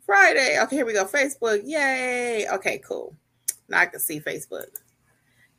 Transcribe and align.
Friday. 0.10 0.58
Okay, 0.60 0.78
here 0.78 0.88
we 0.88 0.94
go. 0.94 1.06
Facebook. 1.06 1.62
Yay. 1.66 2.48
Okay, 2.52 2.80
cool. 2.80 3.16
Now 3.68 3.82
I 3.82 3.86
can 3.86 4.00
see 4.00 4.20
Facebook. 4.20 4.66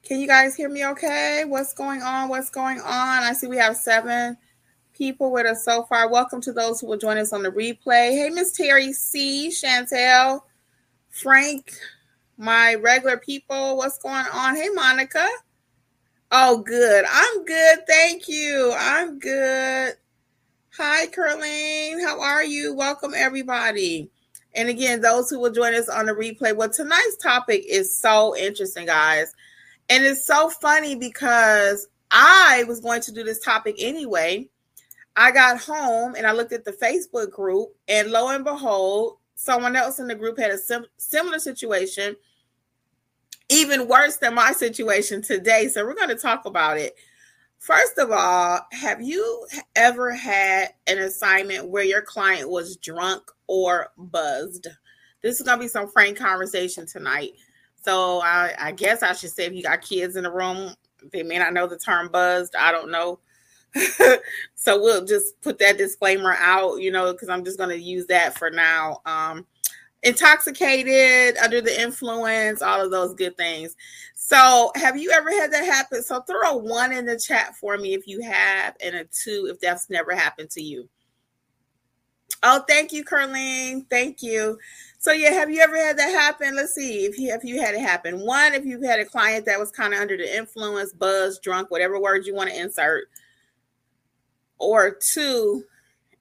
Can 0.03 0.19
you 0.19 0.27
guys 0.27 0.57
hear 0.57 0.69
me 0.69 0.85
okay? 0.87 1.45
What's 1.47 1.73
going 1.73 2.03
on? 2.03 2.29
What's 2.29 2.51
going 2.51 2.81
on? 2.81 3.23
I 3.23 3.33
see 3.33 3.47
we 3.47 3.59
have 3.59 3.77
seven 3.77 4.37
people 4.93 5.31
with 5.31 5.47
us 5.47 5.65
so 5.65 5.85
far. 5.85 6.11
Welcome 6.11 6.41
to 6.41 6.53
those 6.53 6.81
who 6.81 6.89
will 6.89 6.99
join 6.99 7.17
us 7.17 7.33
on 7.33 7.45
the 7.45 7.51
replay. 7.51 8.11
Hey, 8.11 8.29
Miss 8.29 8.51
Terry 8.51 8.93
C, 8.93 9.51
Chantel, 9.51 10.41
Frank, 11.11 11.71
my 12.37 12.75
regular 12.75 13.19
people. 13.19 13.77
What's 13.77 13.99
going 13.99 14.27
on? 14.33 14.57
Hey, 14.57 14.69
Monica. 14.71 15.29
Oh, 16.33 16.59
good. 16.59 17.05
I'm 17.09 17.45
good. 17.45 17.87
Thank 17.87 18.27
you. 18.27 18.75
I'm 18.77 19.21
good. 19.21 19.95
Hi, 20.77 21.07
Curling. 21.07 22.01
How 22.05 22.21
are 22.21 22.43
you? 22.43 22.75
Welcome, 22.75 23.13
everybody. 23.15 24.11
And 24.55 24.69
again, 24.69 25.01
those 25.01 25.31
who 25.31 25.39
will 25.39 25.53
join 25.53 25.75
us 25.75 25.89
on 25.89 26.07
the 26.07 26.13
replay, 26.13 26.55
well, 26.55 26.71
tonight's 26.71 27.17
topic 27.17 27.65
is 27.69 27.97
so 27.97 28.37
interesting, 28.37 28.87
guys. 28.87 29.33
And 29.89 30.05
it's 30.05 30.25
so 30.25 30.49
funny 30.49 30.95
because 30.95 31.89
I 32.11 32.65
was 32.67 32.81
going 32.81 33.01
to 33.03 33.13
do 33.13 33.23
this 33.23 33.41
topic 33.41 33.77
anyway. 33.79 34.49
I 35.17 35.31
got 35.33 35.61
home 35.61 36.15
and 36.15 36.27
I 36.27 36.33
looked 36.33 36.53
at 36.53 36.65
the 36.65 36.73
Facebook 36.73 37.31
group, 37.31 37.71
and 37.89 38.11
lo 38.11 38.29
and 38.29 38.45
behold, 38.45 39.19
someone 39.35 39.77
else 39.77 39.99
in 39.99 40.07
the 40.07 40.15
group 40.15 40.39
had 40.39 40.51
a 40.51 40.59
sim- 40.59 40.87
similar 40.97 41.39
situation, 41.39 42.17
even 43.49 43.89
worse 43.89 44.17
than 44.17 44.35
my 44.35 44.53
situation 44.57 45.23
today. 45.23 45.69
So 45.69 45.85
we're 45.85 45.95
going 45.95 46.09
to 46.09 46.15
talk 46.15 46.45
about 46.45 46.79
it. 46.79 46.95
First 47.61 47.99
of 47.99 48.11
all, 48.11 48.67
have 48.73 49.03
you 49.03 49.47
ever 49.77 50.13
had 50.13 50.71
an 50.87 50.99
assignment 50.99 51.69
where 51.69 51.85
your 51.85 52.01
client 52.01 52.49
was 52.49 52.79
drunk 52.79 53.23
or 53.49 53.89
buzzed? 53.99 54.67
This 55.23 55.39
is 55.39 55.47
going 55.47 55.59
to 55.59 55.65
be 55.65 55.69
some 55.69 55.87
frank 55.87 56.17
conversation 56.17 56.87
tonight. 56.87 57.33
So 57.85 58.23
I, 58.23 58.55
I, 58.59 58.73
guess 58.73 59.03
I 59.03 59.13
should 59.13 59.31
say 59.31 59.45
if 59.45 59.53
you 59.53 59.63
got 59.63 59.83
kids 59.83 60.17
in 60.17 60.25
the 60.25 60.33
room, 60.33 60.75
they 61.13 61.23
may 61.23 61.37
not 61.37 61.53
know 61.53 61.67
the 61.67 61.77
term 61.77 62.09
buzzed. 62.09 62.57
I 62.57 62.73
don't 62.73 62.91
know. 62.91 63.21
so 64.55 64.81
we'll 64.81 65.05
just 65.05 65.39
put 65.43 65.59
that 65.59 65.77
disclaimer 65.77 66.37
out, 66.39 66.81
you 66.81 66.91
know, 66.91 67.13
because 67.13 67.29
I'm 67.29 67.45
just 67.45 67.59
going 67.59 67.71
to 67.71 67.79
use 67.79 68.07
that 68.07 68.39
for 68.39 68.51
now. 68.51 69.03
Um, 69.05 69.47
intoxicated, 70.03 71.37
under 71.39 71.61
the 71.61 71.81
influence, 71.81 72.63
all 72.63 72.83
of 72.83 72.91
those 72.91 73.15
good 73.15 73.37
things. 73.37 73.77
So, 74.15 74.71
have 74.75 74.97
you 74.97 75.11
ever 75.11 75.31
had 75.31 75.53
that 75.53 75.65
happen? 75.65 76.03
So, 76.03 76.21
throw 76.23 76.53
a 76.53 76.57
one 76.57 76.93
in 76.93 77.07
the 77.07 77.19
chat 77.19 77.57
for 77.57 77.77
me 77.77 77.95
if 77.95 78.07
you 78.07 78.21
have, 78.23 78.77
and 78.83 78.95
a 78.95 79.05
two 79.05 79.49
if 79.51 79.61
that's 79.61 79.91
never 79.91 80.15
happened 80.15 80.51
to 80.51 80.63
you. 80.63 80.89
Oh, 82.43 82.65
thank 82.67 82.93
you, 82.93 83.05
Carlene. 83.05 83.89
Thank 83.91 84.23
you. 84.23 84.59
So, 84.99 85.13
yeah, 85.13 85.31
have 85.33 85.51
you 85.51 85.61
ever 85.61 85.77
had 85.77 85.99
that 85.99 86.11
happen? 86.11 86.57
Let's 86.57 86.75
see 86.75 87.05
if 87.05 87.19
you 87.19 87.33
if 87.35 87.45
you 87.45 87.61
had 87.61 87.75
it 87.75 87.81
happen. 87.81 88.25
One, 88.25 88.55
if 88.55 88.65
you've 88.65 88.85
had 88.85 89.01
a 89.01 89.05
client 89.05 89.45
that 89.47 89.59
was 89.59 89.71
kind 89.71 89.93
of 89.93 90.01
under 90.01 90.17
the 90.17 90.37
influence, 90.37 90.93
buzz, 90.93 91.39
drunk, 91.41 91.71
whatever 91.71 92.01
word 92.01 92.27
you 92.27 92.35
want 92.35 92.51
to 92.51 92.59
insert. 92.59 93.05
Or 94.59 94.95
two, 94.95 95.65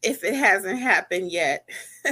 if 0.02 0.24
it 0.24 0.34
hasn't 0.34 0.80
happened 0.80 1.32
yet. 1.32 1.68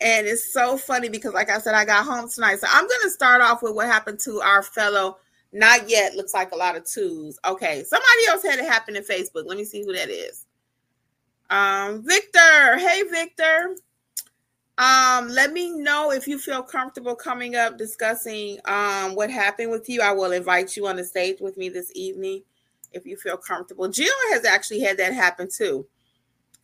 And 0.00 0.26
it's 0.26 0.52
so 0.52 0.76
funny 0.76 1.08
because, 1.08 1.34
like 1.34 1.50
I 1.50 1.58
said, 1.58 1.74
I 1.74 1.84
got 1.84 2.04
home 2.04 2.28
tonight. 2.28 2.60
So 2.60 2.68
I'm 2.70 2.86
going 2.86 3.00
to 3.02 3.10
start 3.10 3.42
off 3.42 3.62
with 3.62 3.74
what 3.74 3.86
happened 3.86 4.20
to 4.20 4.40
our 4.40 4.62
fellow, 4.62 5.18
not 5.52 5.88
yet, 5.90 6.14
looks 6.14 6.34
like 6.34 6.52
a 6.52 6.56
lot 6.56 6.76
of 6.76 6.84
twos. 6.84 7.38
Okay. 7.44 7.82
Somebody 7.84 8.26
else 8.28 8.44
had 8.44 8.60
it 8.60 8.68
happen 8.68 8.94
in 8.94 9.02
Facebook. 9.02 9.46
Let 9.46 9.58
me 9.58 9.64
see 9.64 9.82
who 9.82 9.92
that 9.94 10.08
is. 10.08 10.46
Um, 11.50 12.04
Victor. 12.06 12.78
Hey, 12.78 13.02
Victor. 13.10 13.74
Um, 14.78 15.26
let 15.28 15.52
me 15.52 15.72
know 15.72 16.12
if 16.12 16.28
you 16.28 16.38
feel 16.38 16.62
comfortable 16.62 17.16
coming 17.16 17.56
up 17.56 17.76
discussing 17.76 18.60
um, 18.66 19.16
what 19.16 19.28
happened 19.28 19.72
with 19.72 19.88
you. 19.88 20.00
I 20.00 20.12
will 20.12 20.30
invite 20.30 20.76
you 20.76 20.86
on 20.86 20.94
the 20.94 21.04
stage 21.04 21.40
with 21.40 21.56
me 21.56 21.68
this 21.68 21.90
evening 21.96 22.42
if 22.92 23.04
you 23.04 23.16
feel 23.16 23.36
comfortable. 23.36 23.88
Jill 23.88 24.06
has 24.32 24.44
actually 24.44 24.80
had 24.80 24.96
that 24.98 25.12
happen 25.12 25.48
too. 25.50 25.84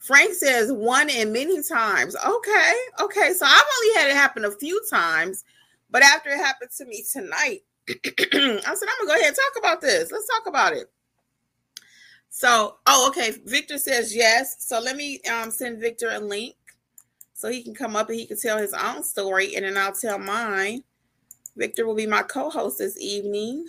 Frank 0.04 0.34
says 0.34 0.70
one 0.70 1.08
and 1.08 1.32
many 1.32 1.62
times. 1.62 2.14
Okay, 2.14 2.74
okay. 3.00 3.32
So 3.32 3.46
I've 3.46 3.64
only 3.78 3.94
had 3.98 4.10
it 4.10 4.16
happen 4.16 4.44
a 4.44 4.50
few 4.50 4.82
times, 4.90 5.44
but 5.90 6.02
after 6.02 6.28
it 6.28 6.36
happened 6.36 6.70
to 6.76 6.84
me 6.84 7.02
tonight, 7.10 7.62
I 7.88 7.94
said, 7.94 8.08
I'm 8.34 8.62
gonna 8.62 9.06
go 9.06 9.14
ahead 9.14 9.28
and 9.28 9.36
talk 9.36 9.58
about 9.58 9.80
this. 9.80 10.12
Let's 10.12 10.28
talk 10.28 10.46
about 10.46 10.74
it. 10.74 10.90
So, 12.28 12.76
oh, 12.86 13.08
okay. 13.08 13.32
Victor 13.46 13.78
says 13.78 14.14
yes. 14.14 14.56
So 14.58 14.78
let 14.78 14.96
me 14.96 15.20
um, 15.22 15.50
send 15.50 15.80
Victor 15.80 16.10
a 16.10 16.18
link 16.18 16.54
so 17.32 17.48
he 17.48 17.62
can 17.62 17.74
come 17.74 17.96
up 17.96 18.10
and 18.10 18.18
he 18.18 18.26
can 18.26 18.38
tell 18.38 18.58
his 18.58 18.74
own 18.74 19.02
story, 19.02 19.56
and 19.56 19.64
then 19.64 19.78
I'll 19.78 19.92
tell 19.92 20.18
mine. 20.18 20.84
Victor 21.56 21.86
will 21.86 21.94
be 21.94 22.06
my 22.06 22.22
co-host 22.22 22.76
this 22.76 23.00
evening. 23.00 23.64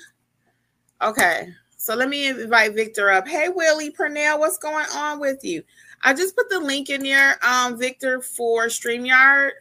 Okay. 1.02 1.48
So 1.78 1.96
let 1.96 2.10
me 2.10 2.28
invite 2.28 2.74
Victor 2.74 3.12
up. 3.12 3.28
Hey, 3.28 3.48
Willie 3.48 3.92
Purnell, 3.92 4.40
what's 4.40 4.58
going 4.58 4.88
on 4.96 5.20
with 5.20 5.44
you? 5.44 5.64
I 6.04 6.14
just 6.14 6.36
put 6.36 6.50
the 6.50 6.60
link 6.60 6.90
in 6.90 7.04
there, 7.04 7.38
um, 7.46 7.78
Victor, 7.78 8.22
for 8.22 8.68
StreamYard. 8.68 9.52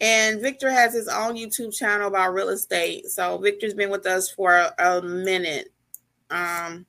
And 0.00 0.40
Victor 0.40 0.70
has 0.70 0.92
his 0.92 1.08
own 1.08 1.36
YouTube 1.36 1.76
channel 1.76 2.08
about 2.08 2.34
real 2.34 2.48
estate. 2.48 3.06
So 3.06 3.38
Victor's 3.38 3.74
been 3.74 3.90
with 3.90 4.04
us 4.06 4.30
for 4.30 4.52
a, 4.52 4.74
a 4.78 5.02
minute. 5.02 5.72
Um, 6.30 6.86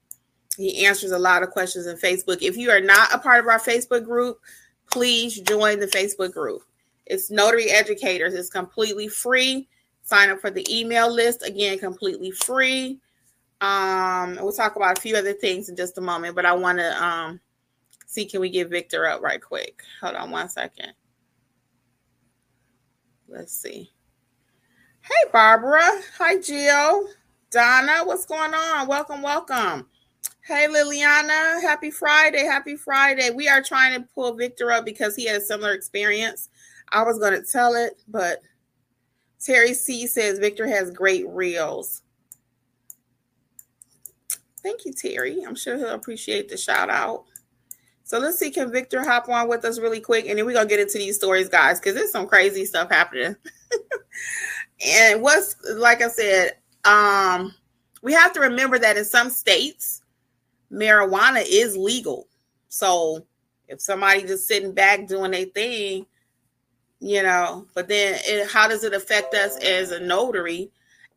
he 0.58 0.86
answers 0.86 1.12
a 1.12 1.20
lot 1.20 1.44
of 1.44 1.52
questions 1.52 1.86
in 1.86 1.98
Facebook. 1.98 2.42
If 2.42 2.58
you 2.58 2.72
are 2.72 2.82
not 2.82 3.14
a 3.14 3.20
part 3.20 3.40
of 3.40 3.48
our 3.48 3.60
Facebook 3.60 4.06
group, 4.06 4.40
please 4.92 5.40
join 5.42 5.80
the 5.80 5.88
Facebook 5.88 6.34
group. 6.34 6.64
It's 7.06 7.30
Notary 7.30 7.70
Educators. 7.70 8.34
It's 8.34 8.50
completely 8.50 9.08
free. 9.08 9.68
Sign 10.04 10.30
up 10.30 10.40
for 10.40 10.50
the 10.50 10.66
email 10.70 11.12
list. 11.12 11.44
Again, 11.44 11.80
completely 11.80 12.32
free. 12.32 13.00
Um, 13.62 14.38
we'll 14.42 14.52
talk 14.52 14.76
about 14.76 14.98
a 14.98 15.02
few 15.02 15.16
other 15.16 15.34
things 15.34 15.70
in 15.70 15.76
just 15.76 15.98
a 15.98 16.02
moment, 16.02 16.36
but 16.36 16.46
I 16.46 16.54
want 16.54 16.80
to 16.80 17.04
um, 17.04 17.40
see 18.14 18.26
can 18.26 18.42
we 18.42 18.50
get 18.50 18.70
Victor 18.70 19.08
up 19.08 19.22
right 19.22 19.42
quick? 19.42 19.82
Hold 20.02 20.16
on 20.16 20.32
one 20.32 20.50
second. 20.50 20.94
Let's 23.28 23.54
see. 23.54 23.92
Hey, 25.02 25.30
Barbara. 25.32 25.82
Hi, 26.18 26.40
Jill. 26.40 27.10
Donna, 27.50 28.06
what's 28.06 28.26
going 28.26 28.54
on? 28.54 28.88
Welcome, 28.88 29.22
welcome. 29.22 29.88
Hey, 30.42 30.68
Liliana. 30.68 31.62
Happy 31.62 31.90
Friday. 31.90 32.44
Happy 32.44 32.76
Friday. 32.76 33.32
We 33.32 33.48
are 33.48 33.62
trying 33.62 34.00
to 34.00 34.08
pull 34.14 34.34
Victor 34.34 34.72
up 34.72 34.86
because 34.86 35.16
he 35.16 35.26
had 35.26 35.42
a 35.42 35.42
similar 35.42 35.74
experience. 35.74 36.50
I 36.92 37.04
was 37.04 37.18
going 37.18 37.34
to 37.34 37.52
tell 37.52 37.74
it, 37.74 37.94
but 38.08 38.40
Terry 39.44 39.74
C 39.74 40.06
says 40.06 40.40
Victor 40.40 40.68
has 40.68 40.92
great 40.92 41.28
reels. 41.28 42.04
Thank 44.62 44.86
you, 44.86 44.94
Terry. 44.94 45.44
I'm 45.46 45.56
sure 45.56 45.78
he'll 45.78 45.90
appreciate 45.90 46.50
the 46.50 46.58
shout 46.58 46.90
out. 46.90 47.26
So 48.14 48.20
let's 48.20 48.38
see, 48.38 48.52
can 48.52 48.72
Victor 48.72 49.04
hop 49.04 49.28
on 49.28 49.48
with 49.48 49.66
us 49.66 49.80
really 49.80 50.00
quick? 50.00 50.28
And 50.28 50.38
then 50.38 50.46
we're 50.46 50.54
going 50.54 50.68
to 50.68 50.70
get 50.70 50.80
into 50.80 51.00
these 51.00 51.16
stories, 51.16 51.50
guys, 51.50 51.80
because 51.80 51.96
there's 51.96 52.12
some 52.12 52.28
crazy 52.28 52.64
stuff 52.64 52.92
happening. 52.92 53.36
and 54.86 55.20
what's, 55.20 55.56
like 55.74 56.04
I 56.04 56.10
said, 56.10 56.52
um, 56.86 57.56
we 58.04 58.14
have 58.14 58.32
to 58.34 58.40
remember 58.42 58.78
that 58.78 58.98
in 58.98 59.04
some 59.04 59.32
states, 59.32 60.04
marijuana 60.72 61.44
is 61.44 61.76
legal. 61.76 62.28
So 62.70 63.26
if 63.68 63.82
somebody 63.82 64.22
just 64.22 64.48
sitting 64.48 64.74
back 64.74 65.08
doing 65.08 65.32
their 65.32 65.46
thing, 65.46 66.06
you 67.00 67.24
know, 67.24 67.66
but 67.74 67.88
then 67.88 68.20
it, 68.26 68.48
how 68.48 68.68
does 68.68 68.84
it 68.84 68.94
affect 68.94 69.34
us 69.34 69.58
as 69.58 69.90
a 69.90 70.00
notary? 70.00 70.70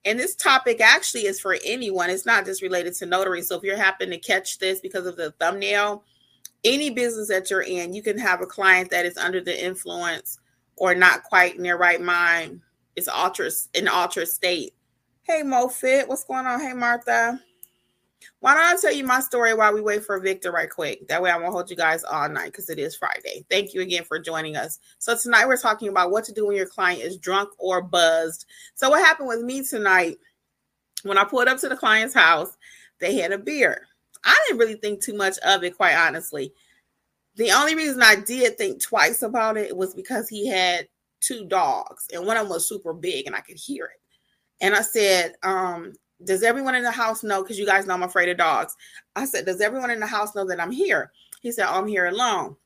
And 0.07 0.19
this 0.19 0.35
topic 0.35 0.81
actually 0.81 1.27
is 1.27 1.41
for 1.41 1.59
anyone. 1.63 2.09
It's 2.09 2.25
not 2.25 2.47
just 2.47 2.63
related 2.63 2.95
to 2.95 3.05
notary. 3.05 3.43
So 3.43 3.55
if 3.55 3.65
you're 3.65 3.77
happen 3.77 4.09
to 4.09 4.19
catch 4.19 4.59
this 4.59 4.81
because 4.81 5.05
of 5.05 5.17
the 5.17 5.33
thumbnail, 5.33 6.03
any 6.67 6.91
business 6.91 7.29
that 7.29 7.49
you're 7.49 7.63
in, 7.63 7.95
you 7.95 8.03
can 8.03 8.19
have 8.19 8.43
a 8.43 8.47
client 8.47 8.91
that 8.91 9.07
is 9.07 9.17
under 9.17 9.41
the 9.41 9.65
influence 9.65 10.41
or 10.77 10.95
not 10.95 11.23
quite 11.23 11.57
in 11.57 11.63
their 11.63 11.79
right 11.79 12.01
mind. 12.01 12.61
It's 12.97 13.09
altered 13.09 13.53
in 13.75 13.89
altered 13.89 14.29
state. 14.29 14.75
Hey 15.23 15.43
Mo 15.43 15.69
Fit, 15.69 16.09
what's 16.09 16.25
going 16.25 16.47
on? 16.47 16.61
Hey 16.61 16.73
Martha. 16.73 17.41
Why 18.41 18.55
don't 18.55 18.65
I 18.65 18.77
tell 18.81 18.93
you 18.93 19.05
my 19.05 19.21
story 19.21 19.55
while 19.55 19.73
we 19.73 19.81
wait 19.81 20.05
for 20.05 20.19
Victor 20.19 20.51
right 20.51 20.69
quick? 20.69 21.07
That 21.09 21.23
way 21.23 21.31
I 21.31 21.37
won't 21.37 21.53
hold 21.53 21.71
you 21.71 21.77
guys 21.77 22.05
all 22.05 22.29
night 22.29 22.53
because 22.53 22.69
it 22.69 22.79
is 22.79 22.97
Friday. 22.97 23.45
Thank 23.49 23.73
you 23.73 23.81
again 23.81 24.05
for 24.05 24.19
joining 24.19 24.57
us. 24.57 24.79
So 24.99 25.17
tonight 25.17 25.47
we're 25.47 25.57
talking 25.57 25.89
about 25.89 26.11
what 26.11 26.25
to 26.25 26.33
do 26.33 26.47
when 26.47 26.57
your 26.57 26.67
client 26.67 27.03
is 27.03 27.17
drunk 27.17 27.51
or 27.59 27.83
buzzed. 27.83 28.47
So 28.75 28.91
what 28.91 29.05
happened 29.05 29.29
with 29.29 29.43
me 29.43 29.63
tonight 29.63 30.19
when 31.03 31.19
I 31.19 31.25
pulled 31.25 31.49
up 31.49 31.59
to 31.61 31.69
the 31.69 31.77
client's 31.77 32.15
house, 32.15 32.57
they 32.99 33.17
had 33.17 33.33
a 33.33 33.39
beer. 33.39 33.87
I 34.27 34.39
didn't 34.47 34.61
really 34.61 34.75
think 34.75 35.01
too 35.01 35.15
much 35.15 35.39
of 35.39 35.65
it, 35.65 35.77
quite 35.77 35.95
honestly. 35.95 36.53
The 37.37 37.51
only 37.53 37.75
reason 37.75 38.03
I 38.03 38.17
did 38.17 38.59
think 38.59 38.83
twice 38.83 39.23
about 39.23 39.57
it 39.57 39.75
was 39.75 39.95
because 39.95 40.29
he 40.29 40.47
had 40.47 40.89
two 41.21 41.47
dogs, 41.47 42.07
and 42.13 42.27
one 42.27 42.37
of 42.37 42.45
them 42.45 42.53
was 42.53 42.69
super 42.69 42.93
big, 42.93 43.27
and 43.27 43.35
I 43.35 43.41
could 43.41 43.57
hear 43.57 43.87
it. 43.87 44.01
And 44.61 44.75
I 44.75 44.83
said, 44.83 45.35
um, 45.43 45.95
does 46.25 46.43
everyone 46.43 46.75
in 46.75 46.83
the 46.83 46.91
house 46.91 47.23
know? 47.23 47.43
Because 47.43 47.59
you 47.59 47.67
guys 47.67 47.87
know 47.87 47.95
I'm 47.95 48.03
afraid 48.03 48.29
of 48.29 48.39
dogs. 48.39 48.75
I 49.15 49.27
said, 49.27 49.45
Does 49.47 49.61
everyone 49.61 49.91
in 49.91 50.01
the 50.01 50.07
house 50.07 50.35
know 50.35 50.47
that 50.47 50.61
I'm 50.61 50.71
here? 50.71 51.13
He 51.43 51.53
said, 51.53 51.67
oh, 51.69 51.79
I'm 51.79 51.87
here 51.87 52.07
alone. 52.07 52.57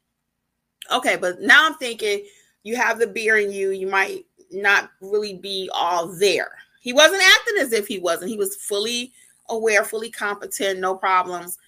Okay, 0.91 1.17
but 1.17 1.41
now 1.41 1.67
I'm 1.67 1.75
thinking 1.75 2.25
you 2.63 2.77
have 2.77 2.99
the 2.99 3.07
beer 3.07 3.37
in 3.37 3.53
you. 3.53 3.71
You 3.71 3.89
might 3.89 4.25
not 4.51 4.91
really 5.01 5.35
be 5.35 5.69
all 5.73 6.07
there. 6.07 6.53
He 6.81 6.93
wasn't 6.93 7.23
acting 7.23 7.59
as 7.61 7.73
if 7.73 7.87
he 7.87 7.99
wasn't. 7.99 8.31
He 8.31 8.39
was 8.39 8.57
fully 8.57 9.13
aware, 9.51 9.85
fully 9.85 10.11
competent, 10.11 10.81
no 10.81 10.95
problems. 10.95 11.59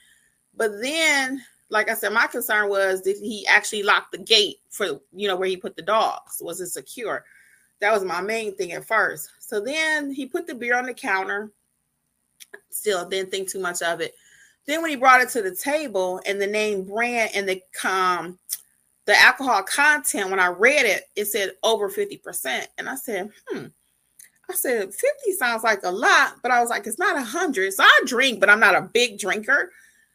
But 0.56 0.80
then, 0.80 1.42
like 1.68 1.90
I 1.90 1.94
said, 1.94 2.12
my 2.12 2.26
concern 2.26 2.68
was 2.68 3.00
did 3.02 3.18
he 3.18 3.46
actually 3.46 3.82
lock 3.82 4.10
the 4.10 4.18
gate 4.18 4.56
for, 4.70 5.00
you 5.12 5.28
know, 5.28 5.36
where 5.36 5.48
he 5.48 5.56
put 5.56 5.76
the 5.76 5.82
dogs? 5.82 6.38
Was 6.40 6.60
it 6.60 6.68
secure? 6.68 7.24
That 7.80 7.92
was 7.92 8.04
my 8.04 8.20
main 8.20 8.54
thing 8.54 8.72
at 8.72 8.86
first. 8.86 9.30
So 9.40 9.60
then 9.60 10.12
he 10.12 10.26
put 10.26 10.46
the 10.46 10.54
beer 10.54 10.76
on 10.76 10.86
the 10.86 10.94
counter 10.94 11.50
still 12.70 13.08
didn't 13.08 13.30
think 13.30 13.48
too 13.48 13.60
much 13.60 13.82
of 13.82 14.00
it. 14.00 14.14
Then 14.66 14.80
when 14.80 14.90
he 14.90 14.96
brought 14.96 15.20
it 15.20 15.28
to 15.30 15.42
the 15.42 15.54
table 15.54 16.20
and 16.26 16.40
the 16.40 16.46
name 16.46 16.84
brand 16.84 17.30
and 17.34 17.48
the 17.48 17.62
um 17.88 18.38
the 19.04 19.20
alcohol 19.20 19.62
content, 19.64 20.30
when 20.30 20.38
I 20.38 20.46
read 20.46 20.86
it, 20.86 21.08
it 21.16 21.24
said 21.24 21.52
over 21.64 21.90
50%. 21.90 22.66
And 22.78 22.88
I 22.88 22.94
said, 22.94 23.30
hmm. 23.48 23.66
I 24.52 24.54
said 24.54 24.94
50 24.94 25.32
sounds 25.32 25.64
like 25.64 25.80
a 25.82 25.90
lot, 25.90 26.34
but 26.42 26.50
I 26.50 26.60
was 26.60 26.68
like, 26.68 26.86
it's 26.86 26.98
not 26.98 27.16
a 27.16 27.22
hundred. 27.22 27.72
So 27.72 27.82
I 27.82 28.00
drink, 28.04 28.38
but 28.38 28.50
I'm 28.50 28.60
not 28.60 28.74
a 28.74 28.82
big 28.92 29.18
drinker. 29.18 29.72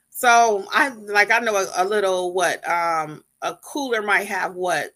So 0.09 0.65
I 0.71 0.89
like 0.89 1.31
I 1.31 1.39
know 1.39 1.55
a, 1.55 1.67
a 1.77 1.85
little 1.85 2.33
what 2.33 2.67
um 2.69 3.23
a 3.41 3.55
cooler 3.55 4.01
might 4.01 4.27
have 4.27 4.55
what 4.55 4.91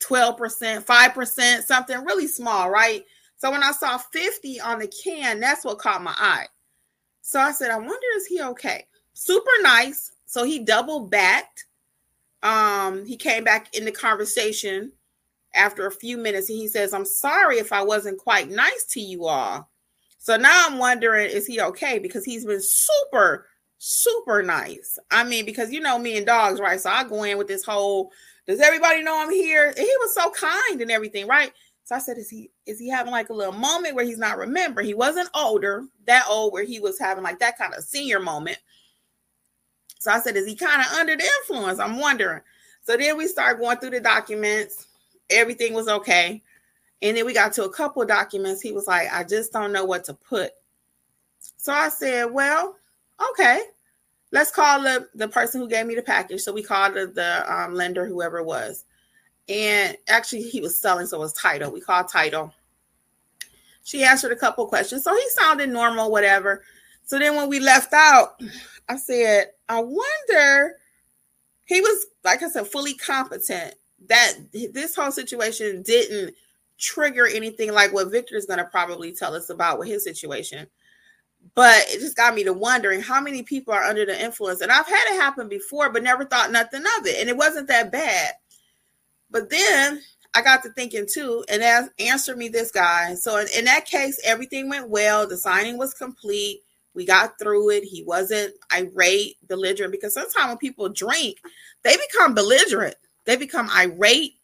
12%, 0.00 0.84
5%, 0.84 1.62
something 1.62 2.04
really 2.04 2.26
small, 2.26 2.70
right? 2.70 3.04
So 3.36 3.50
when 3.50 3.62
I 3.62 3.72
saw 3.72 3.98
50 3.98 4.60
on 4.60 4.80
the 4.80 4.88
can, 4.88 5.40
that's 5.40 5.64
what 5.64 5.78
caught 5.78 6.02
my 6.02 6.14
eye. 6.16 6.46
So 7.22 7.40
I 7.40 7.52
said, 7.52 7.70
I 7.70 7.76
wonder 7.76 8.06
is 8.16 8.26
he 8.26 8.42
okay? 8.42 8.86
Super 9.14 9.50
nice. 9.62 10.12
So 10.26 10.44
he 10.44 10.58
double 10.58 11.06
backed. 11.06 11.66
Um, 12.42 13.04
he 13.04 13.16
came 13.16 13.44
back 13.44 13.74
in 13.76 13.84
the 13.84 13.92
conversation 13.92 14.92
after 15.54 15.86
a 15.86 15.92
few 15.92 16.16
minutes 16.16 16.48
he 16.48 16.68
says, 16.68 16.94
I'm 16.94 17.04
sorry 17.04 17.58
if 17.58 17.72
I 17.72 17.82
wasn't 17.82 18.18
quite 18.18 18.50
nice 18.50 18.84
to 18.90 19.00
you 19.00 19.26
all. 19.26 19.68
So 20.18 20.36
now 20.36 20.66
I'm 20.66 20.78
wondering, 20.78 21.28
is 21.30 21.46
he 21.46 21.60
okay? 21.60 21.98
Because 21.98 22.24
he's 22.24 22.44
been 22.44 22.62
super, 22.62 23.48
super 23.78 24.42
nice. 24.42 24.98
I 25.10 25.24
mean, 25.24 25.44
because 25.44 25.72
you 25.72 25.80
know 25.80 25.98
me 25.98 26.16
and 26.16 26.26
dogs, 26.26 26.60
right? 26.60 26.80
So 26.80 26.90
I 26.90 27.04
go 27.04 27.24
in 27.24 27.38
with 27.38 27.48
this 27.48 27.64
whole, 27.64 28.12
does 28.46 28.60
everybody 28.60 29.02
know 29.02 29.20
I'm 29.20 29.32
here? 29.32 29.68
And 29.68 29.78
he 29.78 29.96
was 30.00 30.14
so 30.14 30.30
kind 30.30 30.80
and 30.80 30.90
everything, 30.90 31.26
right? 31.26 31.52
So 31.84 31.96
I 31.96 31.98
said, 31.98 32.18
is 32.18 32.30
he 32.30 32.50
is 32.64 32.78
he 32.78 32.88
having 32.88 33.12
like 33.12 33.30
a 33.30 33.34
little 33.34 33.52
moment 33.52 33.96
where 33.96 34.04
he's 34.04 34.18
not 34.18 34.38
remembering? 34.38 34.86
He 34.86 34.94
wasn't 34.94 35.28
older, 35.34 35.84
that 36.06 36.26
old 36.28 36.52
where 36.52 36.64
he 36.64 36.78
was 36.78 36.98
having 36.98 37.24
like 37.24 37.40
that 37.40 37.58
kind 37.58 37.74
of 37.74 37.82
senior 37.82 38.20
moment. 38.20 38.58
So 39.98 40.10
I 40.10 40.20
said, 40.20 40.36
is 40.36 40.46
he 40.46 40.54
kind 40.54 40.80
of 40.80 40.98
under 40.98 41.16
the 41.16 41.28
influence? 41.40 41.78
I'm 41.78 41.98
wondering. 41.98 42.40
So 42.82 42.96
then 42.96 43.16
we 43.16 43.26
start 43.26 43.58
going 43.58 43.78
through 43.78 43.90
the 43.90 44.00
documents. 44.00 44.86
Everything 45.30 45.74
was 45.74 45.88
okay. 45.88 46.42
And 47.00 47.16
then 47.16 47.26
we 47.26 47.34
got 47.34 47.52
to 47.54 47.64
a 47.64 47.72
couple 47.72 48.04
documents. 48.04 48.60
He 48.60 48.72
was 48.72 48.86
like, 48.86 49.12
I 49.12 49.24
just 49.24 49.52
don't 49.52 49.72
know 49.72 49.84
what 49.84 50.04
to 50.04 50.14
put. 50.14 50.52
So 51.56 51.72
I 51.72 51.88
said, 51.88 52.26
well, 52.30 52.76
okay, 53.30 53.62
let's 54.30 54.50
call 54.50 54.82
the, 54.82 55.08
the 55.14 55.28
person 55.28 55.60
who 55.60 55.68
gave 55.68 55.86
me 55.86 55.94
the 55.94 56.02
package. 56.02 56.42
So 56.42 56.52
we 56.52 56.62
called 56.62 56.94
the, 56.94 57.06
the 57.06 57.52
um, 57.52 57.74
lender, 57.74 58.06
whoever 58.06 58.38
it 58.38 58.46
was 58.46 58.84
and 59.48 59.96
actually 60.08 60.42
he 60.42 60.60
was 60.60 60.78
selling, 60.78 61.06
so 61.06 61.16
it 61.16 61.20
was 61.20 61.32
title. 61.32 61.70
We 61.70 61.80
called 61.80 62.08
title. 62.08 62.52
She 63.84 64.04
answered 64.04 64.32
a 64.32 64.36
couple 64.36 64.66
questions, 64.66 65.02
so 65.04 65.14
he 65.14 65.28
sounded 65.30 65.68
normal, 65.68 66.10
whatever. 66.10 66.62
So 67.04 67.18
then 67.18 67.36
when 67.36 67.48
we 67.48 67.58
left 67.58 67.92
out, 67.92 68.40
I 68.88 68.96
said, 68.96 69.48
I 69.68 69.80
wonder. 69.80 70.76
He 71.64 71.80
was, 71.80 72.06
like 72.24 72.42
I 72.42 72.48
said, 72.48 72.66
fully 72.66 72.94
competent. 72.94 73.74
That 74.08 74.34
this 74.52 74.96
whole 74.96 75.12
situation 75.12 75.82
didn't 75.82 76.34
trigger 76.78 77.26
anything 77.26 77.72
like 77.72 77.92
what 77.92 78.10
Victor 78.10 78.36
is 78.36 78.46
going 78.46 78.58
to 78.58 78.64
probably 78.64 79.12
tell 79.12 79.34
us 79.34 79.50
about 79.50 79.78
with 79.78 79.88
his 79.88 80.04
situation. 80.04 80.66
But 81.54 81.84
it 81.88 82.00
just 82.00 82.16
got 82.16 82.34
me 82.34 82.44
to 82.44 82.52
wondering 82.52 83.00
how 83.00 83.20
many 83.20 83.42
people 83.42 83.74
are 83.74 83.82
under 83.82 84.06
the 84.06 84.20
influence. 84.20 84.60
And 84.60 84.70
I've 84.70 84.86
had 84.86 85.04
it 85.08 85.20
happen 85.20 85.48
before, 85.48 85.90
but 85.90 86.02
never 86.02 86.24
thought 86.24 86.52
nothing 86.52 86.82
of 86.98 87.06
it. 87.06 87.20
And 87.20 87.28
it 87.28 87.36
wasn't 87.36 87.68
that 87.68 87.92
bad. 87.92 88.32
But 89.30 89.50
then 89.50 90.00
I 90.34 90.42
got 90.42 90.62
to 90.62 90.70
thinking 90.70 91.06
too, 91.10 91.44
and 91.48 91.62
as 91.62 91.90
answered 91.98 92.38
me 92.38 92.48
this 92.48 92.70
guy. 92.70 93.14
So 93.14 93.38
in, 93.38 93.46
in 93.56 93.64
that 93.66 93.86
case, 93.86 94.20
everything 94.24 94.68
went 94.68 94.88
well. 94.88 95.26
The 95.26 95.36
signing 95.36 95.78
was 95.78 95.94
complete. 95.94 96.62
We 96.94 97.06
got 97.06 97.38
through 97.38 97.70
it. 97.70 97.84
He 97.84 98.02
wasn't 98.04 98.54
irate, 98.72 99.36
belligerent, 99.48 99.92
because 99.92 100.14
sometimes 100.14 100.48
when 100.48 100.58
people 100.58 100.88
drink, 100.88 101.38
they 101.82 101.96
become 101.96 102.34
belligerent. 102.34 102.96
They 103.24 103.36
become 103.36 103.70
irate. 103.70 104.34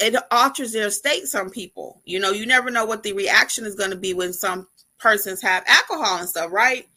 It 0.00 0.16
alters 0.30 0.72
their 0.72 0.90
state. 0.90 1.26
Some 1.26 1.50
people, 1.50 2.00
you 2.04 2.18
know, 2.18 2.30
you 2.30 2.46
never 2.46 2.70
know 2.70 2.84
what 2.84 3.02
the 3.02 3.12
reaction 3.12 3.66
is 3.66 3.74
going 3.74 3.90
to 3.90 3.96
be 3.96 4.14
when 4.14 4.32
some 4.32 4.66
persons 4.98 5.42
have 5.42 5.64
alcohol 5.66 6.18
and 6.18 6.28
stuff, 6.28 6.50
right? 6.50 6.88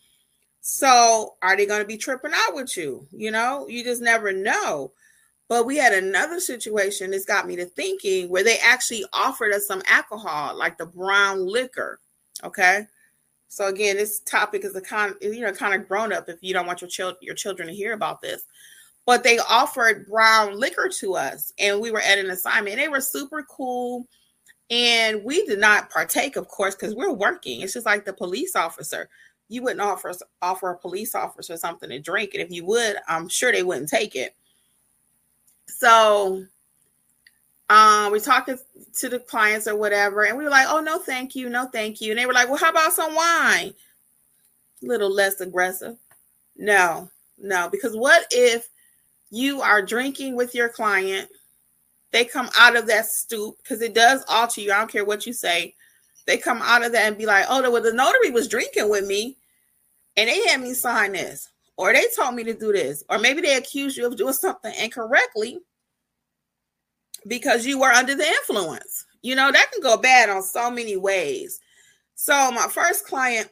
So, 0.61 1.35
are 1.41 1.55
they 1.57 1.65
going 1.65 1.81
to 1.81 1.87
be 1.87 1.97
tripping 1.97 2.31
out 2.33 2.53
with 2.53 2.75
you? 2.77 3.07
You 3.11 3.31
know, 3.31 3.67
you 3.67 3.83
just 3.83 4.01
never 4.01 4.31
know. 4.31 4.91
But 5.47 5.65
we 5.65 5.77
had 5.77 5.93
another 5.93 6.39
situation 6.39 7.11
that's 7.11 7.25
got 7.25 7.47
me 7.47 7.55
to 7.55 7.65
thinking 7.65 8.29
where 8.29 8.43
they 8.43 8.59
actually 8.59 9.03
offered 9.13 9.51
us 9.51 9.65
some 9.65 9.81
alcohol, 9.87 10.55
like 10.55 10.77
the 10.77 10.85
brown 10.85 11.47
liquor. 11.47 11.99
Okay. 12.43 12.85
So 13.47 13.67
again, 13.67 13.97
this 13.97 14.19
topic 14.19 14.63
is 14.63 14.75
a 14.75 14.81
kind, 14.81 15.15
you 15.21 15.41
know, 15.41 15.51
kind 15.51 15.73
of 15.73 15.87
grown 15.87 16.13
up 16.13 16.29
if 16.29 16.37
you 16.41 16.53
don't 16.53 16.67
want 16.67 16.81
your 16.81 16.89
child 16.89 17.15
your 17.19 17.33
children 17.33 17.67
to 17.67 17.73
hear 17.73 17.93
about 17.93 18.21
this. 18.21 18.43
But 19.09 19.23
they 19.23 19.39
offered 19.39 20.05
brown 20.05 20.59
liquor 20.59 20.87
to 20.99 21.15
us, 21.15 21.51
and 21.57 21.81
we 21.81 21.89
were 21.89 21.99
at 21.99 22.19
an 22.19 22.29
assignment. 22.29 22.75
They 22.75 22.89
were 22.89 23.01
super 23.01 23.41
cool, 23.41 24.05
and 24.69 25.23
we 25.23 25.43
did 25.47 25.57
not 25.57 25.89
partake, 25.89 26.35
of 26.35 26.47
course, 26.47 26.75
because 26.75 26.93
we're 26.93 27.11
working. 27.11 27.61
It's 27.61 27.73
just 27.73 27.87
like 27.87 28.05
the 28.05 28.13
police 28.13 28.55
officer. 28.55 29.09
You 29.47 29.63
wouldn't 29.63 29.81
offer 29.81 30.13
offer 30.43 30.69
a 30.69 30.77
police 30.77 31.15
officer 31.15 31.57
something 31.57 31.89
to 31.89 31.97
drink, 31.97 32.35
and 32.35 32.43
if 32.43 32.51
you 32.51 32.63
would, 32.65 32.97
I'm 33.07 33.27
sure 33.27 33.51
they 33.51 33.63
wouldn't 33.63 33.89
take 33.89 34.15
it. 34.15 34.35
So 35.65 36.45
um, 37.67 38.11
we're 38.11 38.19
talking 38.19 38.59
to 38.99 39.09
the 39.09 39.17
clients 39.17 39.67
or 39.67 39.75
whatever, 39.75 40.25
and 40.25 40.37
we 40.37 40.43
were 40.43 40.51
like, 40.51 40.67
oh, 40.69 40.81
no, 40.81 40.99
thank 40.99 41.35
you, 41.35 41.49
no, 41.49 41.65
thank 41.65 41.99
you. 41.99 42.11
And 42.11 42.19
they 42.19 42.27
were 42.27 42.33
like, 42.33 42.47
well, 42.47 42.59
how 42.59 42.69
about 42.69 42.93
some 42.93 43.15
wine? 43.15 43.73
A 44.83 44.85
little 44.85 45.11
less 45.11 45.41
aggressive. 45.41 45.97
No, 46.55 47.09
no, 47.39 47.69
because 47.71 47.95
what 47.95 48.27
if 48.29 48.69
you 49.29 49.61
are 49.61 49.81
drinking 49.81 50.35
with 50.35 50.55
your 50.55 50.69
client 50.69 51.29
they 52.11 52.25
come 52.25 52.49
out 52.57 52.75
of 52.75 52.87
that 52.87 53.05
stoop 53.05 53.57
because 53.61 53.81
it 53.81 53.93
does 53.93 54.23
alter 54.27 54.61
you. 54.61 54.71
I 54.71 54.79
don't 54.79 54.91
care 54.91 55.05
what 55.05 55.25
you 55.25 55.33
say. 55.33 55.75
They 56.25 56.37
come 56.37 56.61
out 56.61 56.83
of 56.83 56.91
that 56.91 57.07
and 57.07 57.17
be 57.17 57.25
like, 57.25 57.45
oh, 57.49 57.71
well, 57.71 57.81
the 57.81 57.93
notary 57.93 58.31
was 58.31 58.47
drinking 58.47 58.89
with 58.89 59.05
me 59.05 59.37
and 60.17 60.27
they 60.27 60.47
had 60.47 60.61
me 60.61 60.73
sign 60.73 61.13
this, 61.13 61.49
or 61.77 61.93
they 61.93 62.05
told 62.15 62.35
me 62.35 62.43
to 62.43 62.53
do 62.53 62.73
this, 62.73 63.03
or 63.09 63.19
maybe 63.19 63.41
they 63.41 63.55
accused 63.55 63.97
you 63.97 64.05
of 64.05 64.17
doing 64.17 64.33
something 64.33 64.73
incorrectly 64.75 65.59
because 67.27 67.65
you 67.65 67.79
were 67.79 67.91
under 67.91 68.15
the 68.15 68.27
influence. 68.27 69.05
You 69.21 69.35
know, 69.35 69.51
that 69.51 69.71
can 69.71 69.81
go 69.81 69.97
bad 69.97 70.29
on 70.29 70.41
so 70.41 70.69
many 70.71 70.97
ways. 70.97 71.59
So, 72.15 72.51
my 72.51 72.67
first 72.67 73.05
client 73.05 73.49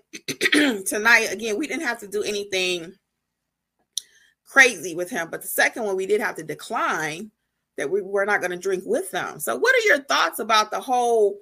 tonight, 0.86 1.32
again, 1.32 1.58
we 1.58 1.68
didn't 1.68 1.88
have 1.88 2.00
to 2.00 2.08
do 2.08 2.24
anything 2.24 2.94
crazy 4.58 4.96
with 4.96 5.08
him, 5.08 5.28
but 5.30 5.44
the 5.44 5.48
second 5.48 5.84
one 5.84 5.96
we 5.96 6.08
did 6.08 6.20
have 6.20 6.36
to 6.36 6.42
decline 6.42 7.30
that 7.78 7.92
we 7.92 8.02
were 8.02 8.26
not 8.26 8.40
going 8.40 8.50
to 8.50 8.58
drink 8.58 8.84
with 8.88 9.12
them. 9.12 9.40
So, 9.40 9.56
what 9.56 9.76
are 9.76 9.88
your 9.88 10.04
thoughts 10.06 10.40
about 10.40 10.72
the 10.72 10.80
whole 10.80 11.38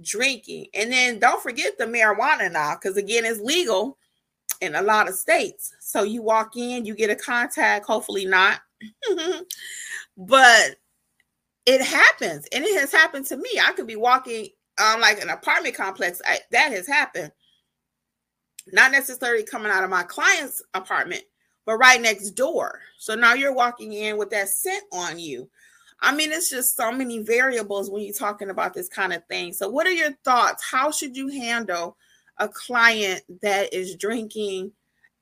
drinking? 0.00 0.68
And 0.72 0.90
then 0.90 1.18
don't 1.18 1.42
forget 1.42 1.76
the 1.76 1.84
marijuana 1.84 2.50
now, 2.50 2.74
because 2.74 2.96
again, 2.96 3.26
it's 3.26 3.38
legal 3.38 3.98
in 4.62 4.76
a 4.76 4.80
lot 4.80 5.10
of 5.10 5.14
states. 5.14 5.74
So, 5.80 6.04
you 6.04 6.22
walk 6.22 6.56
in, 6.56 6.86
you 6.86 6.94
get 6.94 7.10
a 7.10 7.16
contact, 7.16 7.84
hopefully 7.84 8.24
not, 8.24 8.60
but 10.16 10.76
it 11.66 11.82
happens, 11.82 12.48
and 12.50 12.64
it 12.64 12.80
has 12.80 12.92
happened 12.92 13.26
to 13.26 13.36
me. 13.36 13.60
I 13.62 13.72
could 13.72 13.86
be 13.86 13.96
walking 13.96 14.48
um 14.78 15.02
like 15.02 15.20
an 15.20 15.28
apartment 15.28 15.74
complex. 15.74 16.22
I, 16.26 16.38
that 16.50 16.72
has 16.72 16.86
happened. 16.86 17.30
Not 18.72 18.90
necessarily 18.90 19.44
coming 19.44 19.70
out 19.70 19.84
of 19.84 19.90
my 19.90 20.04
client's 20.04 20.62
apartment, 20.72 21.24
but 21.64 21.76
right 21.76 22.00
next 22.00 22.30
door. 22.32 22.80
So 22.98 23.14
now 23.14 23.34
you're 23.34 23.54
walking 23.54 23.92
in 23.92 24.16
with 24.16 24.30
that 24.30 24.48
scent 24.48 24.84
on 24.92 25.18
you. 25.18 25.48
I 26.00 26.14
mean, 26.14 26.32
it's 26.32 26.50
just 26.50 26.76
so 26.76 26.92
many 26.92 27.20
variables 27.20 27.90
when 27.90 28.02
you're 28.02 28.12
talking 28.12 28.50
about 28.50 28.74
this 28.74 28.88
kind 28.88 29.12
of 29.12 29.24
thing. 29.26 29.52
So, 29.52 29.68
what 29.68 29.86
are 29.86 29.92
your 29.92 30.12
thoughts? 30.24 30.62
How 30.62 30.90
should 30.90 31.16
you 31.16 31.28
handle 31.28 31.96
a 32.38 32.48
client 32.48 33.22
that 33.40 33.72
is 33.72 33.96
drinking 33.96 34.72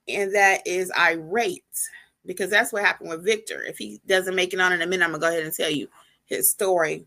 and 0.08 0.34
that 0.34 0.66
is 0.66 0.90
irate? 0.98 1.62
Because 2.26 2.50
that's 2.50 2.72
what 2.72 2.84
happened 2.84 3.10
with 3.10 3.24
Victor. 3.24 3.62
If 3.62 3.78
he 3.78 4.00
doesn't 4.06 4.34
make 4.34 4.52
it 4.54 4.60
on 4.60 4.72
in 4.72 4.82
a 4.82 4.86
minute, 4.86 5.04
I'm 5.04 5.12
gonna 5.12 5.20
go 5.20 5.28
ahead 5.28 5.44
and 5.44 5.52
tell 5.52 5.70
you 5.70 5.88
his 6.24 6.50
story. 6.50 7.06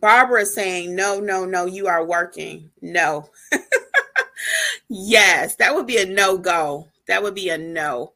Barbara 0.00 0.42
is 0.42 0.54
saying, 0.54 0.94
No, 0.94 1.20
no, 1.20 1.44
no, 1.44 1.66
you 1.66 1.86
are 1.86 2.04
working. 2.04 2.70
No. 2.80 3.30
yes, 4.88 5.56
that 5.56 5.74
would 5.74 5.86
be 5.86 5.98
a 5.98 6.06
no 6.06 6.38
go. 6.38 6.88
That 7.08 7.22
would 7.22 7.34
be 7.34 7.50
a 7.50 7.58
no. 7.58 8.14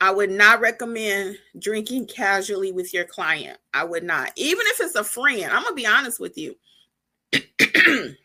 I 0.00 0.10
would 0.10 0.30
not 0.30 0.60
recommend 0.60 1.36
drinking 1.58 2.06
casually 2.06 2.72
with 2.72 2.94
your 2.94 3.04
client. 3.04 3.58
I 3.74 3.84
would 3.84 4.02
not. 4.02 4.32
Even 4.36 4.66
if 4.68 4.80
it's 4.80 4.94
a 4.94 5.04
friend, 5.04 5.44
I'm 5.44 5.62
going 5.62 5.74
to 5.76 5.82
be 5.82 5.86
honest 5.86 6.18
with 6.18 6.38
you. 6.38 6.56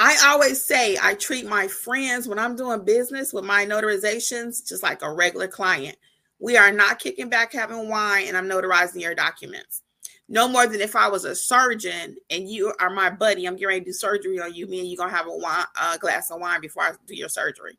I 0.00 0.16
always 0.26 0.64
say 0.64 0.96
I 1.00 1.14
treat 1.14 1.46
my 1.46 1.66
friends 1.66 2.28
when 2.28 2.38
I'm 2.38 2.56
doing 2.56 2.84
business 2.84 3.32
with 3.32 3.44
my 3.44 3.64
notarizations 3.64 4.66
just 4.66 4.82
like 4.82 5.02
a 5.02 5.12
regular 5.12 5.48
client. 5.48 5.96
We 6.40 6.56
are 6.56 6.70
not 6.70 7.00
kicking 7.00 7.28
back 7.28 7.52
having 7.52 7.88
wine 7.88 8.28
and 8.28 8.36
I'm 8.36 8.48
notarizing 8.48 9.00
your 9.00 9.14
documents. 9.14 9.82
No 10.28 10.46
more 10.46 10.66
than 10.66 10.80
if 10.80 10.94
I 10.94 11.08
was 11.08 11.24
a 11.24 11.34
surgeon 11.34 12.16
and 12.30 12.48
you 12.48 12.72
are 12.80 12.90
my 12.90 13.10
buddy, 13.10 13.46
I'm 13.46 13.54
getting 13.54 13.68
ready 13.68 13.80
to 13.80 13.86
do 13.86 13.92
surgery 13.92 14.40
on 14.40 14.54
you. 14.54 14.66
Me 14.66 14.80
and 14.80 14.88
you 14.88 14.96
gonna 14.96 15.10
have 15.10 15.26
a, 15.26 15.36
wine, 15.36 15.64
a 15.80 15.98
glass 15.98 16.30
of 16.30 16.40
wine 16.40 16.60
before 16.60 16.84
I 16.84 16.92
do 17.06 17.14
your 17.14 17.28
surgery. 17.28 17.78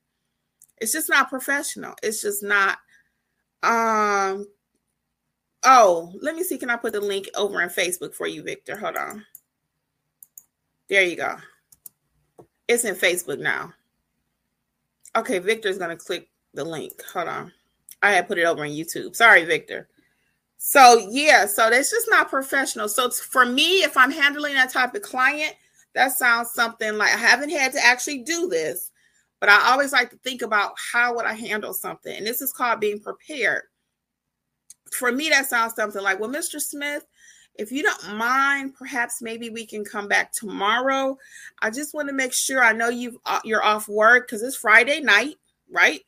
It's 0.79 0.91
just 0.91 1.09
not 1.09 1.29
professional. 1.29 1.95
It's 2.03 2.21
just 2.21 2.43
not. 2.43 2.77
Um. 3.63 4.47
Oh, 5.63 6.13
let 6.21 6.35
me 6.35 6.43
see. 6.43 6.57
Can 6.57 6.69
I 6.69 6.77
put 6.77 6.93
the 6.93 7.01
link 7.01 7.27
over 7.35 7.61
in 7.61 7.69
Facebook 7.69 8.13
for 8.13 8.27
you, 8.27 8.43
Victor? 8.43 8.77
Hold 8.77 8.95
on. 8.95 9.25
There 10.87 11.03
you 11.03 11.15
go. 11.15 11.35
It's 12.67 12.85
in 12.85 12.95
Facebook 12.95 13.39
now. 13.39 13.73
Okay, 15.15 15.39
Victor's 15.39 15.77
gonna 15.77 15.97
click 15.97 16.29
the 16.53 16.63
link. 16.63 16.93
Hold 17.13 17.27
on. 17.27 17.51
I 18.01 18.11
had 18.11 18.27
put 18.27 18.37
it 18.37 18.45
over 18.45 18.63
on 18.63 18.69
YouTube. 18.69 19.15
Sorry, 19.15 19.43
Victor. 19.43 19.89
So 20.57 21.07
yeah, 21.09 21.45
so 21.45 21.69
that's 21.69 21.89
just 21.89 22.07
not 22.09 22.29
professional. 22.29 22.89
So 22.89 23.09
for 23.09 23.45
me, 23.45 23.83
if 23.83 23.95
I'm 23.95 24.11
handling 24.11 24.55
that 24.55 24.71
type 24.71 24.93
of 24.93 25.01
client, 25.01 25.55
that 25.95 26.11
sounds 26.11 26.51
something 26.53 26.97
like 26.97 27.13
I 27.13 27.17
haven't 27.17 27.49
had 27.49 27.71
to 27.73 27.85
actually 27.85 28.19
do 28.19 28.47
this, 28.47 28.88
but 29.39 29.49
I 29.49 29.71
always 29.71 29.91
like 29.91 30.09
to 30.11 30.17
think 30.17 30.41
about 30.41 30.73
how 30.91 31.15
would 31.15 31.25
I 31.25 31.33
handle 31.33 31.73
something, 31.73 32.15
and 32.15 32.25
this 32.25 32.41
is 32.41 32.51
called 32.51 32.79
being 32.79 32.99
prepared. 32.99 33.63
For 34.91 35.11
me, 35.11 35.29
that 35.29 35.47
sounds 35.47 35.75
something 35.75 36.01
like, 36.01 36.19
well, 36.19 36.29
Mr. 36.29 36.59
Smith, 36.59 37.05
if 37.55 37.71
you 37.71 37.83
don't 37.83 38.15
mind, 38.15 38.73
perhaps 38.75 39.21
maybe 39.21 39.49
we 39.49 39.65
can 39.65 39.83
come 39.83 40.07
back 40.07 40.31
tomorrow. 40.31 41.17
I 41.61 41.69
just 41.69 41.93
want 41.93 42.07
to 42.07 42.13
make 42.13 42.33
sure 42.33 42.63
I 42.63 42.71
know 42.71 42.89
you 42.89 43.19
uh, 43.25 43.41
you're 43.43 43.63
off 43.63 43.89
work 43.89 44.27
because 44.27 44.41
it's 44.41 44.55
Friday 44.55 45.01
night, 45.01 45.35
right? 45.69 46.01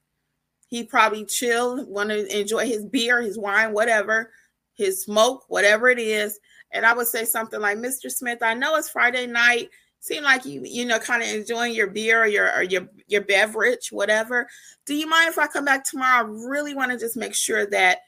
He 0.69 0.83
probably 0.83 1.25
chill, 1.25 1.85
want 1.87 2.09
to 2.09 2.39
enjoy 2.39 2.65
his 2.65 2.85
beer, 2.85 3.21
his 3.21 3.37
wine, 3.37 3.73
whatever, 3.73 4.31
his 4.73 5.03
smoke, 5.03 5.43
whatever 5.49 5.89
it 5.89 5.99
is. 5.99 6.39
And 6.71 6.85
I 6.85 6.93
would 6.93 7.07
say 7.07 7.25
something 7.25 7.59
like, 7.59 7.77
Mr. 7.77 8.09
Smith, 8.09 8.41
I 8.41 8.53
know 8.53 8.77
it's 8.77 8.89
Friday 8.89 9.27
night. 9.27 9.69
Seem 10.03 10.23
like 10.23 10.45
you, 10.45 10.63
you 10.65 10.83
know, 10.83 10.97
kind 10.97 11.21
of 11.21 11.29
enjoying 11.29 11.75
your 11.75 11.85
beer 11.85 12.23
or 12.23 12.27
your 12.27 12.51
or 12.55 12.63
your 12.63 12.89
your 13.05 13.21
beverage, 13.21 13.91
whatever. 13.91 14.47
Do 14.87 14.95
you 14.95 15.07
mind 15.07 15.29
if 15.29 15.37
I 15.37 15.45
come 15.45 15.63
back 15.63 15.85
tomorrow? 15.85 16.25
I 16.25 16.27
really 16.27 16.73
want 16.73 16.91
to 16.91 16.97
just 16.97 17.15
make 17.15 17.35
sure 17.35 17.67
that 17.67 17.99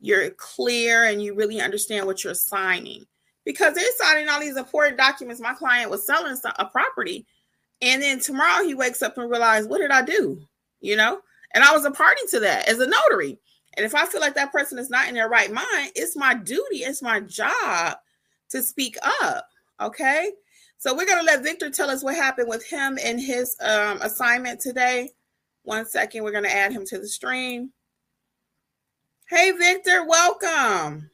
you're 0.00 0.30
clear 0.30 1.04
and 1.04 1.22
you 1.22 1.36
really 1.36 1.60
understand 1.60 2.04
what 2.04 2.24
you're 2.24 2.34
signing 2.34 3.04
because 3.44 3.74
they're 3.74 3.84
signing 3.96 4.28
all 4.28 4.40
these 4.40 4.56
important 4.56 4.98
documents. 4.98 5.40
My 5.40 5.54
client 5.54 5.88
was 5.88 6.04
selling 6.04 6.36
a 6.58 6.64
property, 6.64 7.24
and 7.80 8.02
then 8.02 8.18
tomorrow 8.18 8.64
he 8.64 8.74
wakes 8.74 9.00
up 9.00 9.16
and 9.16 9.30
realizes, 9.30 9.68
what 9.68 9.78
did 9.78 9.92
I 9.92 10.02
do? 10.02 10.40
You 10.80 10.96
know, 10.96 11.20
and 11.54 11.62
I 11.62 11.72
was 11.72 11.84
a 11.84 11.92
party 11.92 12.22
to 12.30 12.40
that 12.40 12.68
as 12.68 12.80
a 12.80 12.88
notary. 12.88 13.38
And 13.76 13.86
if 13.86 13.94
I 13.94 14.06
feel 14.06 14.20
like 14.20 14.34
that 14.34 14.50
person 14.50 14.80
is 14.80 14.90
not 14.90 15.06
in 15.06 15.14
their 15.14 15.28
right 15.28 15.52
mind, 15.52 15.92
it's 15.94 16.16
my 16.16 16.34
duty, 16.34 16.78
it's 16.78 17.02
my 17.02 17.20
job 17.20 17.98
to 18.50 18.62
speak 18.62 18.96
up. 19.22 19.46
Okay. 19.80 20.32
So 20.78 20.94
we're 20.94 21.06
going 21.06 21.20
to 21.20 21.24
let 21.24 21.42
Victor 21.42 21.70
tell 21.70 21.90
us 21.90 22.04
what 22.04 22.14
happened 22.14 22.48
with 22.48 22.64
him 22.64 22.98
and 23.02 23.20
his 23.20 23.56
um, 23.60 24.00
assignment 24.02 24.60
today. 24.60 25.10
One 25.62 25.86
second, 25.86 26.22
we're 26.22 26.32
going 26.32 26.44
to 26.44 26.54
add 26.54 26.72
him 26.72 26.84
to 26.86 26.98
the 26.98 27.08
stream. 27.08 27.72
Hey, 29.28 29.50
Victor, 29.50 30.04
welcome. 30.06 31.10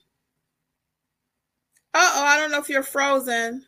Uh 1.95 2.13
oh, 2.15 2.25
I 2.25 2.39
don't 2.39 2.51
know 2.51 2.59
if 2.59 2.69
you're 2.71 2.83
frozen. 2.83 3.67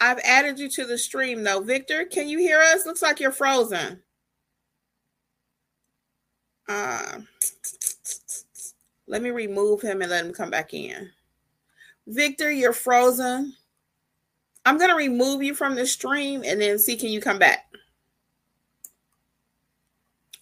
I've 0.00 0.20
added 0.20 0.58
you 0.58 0.68
to 0.70 0.84
the 0.84 0.96
stream 0.96 1.42
though. 1.42 1.60
Victor, 1.60 2.04
can 2.04 2.28
you 2.28 2.38
hear 2.38 2.60
us? 2.60 2.86
Looks 2.86 3.02
like 3.02 3.18
you're 3.18 3.32
frozen. 3.32 4.02
Uh, 6.68 7.20
let 9.08 9.22
me 9.22 9.30
remove 9.30 9.80
him 9.82 10.02
and 10.02 10.10
let 10.10 10.24
him 10.24 10.32
come 10.32 10.50
back 10.50 10.74
in. 10.74 11.10
Victor, 12.06 12.50
you're 12.50 12.72
frozen. 12.72 13.54
I'm 14.68 14.76
going 14.76 14.90
to 14.90 14.96
remove 14.96 15.42
you 15.42 15.54
from 15.54 15.74
the 15.74 15.86
stream 15.86 16.42
and 16.44 16.60
then 16.60 16.78
see 16.78 16.94
can 16.94 17.08
you 17.08 17.22
come 17.22 17.38
back. 17.38 17.72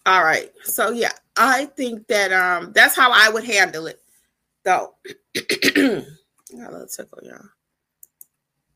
All 0.05 0.21
right. 0.21 0.51
So 0.65 0.91
yeah, 0.91 1.13
I 1.37 1.65
think 1.65 2.07
that 2.07 2.33
um 2.33 2.73
that's 2.73 2.93
how 2.93 3.09
I 3.11 3.29
would 3.29 3.45
handle 3.45 3.87
it. 3.87 4.01
Though. 4.63 4.95
got 5.33 5.45
a 5.45 6.01
little 6.51 6.87
tickle, 6.87 7.19
y'all. 7.23 7.39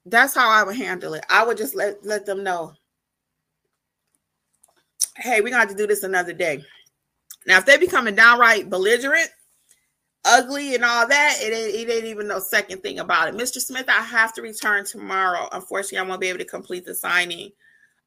That's 0.05 0.34
how 0.34 0.50
I 0.50 0.63
would 0.63 0.77
handle 0.77 1.15
it. 1.15 1.25
I 1.29 1.46
would 1.46 1.58
just 1.58 1.75
let 1.75 2.05
let 2.05 2.25
them 2.25 2.43
know. 2.43 2.74
Hey, 5.17 5.41
we're 5.41 5.50
gonna 5.50 5.60
have 5.60 5.70
to 5.70 5.75
do 5.75 5.88
this 5.88 6.03
another 6.03 6.34
day. 6.34 6.63
Now, 7.46 7.58
if 7.58 7.65
they 7.65 7.77
becoming 7.77 8.15
downright 8.15 8.70
belligerent, 8.70 9.29
ugly, 10.25 10.75
and 10.75 10.83
all 10.83 11.07
that, 11.07 11.37
it 11.41 11.53
ain't, 11.53 11.89
it 11.89 11.93
ain't 11.93 12.05
even 12.05 12.27
no 12.27 12.39
second 12.39 12.81
thing 12.81 12.99
about 12.99 13.27
it. 13.27 13.35
Mr. 13.35 13.59
Smith, 13.59 13.85
I 13.87 14.01
have 14.01 14.33
to 14.33 14.41
return 14.41 14.85
tomorrow. 14.85 15.47
Unfortunately, 15.51 15.97
I 15.97 16.03
won't 16.03 16.21
be 16.21 16.27
able 16.27 16.39
to 16.39 16.45
complete 16.45 16.85
the 16.85 16.93
signing. 16.93 17.51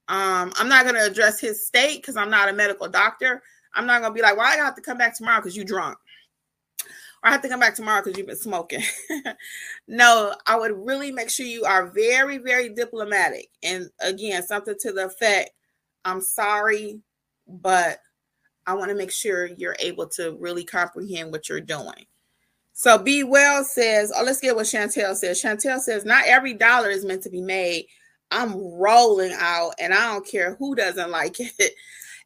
Um, 0.08 0.52
I'm 0.56 0.68
not 0.68 0.84
going 0.84 0.96
to 0.96 1.06
address 1.06 1.40
his 1.40 1.66
state 1.66 1.96
because 1.96 2.16
I'm 2.16 2.30
not 2.30 2.48
a 2.48 2.52
medical 2.52 2.88
doctor. 2.88 3.42
I'm 3.74 3.86
not 3.86 4.00
going 4.00 4.12
to 4.12 4.14
be 4.14 4.22
like, 4.22 4.36
well, 4.36 4.46
I 4.46 4.56
have 4.56 4.76
to 4.76 4.82
come 4.82 4.98
back 4.98 5.16
tomorrow 5.16 5.40
because 5.40 5.56
you 5.56 5.64
drunk. 5.64 5.98
Or 7.22 7.28
I 7.28 7.32
have 7.32 7.42
to 7.42 7.48
come 7.48 7.60
back 7.60 7.74
tomorrow 7.74 8.02
because 8.02 8.18
you've 8.18 8.26
been 8.26 8.36
smoking. 8.36 8.82
no, 9.88 10.34
I 10.46 10.58
would 10.58 10.72
really 10.72 11.10
make 11.10 11.30
sure 11.30 11.46
you 11.46 11.64
are 11.64 11.86
very, 11.86 12.38
very 12.38 12.68
diplomatic. 12.68 13.48
And 13.62 13.88
again, 14.00 14.42
something 14.42 14.76
to 14.80 14.92
the 14.92 15.06
effect, 15.06 15.50
I'm 16.04 16.20
sorry, 16.20 17.00
but 17.48 17.98
I 18.66 18.74
want 18.74 18.90
to 18.90 18.96
make 18.96 19.12
sure 19.12 19.46
you're 19.46 19.76
able 19.78 20.06
to 20.08 20.36
really 20.40 20.64
comprehend 20.64 21.32
what 21.32 21.48
you're 21.48 21.60
doing. 21.60 22.06
So 22.72 22.98
Be 22.98 23.22
Well 23.22 23.64
says, 23.64 24.12
oh, 24.16 24.24
let's 24.24 24.40
get 24.40 24.56
what 24.56 24.66
Chantel 24.66 25.14
says. 25.14 25.40
Chantel 25.40 25.78
says, 25.80 26.04
not 26.04 26.24
every 26.26 26.54
dollar 26.54 26.90
is 26.90 27.04
meant 27.04 27.22
to 27.22 27.30
be 27.30 27.40
made. 27.40 27.86
I'm 28.30 28.56
rolling 28.56 29.32
out 29.38 29.74
and 29.78 29.94
I 29.94 30.12
don't 30.12 30.26
care 30.26 30.56
who 30.56 30.74
doesn't 30.74 31.10
like 31.10 31.36
it. 31.38 31.72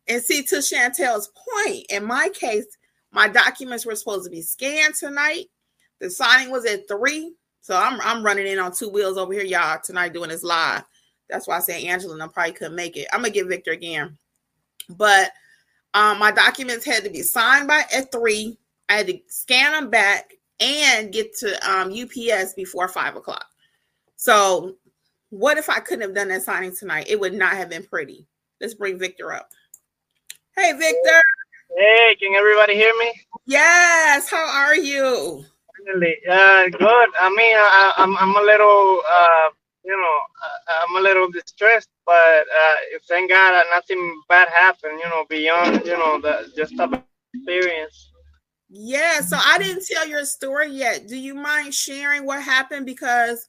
And 0.07 0.23
see, 0.23 0.43
to 0.45 0.57
Chantel's 0.57 1.31
point, 1.37 1.87
in 1.91 2.05
my 2.05 2.31
case, 2.33 2.65
My 3.11 3.29
documents 3.29 3.87
were 3.87 3.95
supposed 3.95 4.25
to 4.25 4.31
be 4.31 4.43
scanned 4.43 4.95
tonight. 4.95 5.47
The 5.99 6.11
signing 6.11 6.51
was 6.51 6.65
at 6.67 6.87
three. 6.89 7.35
So 7.61 7.77
I'm 7.77 8.01
I'm 8.01 8.23
running 8.23 8.47
in 8.47 8.59
on 8.59 8.73
two 8.73 8.89
wheels 8.89 9.19
over 9.19 9.33
here, 9.33 9.45
y'all, 9.45 9.79
tonight 9.83 10.13
doing 10.13 10.31
this 10.31 10.45
live. 10.45 10.85
That's 11.29 11.47
why 11.47 11.57
I 11.57 11.61
say 11.61 11.87
Angela 11.87 12.15
and 12.15 12.23
I 12.23 12.29
probably 12.29 12.53
couldn't 12.53 12.77
make 12.77 12.97
it. 12.97 13.09
I'm 13.13 13.21
gonna 13.21 13.31
get 13.31 13.47
Victor 13.47 13.73
again. 13.73 14.17
But 14.89 15.33
um, 15.95 16.19
my 16.19 16.31
documents 16.31 16.85
had 16.85 17.05
to 17.05 17.11
be 17.11 17.23
signed 17.23 17.69
by 17.69 17.83
at 17.95 18.13
three. 18.13 18.59
I 18.89 18.95
had 18.95 19.07
to 19.09 19.19
scan 19.29 19.73
them 19.73 19.91
back 19.91 20.35
and 20.61 21.13
get 21.13 21.37
to 21.39 21.71
um, 21.71 21.93
UPS 21.93 22.55
before 22.55 22.89
five 22.89 23.17
o'clock. 23.17 23.47
So, 24.17 24.77
what 25.31 25.59
if 25.59 25.69
I 25.69 25.81
couldn't 25.81 26.03
have 26.03 26.15
done 26.15 26.29
that 26.29 26.43
signing 26.43 26.75
tonight? 26.75 27.07
It 27.09 27.21
would 27.21 27.35
not 27.35 27.53
have 27.53 27.69
been 27.69 27.85
pretty. 27.85 28.27
Let's 28.61 28.75
bring 28.75 28.99
Victor 28.99 29.33
up. 29.33 29.51
Hey, 30.57 30.73
Victor. 30.73 31.23
Hey, 31.77 32.17
can 32.21 32.35
everybody 32.35 32.75
hear 32.75 32.93
me? 32.99 33.13
Yes. 33.47 34.29
How 34.29 34.49
are 34.49 34.75
you? 34.75 35.45
Really? 35.87 36.17
Uh, 36.29 36.69
good. 36.71 37.09
I 37.21 37.33
mean, 37.37 37.57
I, 37.57 37.93
I'm 37.99 38.17
I'm 38.17 38.37
a 38.37 38.41
little, 38.41 39.01
uh, 39.09 39.49
you 39.89 39.97
know, 39.97 40.19
I'm 40.69 40.97
a 40.97 41.01
little 41.01 41.31
distressed, 41.31 41.89
but 42.05 42.15
uh, 42.15 42.75
thank 43.09 43.31
God 43.31 43.65
nothing 43.73 44.21
bad 44.29 44.49
happened. 44.49 45.01
You 45.03 45.09
know, 45.09 45.25
beyond 45.31 45.87
you 45.87 45.97
know 45.97 46.21
the 46.21 46.53
just 46.55 46.77
the 46.77 47.03
experience. 47.35 48.13
Yeah. 48.69 49.21
So 49.21 49.39
I 49.43 49.57
didn't 49.57 49.87
tell 49.91 50.07
your 50.07 50.27
story 50.27 50.71
yet. 50.71 51.09
Do 51.09 51.17
you 51.17 51.35
mind 51.35 51.73
sharing 51.73 52.27
what 52.27 52.43
happened? 52.43 52.85
Because 52.85 53.47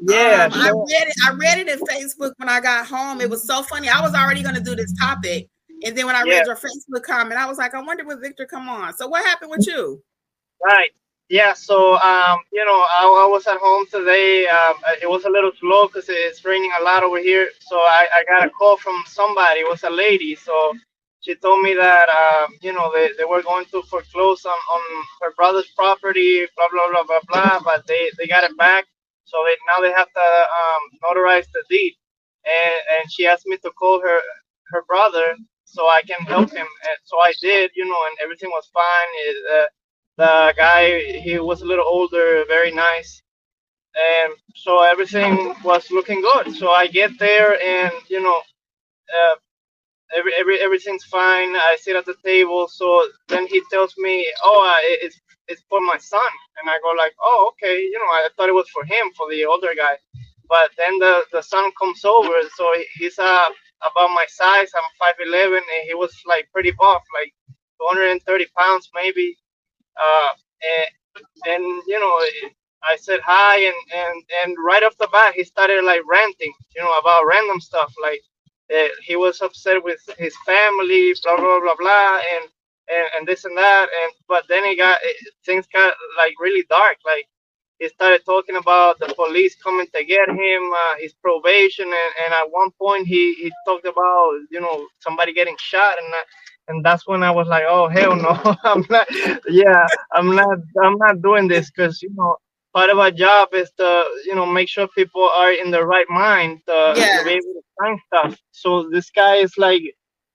yeah, 0.00 0.48
um, 0.52 0.60
I 0.60 0.70
read 0.70 1.08
it. 1.08 1.14
I 1.24 1.32
read 1.34 1.58
it 1.58 1.68
in 1.68 1.78
Facebook 1.86 2.32
when 2.38 2.48
I 2.48 2.60
got 2.60 2.84
home. 2.84 3.20
It 3.20 3.30
was 3.30 3.46
so 3.46 3.62
funny. 3.62 3.88
I 3.88 4.00
was 4.00 4.14
already 4.14 4.42
going 4.42 4.56
to 4.56 4.60
do 4.60 4.74
this 4.74 4.92
topic, 4.98 5.48
and 5.84 5.96
then 5.96 6.06
when 6.06 6.16
I 6.16 6.24
yeah. 6.24 6.38
read 6.38 6.46
your 6.46 6.56
Facebook 6.56 7.04
comment, 7.04 7.40
I 7.40 7.46
was 7.46 7.56
like, 7.56 7.74
I 7.74 7.80
wonder 7.80 8.04
will 8.04 8.18
Victor 8.18 8.46
come 8.46 8.68
on. 8.68 8.96
So 8.96 9.06
what 9.06 9.24
happened 9.24 9.52
with 9.52 9.64
you? 9.64 10.02
Right. 10.64 10.90
Yeah. 11.30 11.54
So 11.54 11.96
um, 11.98 12.40
you 12.52 12.64
know, 12.64 12.78
I, 13.00 13.24
I 13.24 13.28
was 13.30 13.48
at 13.48 13.58
home 13.58 13.86
today. 13.90 14.46
Um, 14.48 14.76
it 15.02 15.10
was 15.10 15.24
a 15.26 15.30
little 15.30 15.52
slow 15.60 15.88
because 15.88 16.06
it's 16.08 16.44
raining 16.46 16.72
a 16.80 16.84
lot 16.84 17.04
over 17.04 17.18
here. 17.18 17.50
So 17.60 17.78
I, 17.78 18.06
I 18.14 18.24
got 18.30 18.46
a 18.46 18.50
call 18.52 18.78
from 18.78 19.02
somebody. 19.08 19.62
It 19.62 19.70
was 19.70 19.84
a 19.84 19.90
lady. 19.90 20.36
So 20.36 20.74
she 21.22 21.34
told 21.36 21.64
me 21.64 21.74
that 21.74 22.08
um, 22.10 22.54
you 22.62 22.74
know 22.74 22.92
they, 22.94 23.10
they 23.18 23.26
were 23.26 23.42
going 23.42 23.66
to 23.72 23.82
foreclose 23.84 24.46
on, 24.46 24.52
on 24.72 24.82
her 25.22 25.34
brother's 25.36 25.70
property, 25.76 26.46
blah 26.56 26.68
blah 26.72 26.92
blah 26.92 27.04
blah 27.04 27.20
blah. 27.28 27.60
But 27.64 27.88
they, 27.88 28.10
they 28.18 28.28
got 28.28 28.44
it 28.44 28.56
back. 28.58 28.86
So 29.24 29.38
they, 29.46 29.56
now 29.66 29.82
they 29.82 29.92
have 29.96 30.12
to 30.14 30.20
um, 30.22 30.82
notarize 31.04 31.46
the 31.54 31.64
deed. 31.70 31.94
And, 32.46 33.00
and 33.00 33.12
she 33.12 33.26
asked 33.26 33.48
me 33.48 33.58
to 33.58 33.72
call 33.72 34.00
her 34.02 34.20
her 34.72 34.84
brother 34.88 35.36
so 35.64 35.88
I 35.88 36.04
can 36.06 36.20
help 36.28 36.52
him. 36.52 36.68
And 36.68 36.98
so 37.04 37.18
I 37.18 37.34
did, 37.42 37.72
you 37.76 37.86
know, 37.86 37.98
and 38.08 38.18
everything 38.22 38.50
was 38.52 38.70
fine. 38.72 39.08
It, 39.26 39.36
uh, 39.52 39.64
the 40.18 40.54
guy, 40.58 41.00
he 41.22 41.38
was 41.40 41.62
a 41.62 41.66
little 41.66 41.86
older, 41.88 42.44
very 42.48 42.72
nice. 42.72 43.22
And 43.96 44.34
so 44.56 44.82
everything 44.84 45.54
was 45.64 45.90
looking 45.90 46.22
good. 46.22 46.54
So 46.56 46.70
I 46.70 46.88
get 46.88 47.18
there 47.18 47.60
and, 47.62 47.92
you 48.08 48.22
know, 48.22 48.42
uh, 49.14 49.36
every, 50.16 50.32
every 50.34 50.60
everything's 50.60 51.04
fine. 51.04 51.56
I 51.56 51.76
sit 51.80 51.96
at 51.96 52.06
the 52.06 52.16
table. 52.24 52.68
So 52.68 53.08
then 53.28 53.46
he 53.48 53.62
tells 53.72 53.94
me, 53.98 54.26
"Oh, 54.44 54.60
uh, 54.68 54.80
it's 55.04 55.20
it's 55.48 55.62
for 55.70 55.80
my 55.80 55.98
son," 55.98 56.32
and 56.60 56.70
I 56.70 56.78
go 56.82 56.90
like, 56.98 57.14
"Oh, 57.22 57.52
okay." 57.52 57.80
You 57.82 57.98
know, 57.98 58.12
I 58.20 58.28
thought 58.36 58.48
it 58.50 58.54
was 58.54 58.68
for 58.70 58.84
him, 58.84 59.12
for 59.16 59.28
the 59.30 59.44
older 59.46 59.74
guy. 59.76 59.98
But 60.48 60.70
then 60.78 60.98
the 60.98 61.24
the 61.32 61.42
son 61.42 61.70
comes 61.80 62.04
over, 62.04 62.34
so 62.56 62.64
he's 62.98 63.18
uh 63.18 63.48
about 63.82 64.10
my 64.20 64.26
size. 64.28 64.70
I'm 64.74 64.90
five 64.98 65.16
eleven, 65.20 65.58
and 65.74 65.82
he 65.88 65.94
was 65.94 66.14
like 66.26 66.48
pretty 66.52 66.72
buff, 66.72 67.02
like 67.20 67.32
230 67.80 68.46
pounds 68.58 68.90
maybe. 68.94 69.36
Uh, 69.98 70.30
and 70.62 71.24
and 71.46 71.82
you 71.88 72.00
know. 72.00 72.20
I 72.84 72.96
said 72.96 73.20
hi, 73.24 73.58
and, 73.60 73.74
and 73.94 74.24
and 74.44 74.56
right 74.64 74.84
off 74.84 74.96
the 74.98 75.08
bat, 75.12 75.34
he 75.36 75.44
started 75.44 75.84
like 75.84 76.02
ranting, 76.10 76.52
you 76.76 76.82
know, 76.82 76.92
about 77.00 77.26
random 77.26 77.60
stuff, 77.60 77.94
like 78.02 78.22
uh, 78.74 78.88
he 79.04 79.16
was 79.16 79.42
upset 79.42 79.82
with 79.84 80.00
his 80.18 80.34
family, 80.46 81.14
blah 81.24 81.36
blah 81.36 81.60
blah 81.60 81.76
blah, 81.78 82.20
and, 82.36 82.46
and 82.90 83.08
and 83.18 83.28
this 83.28 83.44
and 83.44 83.56
that, 83.58 83.88
and 84.02 84.12
but 84.28 84.44
then 84.48 84.64
he 84.64 84.76
got 84.76 84.98
things 85.46 85.66
got 85.72 85.94
like 86.18 86.34
really 86.40 86.64
dark. 86.70 86.98
Like 87.04 87.26
he 87.78 87.88
started 87.88 88.22
talking 88.26 88.56
about 88.56 88.98
the 89.00 89.12
police 89.16 89.56
coming 89.56 89.86
to 89.94 90.04
get 90.04 90.28
him, 90.30 90.72
uh, 90.72 90.96
his 91.00 91.14
probation, 91.14 91.86
and, 91.86 92.12
and 92.24 92.34
at 92.34 92.50
one 92.50 92.70
point 92.80 93.06
he, 93.08 93.34
he 93.34 93.52
talked 93.66 93.86
about 93.86 94.32
you 94.50 94.60
know 94.60 94.86
somebody 95.00 95.32
getting 95.34 95.56
shot, 95.60 95.96
and 96.02 96.14
and 96.68 96.84
that's 96.84 97.06
when 97.06 97.22
I 97.22 97.30
was 97.32 97.48
like, 97.48 97.64
oh 97.68 97.88
hell 97.88 98.16
no, 98.16 98.56
I'm 98.64 98.84
not, 98.90 99.08
yeah, 99.48 99.86
I'm 100.14 100.34
not, 100.34 100.58
I'm 100.82 100.98
not 100.98 101.22
doing 101.22 101.48
this 101.48 101.70
because 101.70 102.02
you 102.02 102.10
know 102.14 102.36
part 102.74 102.90
of 102.90 102.98
our 102.98 103.10
job 103.12 103.50
is 103.54 103.70
to 103.78 104.04
you 104.26 104.34
know 104.34 104.46
make 104.46 104.68
sure 104.68 104.88
people 104.96 105.24
are 105.24 105.52
in 105.52 105.70
the 105.70 105.84
right 105.86 106.08
mind 106.10 106.60
to, 106.68 106.94
yeah. 106.96 107.18
to 107.20 107.24
be 107.24 107.32
able 107.32 107.54
to 107.54 107.62
find 107.80 108.00
stuff. 108.06 108.40
So 108.52 108.88
this 108.90 109.10
guy 109.10 109.36
is 109.36 109.54
like, 109.58 109.82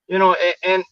you 0.08 0.18
know, 0.18 0.36
and 0.64 0.84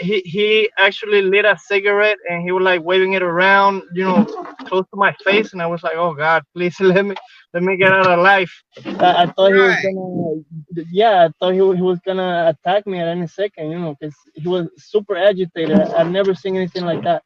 he 0.00 0.20
he 0.24 0.70
actually 0.78 1.22
lit 1.22 1.44
a 1.44 1.56
cigarette 1.58 2.18
and 2.28 2.42
he 2.42 2.52
was 2.52 2.62
like 2.62 2.82
waving 2.82 3.12
it 3.12 3.22
around, 3.22 3.82
you 3.92 4.04
know, 4.04 4.24
close 4.66 4.84
to 4.90 4.96
my 4.96 5.14
face, 5.24 5.52
and 5.52 5.62
I 5.62 5.66
was 5.66 5.82
like, 5.82 5.96
oh 5.96 6.14
God, 6.14 6.42
please 6.54 6.78
let 6.80 7.04
me 7.04 7.14
let 7.52 7.62
me 7.62 7.76
get 7.76 7.92
out 7.92 8.06
of 8.06 8.18
life. 8.18 8.52
I, 8.84 9.22
I 9.22 9.26
thought 9.26 9.52
right. 9.52 9.78
he 9.78 9.94
was 9.94 10.44
gonna, 10.74 10.86
yeah, 10.90 11.26
I 11.26 11.28
thought 11.38 11.52
he, 11.52 11.58
he 11.58 11.82
was 11.82 12.00
gonna 12.04 12.54
attack 12.54 12.86
me 12.86 12.98
at 12.98 13.08
any 13.08 13.26
second, 13.26 13.70
you 13.70 13.78
know, 13.78 13.96
because 13.98 14.14
he 14.34 14.48
was 14.48 14.68
super 14.76 15.16
agitated. 15.16 15.80
I, 15.80 15.98
have 15.98 16.10
never 16.10 16.34
seen 16.34 16.56
anything 16.56 16.84
like 16.84 17.02
that. 17.04 17.22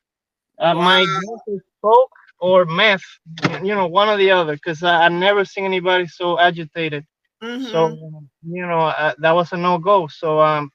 Uh, 0.59 0.74
wow. 0.76 0.83
My 0.83 1.07
spoke 1.78 2.11
or 2.40 2.66
meth, 2.66 3.02
you 3.62 3.74
know, 3.74 3.87
one 3.87 4.09
or 4.09 4.16
the 4.16 4.31
other, 4.31 4.54
because 4.54 4.83
I, 4.83 5.04
have 5.04 5.12
never 5.12 5.44
seen 5.44 5.64
anybody 5.64 6.07
so 6.07 6.38
agitated. 6.38 7.07
Mm-hmm. 7.42 7.66
So, 7.66 7.88
you 8.42 8.66
know, 8.66 8.81
uh, 8.81 9.14
that 9.18 9.35
was 9.35 9.52
a 9.52 9.57
no 9.57 9.78
go. 9.78 10.09
So, 10.09 10.40
um, 10.40 10.70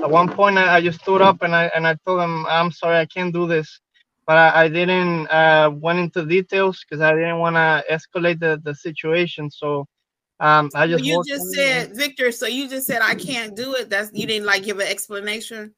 at 0.00 0.10
one 0.10 0.28
point, 0.28 0.58
I, 0.58 0.76
I, 0.76 0.80
just 0.80 1.00
stood 1.00 1.22
up 1.22 1.42
and 1.42 1.54
I 1.54 1.70
and 1.74 1.86
I 1.86 1.96
told 2.06 2.20
him, 2.20 2.46
"I'm 2.46 2.70
sorry, 2.70 2.98
I 2.98 3.06
can't 3.06 3.32
do 3.32 3.46
this," 3.46 3.80
but 4.26 4.36
I, 4.36 4.64
I 4.64 4.68
didn't 4.68 5.26
uh, 5.28 5.70
went 5.74 5.98
into 5.98 6.24
details 6.26 6.84
because 6.84 7.00
I 7.00 7.12
didn't 7.12 7.38
want 7.38 7.56
to 7.56 7.84
escalate 7.90 8.40
the, 8.40 8.60
the 8.62 8.74
situation. 8.74 9.50
So, 9.50 9.86
um, 10.40 10.70
I 10.74 10.86
just 10.86 11.04
you 11.04 11.22
just 11.26 11.52
said, 11.52 11.96
Victor. 11.96 12.32
So 12.32 12.46
you 12.46 12.68
just 12.68 12.86
said 12.86 13.00
I 13.02 13.14
can't 13.14 13.56
do 13.56 13.74
it. 13.74 13.90
That's 13.90 14.10
you 14.12 14.26
didn't 14.26 14.46
like 14.46 14.64
give 14.64 14.78
an 14.78 14.88
explanation. 14.88 15.74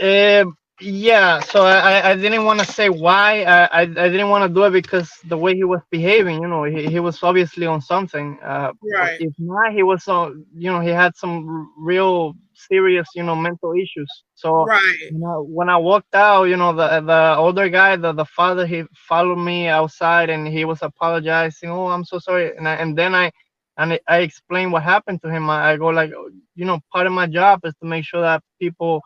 Uh, 0.00 0.44
yeah, 0.80 1.40
so 1.40 1.62
I, 1.62 2.10
I 2.10 2.16
didn't 2.16 2.44
want 2.44 2.60
to 2.60 2.66
say 2.66 2.88
why. 2.88 3.42
I, 3.42 3.82
I, 3.82 3.84
didn't 3.86 4.28
want 4.30 4.48
to 4.48 4.54
do 4.54 4.64
it 4.64 4.70
because 4.70 5.10
the 5.24 5.36
way 5.36 5.54
he 5.54 5.64
was 5.64 5.80
behaving, 5.90 6.40
you 6.40 6.48
know, 6.48 6.64
he, 6.64 6.86
he 6.86 7.00
was 7.00 7.22
obviously 7.22 7.66
on 7.66 7.80
something. 7.80 8.38
Uh, 8.42 8.72
right. 8.94 9.20
If 9.20 9.34
not, 9.38 9.72
he 9.72 9.82
was 9.82 10.06
on, 10.08 10.44
you 10.54 10.72
know, 10.72 10.80
he 10.80 10.88
had 10.88 11.16
some 11.16 11.72
real 11.76 12.34
serious, 12.54 13.08
you 13.14 13.22
know, 13.22 13.36
mental 13.36 13.72
issues. 13.72 14.10
So, 14.34 14.64
right. 14.64 14.96
you 15.10 15.18
know, 15.18 15.42
when 15.42 15.68
I 15.68 15.76
walked 15.76 16.14
out, 16.14 16.44
you 16.44 16.56
know, 16.56 16.72
the 16.72 17.00
the 17.00 17.36
older 17.36 17.68
guy, 17.68 17.96
the, 17.96 18.12
the 18.12 18.24
father, 18.24 18.66
he 18.66 18.84
followed 18.94 19.36
me 19.36 19.68
outside 19.68 20.30
and 20.30 20.46
he 20.46 20.64
was 20.64 20.80
apologizing. 20.82 21.70
Oh, 21.70 21.88
I'm 21.88 22.04
so 22.04 22.18
sorry. 22.18 22.56
And 22.56 22.66
I, 22.66 22.74
and 22.74 22.96
then 22.96 23.14
I, 23.14 23.30
and 23.76 23.98
I 24.08 24.18
explained 24.18 24.72
what 24.72 24.82
happened 24.82 25.20
to 25.22 25.30
him. 25.30 25.48
I, 25.50 25.72
I 25.72 25.76
go 25.76 25.88
like, 25.88 26.10
you 26.54 26.64
know, 26.64 26.80
part 26.92 27.06
of 27.06 27.12
my 27.12 27.26
job 27.26 27.60
is 27.64 27.74
to 27.80 27.86
make 27.86 28.04
sure 28.04 28.22
that 28.22 28.42
people 28.60 29.02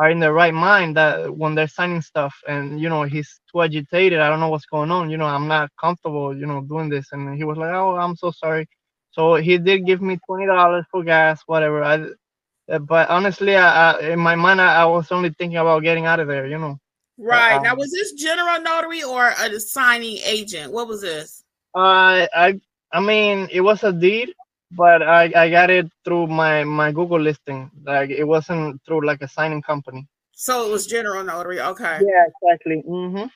are 0.00 0.10
in 0.10 0.18
the 0.18 0.32
right 0.32 0.54
mind 0.54 0.96
that 0.96 1.36
when 1.36 1.54
they're 1.54 1.68
signing 1.68 2.00
stuff 2.00 2.34
and 2.48 2.80
you 2.80 2.88
know 2.88 3.02
he's 3.02 3.38
too 3.52 3.60
agitated 3.60 4.18
i 4.18 4.30
don't 4.30 4.40
know 4.40 4.48
what's 4.48 4.64
going 4.64 4.90
on 4.90 5.10
you 5.10 5.18
know 5.18 5.26
i'm 5.26 5.46
not 5.46 5.70
comfortable 5.78 6.34
you 6.34 6.46
know 6.46 6.62
doing 6.62 6.88
this. 6.88 7.08
And 7.12 7.36
he 7.36 7.44
was 7.44 7.58
like 7.58 7.74
oh 7.74 7.96
i'm 7.96 8.16
so 8.16 8.30
sorry. 8.30 8.66
So 9.12 9.34
he 9.34 9.58
did 9.58 9.86
give 9.86 10.00
me 10.00 10.18
$20 10.30 10.84
for 10.90 11.04
gas 11.04 11.42
whatever. 11.46 11.84
I 11.84 12.78
but 12.78 13.10
honestly 13.10 13.56
I, 13.56 13.92
I 13.92 14.00
in 14.12 14.20
my 14.20 14.36
mind 14.36 14.60
I, 14.62 14.82
I, 14.82 14.84
was 14.86 15.12
only 15.12 15.30
thinking 15.30 15.58
about 15.58 15.82
getting 15.82 16.06
out 16.06 16.20
of 16.20 16.28
there 16.28 16.46
you 16.46 16.58
know. 16.58 16.78
Right. 17.18 17.56
Um, 17.56 17.64
now 17.64 17.74
was 17.76 17.90
this 17.90 18.12
general 18.12 18.58
notary 18.62 19.02
or 19.02 19.34
a 19.38 19.60
signing 19.60 20.18
agent? 20.24 20.72
What 20.72 20.88
was 20.88 21.02
this? 21.02 21.44
Uh 21.74 22.26
i 22.34 22.58
i 22.90 23.00
mean 23.00 23.48
it 23.52 23.60
was 23.60 23.84
a 23.84 23.92
deed 23.92 24.32
but 24.72 25.02
I, 25.02 25.32
I 25.34 25.50
got 25.50 25.70
it 25.70 25.90
through 26.04 26.28
my 26.28 26.64
my 26.64 26.92
Google 26.92 27.20
listing. 27.20 27.70
Like 27.84 28.10
it 28.10 28.24
wasn't 28.24 28.80
through 28.84 29.06
like 29.06 29.22
a 29.22 29.28
signing 29.28 29.62
company. 29.62 30.06
So 30.32 30.66
it 30.66 30.70
was 30.70 30.86
general 30.86 31.22
notary. 31.24 31.60
Okay. 31.60 32.00
Yeah, 32.00 32.24
exactly. 32.30 32.82
Mm-hmm. 32.88 33.26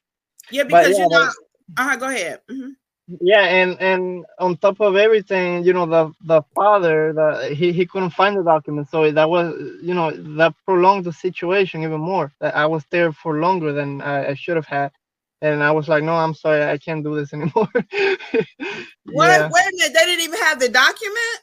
Yeah, 0.50 0.64
because 0.64 0.96
yeah, 0.96 1.04
you 1.04 1.08
know. 1.08 1.30
Uh-huh, 1.76 1.96
go 1.96 2.08
ahead. 2.08 2.40
Mm-hmm. 2.50 2.70
Yeah, 3.20 3.42
and 3.42 3.78
and 3.80 4.24
on 4.38 4.56
top 4.56 4.80
of 4.80 4.96
everything, 4.96 5.64
you 5.64 5.74
know, 5.74 5.84
the 5.84 6.12
the 6.24 6.42
father, 6.54 7.12
the 7.12 7.54
he, 7.54 7.72
he 7.72 7.84
couldn't 7.84 8.10
find 8.10 8.36
the 8.36 8.42
document, 8.42 8.88
so 8.90 9.10
that 9.10 9.28
was, 9.28 9.54
you 9.82 9.92
know, 9.92 10.10
that 10.38 10.54
prolonged 10.64 11.04
the 11.04 11.12
situation 11.12 11.82
even 11.82 12.00
more. 12.00 12.32
That 12.40 12.56
I 12.56 12.64
was 12.64 12.84
there 12.90 13.12
for 13.12 13.40
longer 13.40 13.72
than 13.74 14.00
I, 14.00 14.30
I 14.30 14.34
should 14.34 14.56
have 14.56 14.66
had 14.66 14.90
and 15.44 15.62
I 15.62 15.70
was 15.72 15.88
like, 15.88 16.02
no, 16.02 16.14
I'm 16.14 16.34
sorry, 16.34 16.64
I 16.64 16.78
can't 16.78 17.04
do 17.04 17.14
this 17.14 17.32
anymore. 17.36 17.68
what? 17.72 17.84
Yeah. 17.92 19.50
Wait 19.52 19.66
a 19.66 19.72
minute, 19.76 19.92
they 19.94 20.06
didn't 20.06 20.24
even 20.24 20.40
have 20.40 20.58
the 20.58 20.68
document. 20.68 21.38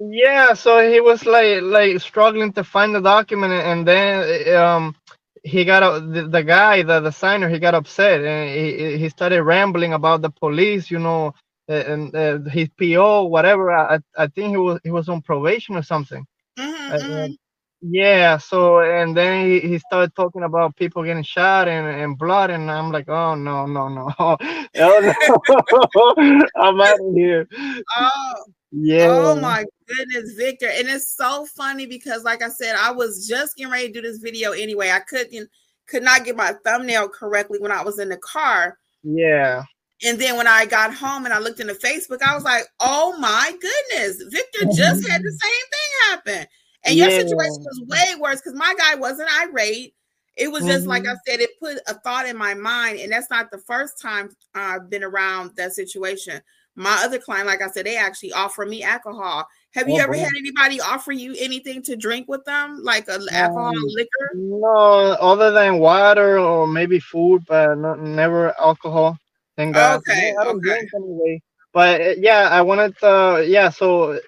Yeah, 0.00 0.54
so 0.54 0.90
he 0.90 1.00
was 1.00 1.24
like 1.26 1.62
like 1.62 2.00
struggling 2.00 2.52
to 2.54 2.64
find 2.64 2.94
the 2.94 3.00
document, 3.00 3.52
and 3.52 3.86
then 3.86 4.56
um 4.56 4.96
he 5.44 5.64
got 5.64 5.80
the, 6.12 6.28
the 6.28 6.42
guy, 6.42 6.82
the, 6.82 7.00
the 7.00 7.10
signer, 7.10 7.48
he 7.48 7.58
got 7.58 7.74
upset 7.74 8.24
and 8.24 8.48
he, 8.48 8.96
he 8.98 9.08
started 9.08 9.42
rambling 9.42 9.92
about 9.92 10.22
the 10.22 10.30
police, 10.30 10.90
you 10.90 10.98
know, 11.00 11.34
and 11.68 12.14
uh, 12.14 12.38
his 12.50 12.68
PO, 12.78 13.24
whatever. 13.24 13.72
I, 13.72 13.98
I 14.16 14.26
think 14.28 14.50
he 14.50 14.56
was 14.56 14.80
he 14.84 14.90
was 14.90 15.08
on 15.08 15.22
probation 15.22 15.76
or 15.76 15.82
something. 15.82 16.24
Mm-hmm, 16.58 16.94
mm-hmm. 16.94 17.32
Yeah, 17.84 18.38
so 18.38 18.78
and 18.78 19.16
then 19.16 19.44
he, 19.44 19.58
he 19.58 19.78
started 19.80 20.14
talking 20.14 20.44
about 20.44 20.76
people 20.76 21.02
getting 21.02 21.24
shot 21.24 21.66
and, 21.66 21.84
and 21.86 22.16
blood, 22.16 22.50
and 22.50 22.70
I'm 22.70 22.92
like, 22.92 23.08
oh 23.08 23.34
no, 23.34 23.66
no, 23.66 23.88
no, 23.88 24.08
oh, 24.20 24.36
no. 24.40 26.44
I'm 26.56 26.80
out 26.80 27.00
of 27.00 27.14
here. 27.14 27.48
Oh, 27.96 28.44
yeah. 28.70 29.08
Oh 29.10 29.34
my 29.34 29.64
goodness, 29.88 30.34
Victor. 30.34 30.68
And 30.68 30.88
it's 30.88 31.16
so 31.16 31.44
funny 31.56 31.86
because 31.86 32.22
like 32.22 32.40
I 32.40 32.50
said, 32.50 32.76
I 32.78 32.92
was 32.92 33.26
just 33.26 33.56
getting 33.56 33.72
ready 33.72 33.88
to 33.88 33.92
do 33.92 34.00
this 34.00 34.18
video 34.18 34.52
anyway. 34.52 34.90
I 34.90 35.00
couldn't 35.00 35.50
could 35.88 36.04
not 36.04 36.24
get 36.24 36.36
my 36.36 36.54
thumbnail 36.64 37.08
correctly 37.08 37.58
when 37.58 37.72
I 37.72 37.82
was 37.82 37.98
in 37.98 38.08
the 38.08 38.16
car. 38.18 38.78
Yeah. 39.02 39.64
And 40.04 40.20
then 40.20 40.36
when 40.36 40.46
I 40.46 40.66
got 40.66 40.94
home 40.94 41.24
and 41.24 41.34
I 41.34 41.38
looked 41.38 41.60
into 41.60 41.74
Facebook, 41.74 42.22
I 42.22 42.34
was 42.34 42.44
like, 42.44 42.64
oh 42.80 43.16
my 43.18 43.56
goodness, 43.60 44.22
Victor 44.30 44.66
just 44.66 45.08
had 45.08 45.22
the 45.22 45.30
same 45.30 45.66
thing 45.70 46.10
happen. 46.10 46.46
And 46.84 46.96
yeah. 46.96 47.08
your 47.08 47.20
situation 47.20 47.62
was 47.62 47.82
way 47.86 48.14
worse 48.18 48.40
because 48.40 48.58
my 48.58 48.74
guy 48.76 48.94
wasn't 48.94 49.28
irate. 49.40 49.94
It 50.36 50.50
was 50.50 50.64
just 50.64 50.80
mm-hmm. 50.80 50.88
like 50.88 51.02
I 51.02 51.08
mm-hmm. 51.08 51.16
said, 51.26 51.40
it 51.40 51.50
put 51.60 51.78
a 51.86 51.94
thought 51.94 52.26
in 52.26 52.36
my 52.36 52.54
mind. 52.54 52.98
And 53.00 53.12
that's 53.12 53.30
not 53.30 53.50
the 53.50 53.58
first 53.58 54.00
time 54.00 54.30
I've 54.54 54.88
been 54.88 55.04
around 55.04 55.52
that 55.56 55.74
situation. 55.74 56.40
My 56.74 57.02
other 57.04 57.18
client, 57.18 57.46
like 57.46 57.60
I 57.60 57.68
said, 57.68 57.84
they 57.84 57.98
actually 57.98 58.32
offer 58.32 58.64
me 58.64 58.82
alcohol. 58.82 59.46
Have 59.74 59.88
you 59.88 59.96
oh, 59.96 60.04
ever 60.04 60.12
boy. 60.12 60.20
had 60.20 60.30
anybody 60.38 60.80
offer 60.80 61.12
you 61.12 61.34
anything 61.38 61.82
to 61.82 61.96
drink 61.96 62.28
with 62.28 62.44
them, 62.44 62.80
like 62.82 63.08
a 63.08 63.20
alcohol 63.30 63.68
um, 63.68 63.74
liquor? 63.88 64.30
No, 64.34 64.66
other 65.20 65.50
than 65.50 65.78
water 65.78 66.38
or 66.38 66.66
maybe 66.66 66.98
food, 66.98 67.42
but 67.46 67.76
not, 67.76 68.00
never 68.00 68.58
alcohol. 68.58 69.18
Thank 69.56 69.74
God. 69.74 69.98
Okay, 69.98 70.34
I 70.38 70.44
don't 70.44 70.56
okay. 70.56 70.68
drink 70.68 70.90
anyway. 70.94 71.42
But 71.72 72.00
uh, 72.00 72.14
yeah, 72.18 72.48
I 72.50 72.62
wanted 72.62 72.96
to. 72.98 73.44
Yeah, 73.46 73.68
so 73.68 74.18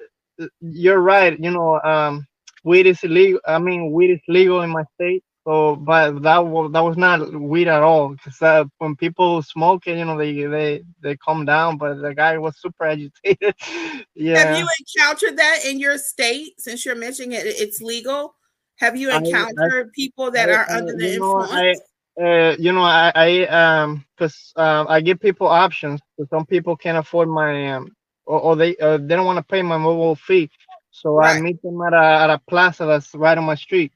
uh, 0.41 0.47
you're 0.61 1.01
right. 1.01 1.39
You 1.39 1.51
know, 1.51 1.81
um, 1.83 2.27
weed 2.65 2.87
is 2.87 3.03
illegal. 3.05 3.41
I 3.47 3.59
mean, 3.59 3.93
weed 3.93 4.11
is 4.11 4.21
legal 4.27 4.63
in 4.63 4.71
my 4.71 4.85
state. 4.95 5.23
So, 5.47 5.77
but 5.77 6.23
that 6.23 6.47
was 6.47 6.73
that 6.73 6.81
was 6.81 6.97
not 6.97 7.33
weed 7.33 7.69
at 7.69 7.83
all. 7.83 8.09
Because 8.09 8.41
uh, 8.41 8.65
when 8.79 8.97
people 8.97 9.43
smoke 9.43 9.87
it, 9.87 9.99
you 9.99 10.05
know, 10.05 10.17
they 10.17 10.33
they 10.33 10.83
they 11.03 11.17
calm 11.17 11.45
down. 11.45 11.77
But 11.77 12.01
the 12.01 12.15
guy 12.15 12.39
was 12.39 12.59
super 12.59 12.87
agitated. 12.87 13.55
yeah. 14.15 14.39
Have 14.39 14.59
you 14.59 14.67
encountered 14.81 15.39
that 15.39 15.67
in 15.67 15.79
your 15.79 15.99
state? 15.99 16.59
Since 16.59 16.85
you're 16.85 16.97
mentioning 16.97 17.33
it, 17.33 17.47
it's 17.47 17.83
legal. 17.83 18.35
Have 18.77 18.97
you 18.97 19.11
encountered 19.11 19.59
I, 19.59 19.81
I, 19.81 19.91
people 19.95 20.31
that 20.31 20.49
I, 20.49 20.53
are 20.55 20.71
under 20.71 20.95
the 20.97 21.15
influence? 21.15 21.81
uh, 22.21 22.55
you 22.59 22.73
know, 22.73 22.83
I, 22.83 23.13
I 23.15 23.47
um, 23.47 24.05
cause 24.19 24.53
uh, 24.57 24.85
I 24.89 25.01
give 25.01 25.21
people 25.21 25.47
options. 25.47 26.01
So 26.19 26.27
some 26.31 26.47
people 26.47 26.77
can't 26.77 26.99
afford 26.99 27.29
my 27.29 27.73
um, 27.73 27.95
or, 28.27 28.41
or 28.41 28.57
they 28.57 28.77
uh, 28.77 28.99
they 28.99 29.17
don't 29.17 29.27
want 29.27 29.39
to 29.39 29.43
pay 29.43 29.63
my 29.63 29.77
mobile 29.77 30.15
fee. 30.15 30.51
So 30.95 31.17
right. 31.17 31.37
I 31.37 31.41
meet 31.41 31.61
them 31.63 31.81
at 31.83 31.93
a 31.93 32.23
at 32.23 32.31
a 32.31 32.39
plaza 32.49 32.87
that's 32.87 33.15
right 33.15 33.37
on 33.37 33.45
my 33.45 33.57
street. 33.57 33.93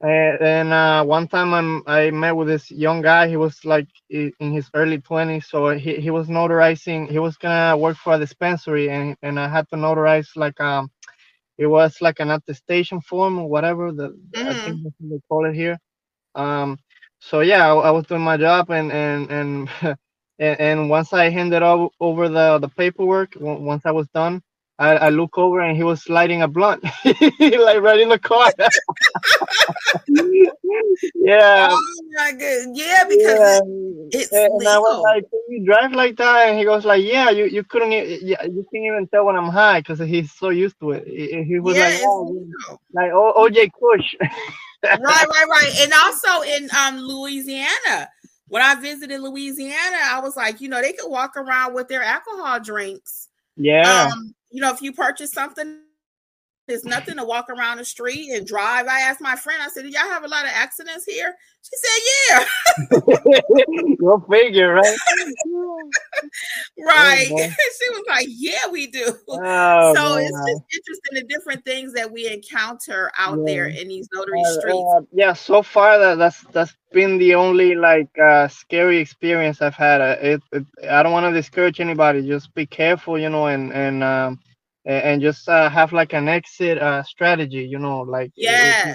And, 0.00 0.40
and 0.40 0.72
uh, 0.72 1.04
one 1.04 1.28
time 1.28 1.52
I'm, 1.52 1.82
I 1.86 2.10
met 2.10 2.36
with 2.36 2.48
this 2.48 2.70
young 2.70 3.02
guy. 3.02 3.28
He 3.28 3.36
was 3.36 3.64
like 3.64 3.88
in 4.08 4.32
his 4.38 4.70
early 4.72 4.98
20s. 4.98 5.44
So 5.44 5.70
he, 5.70 5.96
he 5.96 6.10
was 6.10 6.28
notarizing. 6.28 7.10
He 7.10 7.18
was 7.18 7.36
gonna 7.36 7.76
work 7.76 7.96
for 7.98 8.14
a 8.14 8.18
dispensary, 8.18 8.88
and 8.88 9.16
and 9.22 9.38
I 9.38 9.48
had 9.48 9.68
to 9.70 9.76
notarize 9.76 10.28
like 10.36 10.58
um, 10.60 10.90
it 11.58 11.66
was 11.66 12.00
like 12.00 12.18
an 12.20 12.30
attestation 12.30 13.00
form 13.02 13.38
or 13.38 13.48
whatever. 13.48 13.92
The 13.92 14.08
mm-hmm. 14.08 14.48
I 14.48 14.54
think 14.54 14.76
mm-hmm. 14.76 14.84
that's 14.84 14.96
what 14.98 15.10
they 15.10 15.20
call 15.28 15.44
it 15.44 15.54
here. 15.54 15.78
Um, 16.34 16.78
so 17.20 17.40
yeah, 17.40 17.66
I, 17.66 17.74
I 17.74 17.90
was 17.90 18.06
doing 18.06 18.22
my 18.22 18.38
job, 18.38 18.70
and 18.70 18.90
and 18.90 19.30
and 19.30 19.68
and, 20.38 20.60
and 20.60 20.90
once 20.90 21.12
I 21.12 21.28
handed 21.28 21.62
over 21.62 22.28
the 22.30 22.58
the 22.58 22.68
paperwork, 22.68 23.34
once 23.38 23.82
I 23.84 23.90
was 23.90 24.08
done, 24.14 24.42
I, 24.78 24.96
I, 24.96 25.08
look 25.08 25.36
over 25.36 25.60
and 25.60 25.76
he 25.76 25.82
was 25.82 26.08
lighting 26.08 26.42
a 26.42 26.48
blunt, 26.48 26.84
like 27.04 27.80
right 27.80 27.98
in 27.98 28.08
the 28.08 28.18
car. 28.22 28.52
yeah. 31.14 31.68
Oh 31.70 31.82
my 32.16 32.32
god. 32.32 32.68
Yeah, 32.74 33.04
because 33.08 33.40
yeah. 33.40 33.60
it's 34.10 34.32
and 34.32 34.54
legal. 34.54 34.68
I 34.68 34.78
was 34.78 35.02
like, 35.02 35.30
"Can 35.30 35.40
you 35.48 35.64
drive 35.64 35.92
like 35.92 36.16
that?" 36.18 36.48
And 36.48 36.58
he 36.58 36.64
goes 36.64 36.84
like, 36.84 37.02
"Yeah, 37.04 37.30
you, 37.30 37.46
you 37.46 37.64
couldn't, 37.64 37.90
yeah, 37.90 38.44
you 38.44 38.64
can't 38.72 38.84
even 38.84 39.08
tell 39.12 39.26
when 39.26 39.34
I'm 39.34 39.48
high 39.48 39.80
because 39.80 39.98
he's 39.98 40.32
so 40.32 40.50
used 40.50 40.78
to 40.78 40.92
it." 40.92 41.08
He, 41.08 41.42
he 41.42 41.58
was 41.58 41.76
yeah, 41.76 41.88
like, 41.88 42.00
oh, 42.04 42.46
like 42.92 43.12
OG 43.12 43.72
Kush. 43.80 44.14
right, 44.84 45.00
right, 45.00 45.46
right. 45.50 45.72
And 45.80 45.92
also 45.92 46.42
in 46.42 46.68
um 46.78 46.98
Louisiana, 46.98 48.08
when 48.46 48.62
I 48.62 48.76
visited 48.76 49.20
Louisiana, 49.20 49.98
I 50.04 50.20
was 50.22 50.36
like, 50.36 50.60
you 50.60 50.68
know, 50.68 50.80
they 50.80 50.92
could 50.92 51.10
walk 51.10 51.36
around 51.36 51.74
with 51.74 51.88
their 51.88 52.02
alcohol 52.02 52.60
drinks. 52.60 53.28
Yeah. 53.56 54.10
Um, 54.12 54.34
you 54.50 54.60
know, 54.62 54.72
if 54.72 54.82
you 54.82 54.92
purchase 54.92 55.32
something, 55.32 55.82
there's 56.68 56.84
nothing 56.84 57.16
to 57.16 57.24
walk 57.24 57.48
around 57.48 57.78
the 57.78 57.84
street 57.84 58.30
and 58.30 58.46
drive. 58.46 58.86
I 58.86 59.00
asked 59.00 59.20
my 59.22 59.34
friend, 59.34 59.60
I 59.62 59.68
said, 59.68 59.82
Do 59.82 59.88
y'all 59.88 60.02
have 60.02 60.22
a 60.22 60.28
lot 60.28 60.44
of 60.44 60.50
accidents 60.52 61.06
here? 61.06 61.34
She 61.62 61.70
said, 61.82 62.00
Yeah. 62.30 63.96
Go 64.00 64.24
figure, 64.30 64.74
right? 64.74 64.84
right. 66.78 67.28
Oh, 67.30 67.36
she 67.78 67.90
was 67.90 68.04
like, 68.06 68.26
Yeah, 68.28 68.68
we 68.70 68.86
do. 68.86 69.12
Oh, 69.28 69.94
so 69.94 70.16
man. 70.16 70.24
it's 70.26 70.30
just 70.30 70.62
interesting 70.72 71.14
the 71.14 71.24
different 71.24 71.64
things 71.64 71.94
that 71.94 72.10
we 72.10 72.28
encounter 72.28 73.10
out 73.16 73.38
yeah. 73.38 73.44
there 73.46 73.66
in 73.68 73.88
these 73.88 74.08
notary 74.14 74.42
uh, 74.42 74.60
streets. 74.60 74.94
Uh, 74.96 75.00
yeah, 75.12 75.32
so 75.32 75.62
far 75.62 75.98
that, 75.98 76.18
that's 76.18 76.42
that's 76.52 76.76
been 76.92 77.16
the 77.16 77.34
only 77.34 77.74
like 77.74 78.10
uh, 78.18 78.46
scary 78.46 78.98
experience 78.98 79.62
I've 79.62 79.74
had. 79.74 80.00
Uh, 80.02 80.16
it, 80.20 80.42
it 80.52 80.66
I 80.88 81.02
don't 81.02 81.12
want 81.12 81.24
to 81.24 81.32
discourage 81.32 81.80
anybody. 81.80 82.26
Just 82.26 82.54
be 82.54 82.66
careful, 82.66 83.18
you 83.18 83.30
know, 83.30 83.46
and 83.46 83.72
and 83.72 84.04
um 84.04 84.40
and 84.88 85.20
just 85.20 85.48
uh, 85.48 85.68
have 85.68 85.92
like 85.92 86.14
an 86.14 86.28
exit 86.28 86.78
uh, 86.78 87.02
strategy 87.02 87.64
you 87.64 87.78
know 87.78 88.00
like 88.00 88.32
yeah 88.34 88.94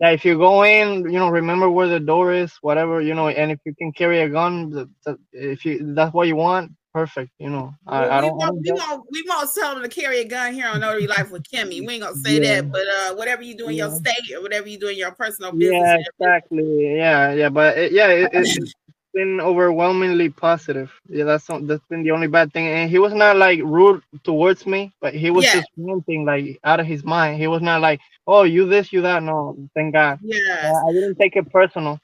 yeah 0.00 0.10
if 0.10 0.24
you 0.24 0.38
go 0.38 0.64
in 0.64 1.02
you 1.04 1.18
know 1.18 1.28
remember 1.28 1.68
where 1.68 1.88
the 1.88 2.00
door 2.00 2.32
is 2.32 2.52
whatever 2.62 3.00
you 3.00 3.14
know 3.14 3.28
and 3.28 3.50
if 3.50 3.58
you 3.64 3.74
can 3.74 3.92
carry 3.92 4.22
a 4.22 4.28
gun 4.28 4.70
the, 4.70 4.88
the, 5.04 5.18
if 5.32 5.64
you 5.64 5.94
that's 5.94 6.14
what 6.14 6.28
you 6.28 6.36
want 6.36 6.70
perfect 6.92 7.32
you 7.38 7.50
know 7.50 7.74
well, 7.86 8.12
I, 8.12 8.18
I, 8.18 8.20
don't, 8.20 8.36
we, 8.36 8.44
won't, 8.44 8.60
we, 8.62 8.72
won't, 8.72 9.02
we 9.10 9.24
won't 9.28 9.50
tell 9.52 9.74
them 9.74 9.82
to 9.82 9.88
carry 9.88 10.20
a 10.20 10.24
gun 10.24 10.54
here 10.54 10.68
on 10.68 10.80
notary 10.80 11.06
life 11.16 11.32
with 11.32 11.42
kimmi 11.42 11.84
we 11.84 11.94
ain't 11.94 12.04
gonna 12.04 12.14
say 12.16 12.40
yeah. 12.40 12.60
that 12.60 12.70
but 12.70 12.82
uh 12.82 13.14
whatever 13.16 13.42
you 13.42 13.56
do 13.56 13.68
in 13.68 13.74
yeah. 13.74 13.88
your 13.88 13.96
state 13.96 14.34
or 14.36 14.40
whatever 14.40 14.68
you 14.68 14.78
do 14.78 14.86
in 14.86 14.96
your 14.96 15.10
personal 15.12 15.50
business 15.50 15.82
yeah 15.82 15.96
exactly 16.20 16.96
yeah 16.96 17.32
yeah 17.32 17.48
but 17.48 17.76
it, 17.76 17.90
yeah 17.90 18.06
it, 18.06 18.30
it, 18.32 18.74
been 19.14 19.40
overwhelmingly 19.40 20.28
positive. 20.28 20.92
Yeah, 21.08 21.24
that's 21.24 21.46
that's 21.46 21.84
been 21.88 22.02
the 22.02 22.10
only 22.10 22.26
bad 22.26 22.52
thing. 22.52 22.66
And 22.66 22.90
he 22.90 22.98
was 22.98 23.14
not 23.14 23.36
like 23.36 23.60
rude 23.62 24.02
towards 24.24 24.66
me, 24.66 24.92
but 25.00 25.14
he 25.14 25.30
was 25.30 25.44
yeah. 25.44 25.54
just 25.54 25.68
ranting 25.76 26.24
like 26.24 26.58
out 26.64 26.80
of 26.80 26.86
his 26.86 27.04
mind. 27.04 27.38
He 27.38 27.46
was 27.46 27.62
not 27.62 27.80
like, 27.80 28.00
"Oh, 28.26 28.42
you 28.42 28.66
this, 28.66 28.92
you 28.92 29.00
that." 29.02 29.22
No, 29.22 29.56
thank 29.74 29.94
God. 29.94 30.18
Yeah, 30.22 30.72
uh, 30.74 30.88
I 30.88 30.92
didn't 30.92 31.14
take 31.16 31.36
it 31.36 31.50
personal. 31.50 31.98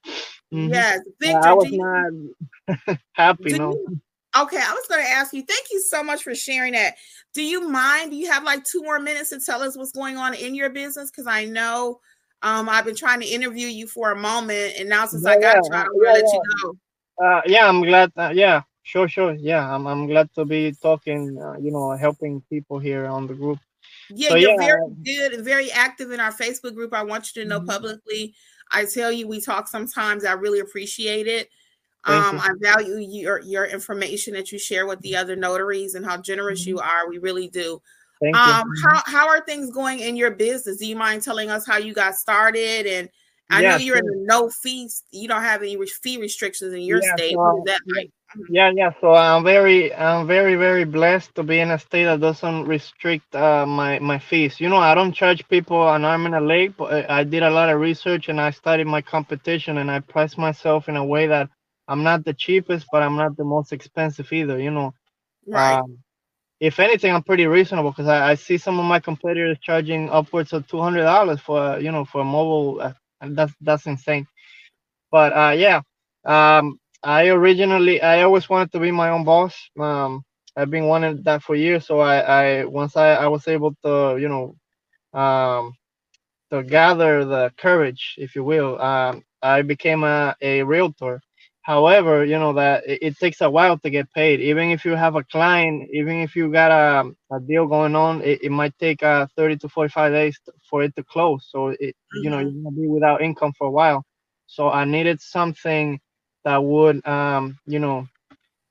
Mm-hmm. 0.52 0.72
Yes, 0.72 1.00
Victor, 1.20 1.38
uh, 1.38 1.50
I 1.50 1.52
was 1.52 1.70
not 1.70 2.98
happy. 3.12 3.58
No. 3.58 3.72
You, 3.72 4.00
okay, 4.38 4.58
I 4.58 4.72
was 4.72 4.86
going 4.88 5.02
to 5.02 5.10
ask 5.10 5.32
you. 5.32 5.42
Thank 5.42 5.66
you 5.70 5.80
so 5.80 6.02
much 6.02 6.22
for 6.22 6.34
sharing 6.34 6.72
that. 6.72 6.94
Do 7.34 7.42
you 7.42 7.68
mind? 7.68 8.12
Do 8.12 8.16
you 8.16 8.30
have 8.30 8.44
like 8.44 8.64
two 8.64 8.82
more 8.82 8.98
minutes 8.98 9.30
to 9.30 9.40
tell 9.40 9.62
us 9.62 9.76
what's 9.76 9.92
going 9.92 10.16
on 10.16 10.34
in 10.34 10.54
your 10.54 10.70
business? 10.70 11.10
Because 11.10 11.26
I 11.26 11.44
know. 11.44 12.00
Um, 12.42 12.70
I've 12.70 12.86
been 12.86 12.96
trying 12.96 13.20
to 13.20 13.26
interview 13.26 13.66
you 13.66 13.86
for 13.86 14.12
a 14.12 14.16
moment, 14.16 14.74
and 14.78 14.88
now 14.88 15.04
since 15.04 15.24
yeah, 15.24 15.32
I 15.32 15.40
got 15.40 15.56
you, 15.56 15.74
I'm 15.74 15.84
gonna 15.84 15.98
yeah, 16.02 16.12
let 16.12 16.22
you 16.22 16.42
go. 16.62 16.76
Uh, 17.22 17.42
yeah, 17.46 17.68
I'm 17.68 17.82
glad. 17.82 18.12
Uh, 18.16 18.32
yeah, 18.34 18.62
sure, 18.82 19.08
sure. 19.08 19.34
Yeah, 19.34 19.74
I'm, 19.74 19.86
I'm 19.86 20.06
glad 20.06 20.32
to 20.34 20.44
be 20.44 20.72
talking. 20.72 21.38
Uh, 21.40 21.56
you 21.58 21.70
know, 21.70 21.90
helping 21.92 22.42
people 22.48 22.78
here 22.78 23.06
on 23.06 23.26
the 23.26 23.34
group. 23.34 23.58
Yeah, 24.08 24.30
so, 24.30 24.34
you're 24.36 24.60
yeah. 24.60 24.66
very 24.66 24.90
good 25.04 25.44
very 25.44 25.70
active 25.70 26.10
in 26.10 26.20
our 26.20 26.32
Facebook 26.32 26.74
group. 26.74 26.94
I 26.94 27.02
want 27.02 27.34
you 27.34 27.42
to 27.42 27.48
know 27.48 27.58
mm-hmm. 27.58 27.70
publicly. 27.70 28.34
I 28.70 28.84
tell 28.84 29.10
you, 29.10 29.28
we 29.28 29.40
talk 29.40 29.68
sometimes. 29.68 30.24
I 30.24 30.32
really 30.32 30.60
appreciate 30.60 31.26
it. 31.26 31.48
Um, 32.04 32.40
I 32.40 32.48
value 32.60 32.96
your 32.98 33.40
your 33.42 33.66
information 33.66 34.32
that 34.34 34.50
you 34.50 34.58
share 34.58 34.86
with 34.86 35.00
the 35.00 35.16
other 35.16 35.36
notaries 35.36 35.94
and 35.94 36.04
how 36.04 36.16
generous 36.16 36.62
mm-hmm. 36.62 36.70
you 36.70 36.78
are. 36.78 37.08
We 37.08 37.18
really 37.18 37.48
do. 37.48 37.80
Thank 38.22 38.36
um, 38.36 38.66
you. 38.66 38.88
how 38.88 39.02
how 39.06 39.28
are 39.28 39.44
things 39.44 39.70
going 39.70 40.00
in 40.00 40.16
your 40.16 40.30
business? 40.30 40.78
Do 40.78 40.86
you 40.86 40.96
mind 40.96 41.22
telling 41.22 41.50
us 41.50 41.66
how 41.66 41.76
you 41.76 41.92
got 41.92 42.14
started 42.14 42.86
and 42.86 43.10
I 43.50 43.62
yeah, 43.62 43.70
know 43.70 43.76
you're 43.76 43.98
in 43.98 44.24
no 44.26 44.48
fees. 44.48 45.02
You 45.10 45.28
don't 45.28 45.42
have 45.42 45.62
any 45.62 45.76
fee 46.02 46.18
restrictions 46.18 46.72
in 46.72 46.82
your 46.82 47.02
yeah, 47.02 47.16
state. 47.16 47.34
So, 47.34 47.62
that 47.66 47.80
like? 47.94 48.10
Mm-hmm. 48.36 48.54
Yeah, 48.54 48.70
yeah. 48.74 48.92
So 49.00 49.12
I'm 49.12 49.42
very, 49.42 49.92
I'm 49.92 50.26
very, 50.26 50.54
very 50.54 50.84
blessed 50.84 51.34
to 51.34 51.42
be 51.42 51.58
in 51.58 51.72
a 51.72 51.78
state 51.78 52.04
that 52.04 52.20
doesn't 52.20 52.64
restrict 52.64 53.34
uh, 53.34 53.66
my 53.66 53.98
my 53.98 54.20
fees. 54.20 54.60
You 54.60 54.68
know, 54.68 54.76
I 54.76 54.94
don't 54.94 55.12
charge 55.12 55.46
people 55.48 55.88
an 55.92 56.04
arm 56.04 56.26
and 56.26 56.36
a 56.36 56.40
leg, 56.40 56.76
but 56.76 57.10
I 57.10 57.24
did 57.24 57.42
a 57.42 57.50
lot 57.50 57.70
of 57.70 57.80
research 57.80 58.28
and 58.28 58.40
I 58.40 58.52
studied 58.52 58.86
my 58.86 59.02
competition 59.02 59.78
and 59.78 59.90
I 59.90 59.98
price 59.98 60.38
myself 60.38 60.88
in 60.88 60.94
a 60.94 61.04
way 61.04 61.26
that 61.26 61.48
I'm 61.88 62.04
not 62.04 62.24
the 62.24 62.32
cheapest, 62.32 62.86
but 62.92 63.02
I'm 63.02 63.16
not 63.16 63.36
the 63.36 63.44
most 63.44 63.72
expensive 63.72 64.32
either. 64.32 64.60
You 64.60 64.70
know, 64.70 64.94
right. 65.48 65.80
Um, 65.80 65.98
if 66.60 66.78
anything, 66.78 67.12
I'm 67.12 67.24
pretty 67.24 67.46
reasonable 67.46 67.90
because 67.90 68.06
I, 68.06 68.30
I, 68.30 68.34
see 68.34 68.58
some 68.58 68.78
of 68.78 68.84
my 68.84 69.00
competitors 69.00 69.56
charging 69.62 70.10
upwards 70.10 70.52
of 70.52 70.68
two 70.68 70.80
hundred 70.80 71.02
dollars 71.02 71.40
for 71.40 71.80
you 71.80 71.90
know 71.90 72.04
for 72.04 72.20
a 72.20 72.24
mobile 72.24 72.80
uh, 72.80 72.92
and 73.20 73.36
that's 73.36 73.54
that's 73.62 73.86
insane. 73.86 74.26
But 75.12 75.32
uh, 75.36 75.54
yeah, 75.56 75.82
um, 76.26 76.78
I 77.02 77.28
originally 77.28 78.02
I 78.02 78.22
always 78.22 78.48
wanted 78.48 78.72
to 78.72 78.80
be 78.80 78.92
my 78.92 79.10
own 79.10 79.24
boss. 79.24 79.54
Um, 79.80 80.24
I've 80.56 80.70
been 80.70 80.86
wanting 80.86 81.22
that 81.24 81.42
for 81.42 81.56
years. 81.56 81.86
So 81.86 82.00
I, 82.00 82.18
I 82.60 82.64
once 82.66 82.96
I, 82.96 83.10
I 83.14 83.28
was 83.28 83.48
able 83.48 83.74
to 83.84 84.18
you 84.20 84.28
know 84.28 84.56
um, 85.20 85.74
to 86.50 86.62
gather 86.62 87.24
the 87.24 87.52
courage, 87.58 88.14
if 88.18 88.34
you 88.36 88.44
will, 88.44 88.80
um, 88.80 89.22
I 89.42 89.62
became 89.62 90.04
a, 90.04 90.36
a 90.42 90.62
realtor. 90.62 91.20
However, 91.62 92.24
you 92.24 92.38
know 92.38 92.54
that 92.54 92.86
it, 92.86 92.98
it, 93.02 93.18
takes 93.18 93.40
a 93.42 93.50
while 93.50 93.76
to 93.78 93.90
get 93.90 94.10
paid. 94.12 94.40
Even 94.40 94.70
if 94.70 94.84
you 94.84 94.92
have 94.92 95.14
a 95.14 95.24
client, 95.24 95.90
even 95.92 96.20
if 96.20 96.34
you 96.34 96.50
got 96.50 96.70
a, 96.70 97.10
a 97.34 97.40
deal 97.40 97.66
going 97.66 97.94
on, 97.94 98.22
it, 98.22 98.42
it 98.42 98.50
might 98.50 98.76
take 98.78 99.02
uh, 99.02 99.26
30 99.36 99.58
to 99.58 99.68
45 99.68 100.12
days 100.12 100.38
for 100.68 100.82
it 100.82 100.96
to 100.96 101.04
close. 101.04 101.46
So 101.50 101.68
it, 101.68 101.80
mm-hmm. 101.80 102.24
you 102.24 102.30
know, 102.30 102.38
you're 102.38 102.50
gonna 102.50 102.76
be 102.76 102.88
without 102.88 103.20
income 103.20 103.52
for 103.58 103.66
a 103.66 103.70
while. 103.70 104.04
So 104.46 104.70
I 104.70 104.84
needed 104.84 105.20
something 105.20 106.00
that 106.44 106.56
would, 106.56 107.06
um, 107.06 107.58
you 107.66 107.78
know, 107.78 108.08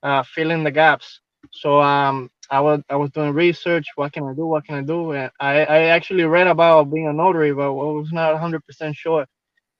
uh, 0.01 0.23
fill 0.23 0.51
in 0.51 0.63
the 0.63 0.71
gaps. 0.71 1.21
So 1.51 1.79
um, 1.79 2.29
I 2.49 2.59
was 2.59 2.81
I 2.89 2.95
was 2.95 3.11
doing 3.11 3.33
research. 3.33 3.85
What 3.95 4.13
can 4.13 4.23
I 4.23 4.33
do? 4.33 4.47
What 4.47 4.65
can 4.65 4.75
I 4.75 4.81
do? 4.81 5.11
And 5.11 5.31
I, 5.39 5.63
I 5.65 5.79
actually 5.85 6.23
read 6.23 6.47
about 6.47 6.91
being 6.91 7.07
a 7.07 7.13
notary, 7.13 7.53
but 7.53 7.67
I 7.67 7.69
was 7.69 8.11
not 8.11 8.35
100% 8.35 8.95
sure. 8.95 9.25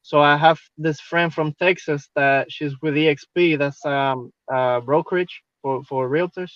So 0.02 0.20
I 0.22 0.38
have 0.38 0.60
this 0.78 1.00
friend 1.02 1.34
from 1.34 1.54
Texas 1.60 2.10
that 2.16 2.52
she's 2.52 2.74
with 2.82 2.96
EXP. 2.96 3.58
That's 3.58 3.84
um 3.86 4.32
uh, 4.54 4.80
brokerage 4.82 5.42
for 5.62 5.84
for 5.84 6.10
realtors. 6.10 6.52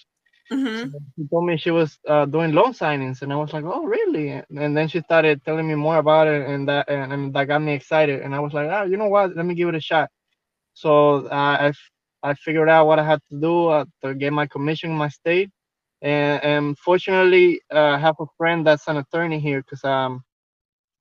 Mm-hmm. 0.52 0.90
So 0.92 1.00
she 1.16 1.28
told 1.30 1.46
me 1.46 1.58
she 1.58 1.72
was 1.72 1.98
uh, 2.08 2.26
doing 2.26 2.54
loan 2.54 2.74
signings, 2.74 3.22
and 3.22 3.32
I 3.34 3.36
was 3.36 3.54
like, 3.54 3.64
"Oh, 3.66 3.84
really?" 3.86 4.30
And 4.32 4.76
then 4.78 4.88
she 4.88 5.02
started 5.02 5.44
telling 5.46 5.68
me 5.68 5.76
more 5.76 5.98
about 5.98 6.28
it, 6.28 6.48
and 6.48 6.68
that 6.70 6.90
and, 6.90 7.14
and 7.14 7.34
that 7.34 7.46
got 7.48 7.62
me 7.62 7.74
excited. 7.74 8.22
And 8.22 8.34
I 8.36 8.40
was 8.40 8.54
like, 8.54 8.70
"Oh, 8.72 8.84
you 8.84 8.98
know 8.98 9.08
what? 9.08 9.36
Let 9.36 9.46
me 9.46 9.56
give 9.56 9.70
it 9.70 9.76
a 9.76 9.82
shot." 9.82 10.10
So 10.74 11.28
uh, 11.28 11.58
I 11.70 11.74
I 12.24 12.34
figured 12.36 12.70
out 12.70 12.88
what 12.88 13.00
I 13.00 13.06
had 13.06 13.20
to 13.32 13.40
do 13.40 13.68
uh, 13.68 13.86
to 14.04 14.14
get 14.16 14.34
my 14.34 14.48
commission 14.48 14.92
in 14.92 14.98
my 14.98 15.10
state, 15.10 15.50
and, 16.02 16.44
and 16.44 16.78
fortunately, 16.80 17.62
uh, 17.74 17.96
I 17.96 17.98
have 18.00 18.16
a 18.20 18.26
friend 18.38 18.66
that's 18.66 18.88
an 18.88 18.98
attorney 18.98 19.40
here 19.40 19.62
because 19.62 19.84
um 19.84 20.24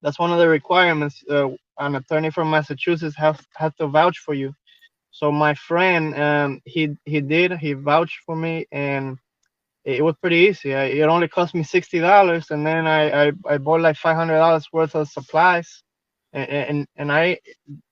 that's 0.02 0.18
one 0.18 0.32
of 0.32 0.38
the 0.38 0.48
requirements. 0.48 1.22
Uh, 1.30 1.50
an 1.78 1.96
attorney 1.96 2.30
from 2.30 2.50
Massachusetts 2.50 3.16
has 3.16 3.36
has 3.56 3.74
to 3.76 3.88
vouch 3.88 4.18
for 4.18 4.34
you. 4.34 4.54
So 5.10 5.32
my 5.32 5.54
friend, 5.54 6.14
um, 6.20 6.60
he 6.64 6.96
he 7.04 7.20
did. 7.20 7.52
He 7.58 7.74
vouched 7.74 8.20
for 8.26 8.36
me, 8.36 8.66
and 8.72 9.18
it 9.84 10.04
was 10.04 10.16
pretty 10.20 10.36
easy. 10.36 10.74
I, 10.74 10.84
it 10.84 11.02
only 11.08 11.28
cost 11.28 11.54
me 11.54 11.62
sixty 11.64 12.00
dollars, 12.00 12.50
and 12.50 12.66
then 12.66 12.86
I, 12.86 13.28
I 13.28 13.32
I 13.48 13.58
bought 13.58 13.80
like 13.82 13.96
five 13.96 14.16
hundred 14.16 14.36
dollars 14.38 14.68
worth 14.72 14.94
of 14.96 15.08
supplies, 15.08 15.82
and 16.32 16.48
and, 16.50 16.88
and 16.96 17.12
I, 17.12 17.38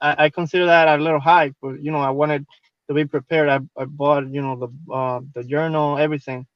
I, 0.00 0.26
I 0.26 0.30
consider 0.30 0.66
that 0.66 0.88
a 1.00 1.02
little 1.02 1.20
high, 1.20 1.52
but 1.62 1.82
you 1.82 1.92
know 1.92 2.00
I 2.00 2.10
wanted 2.10 2.46
to 2.88 2.94
be 2.94 3.04
prepared. 3.06 3.48
I, 3.48 3.60
I 3.80 3.86
bought 3.86 4.28
you 4.30 4.42
know 4.42 4.56
the 4.56 4.92
uh, 4.94 5.20
the 5.34 5.44
journal, 5.44 5.98
everything, 5.98 6.46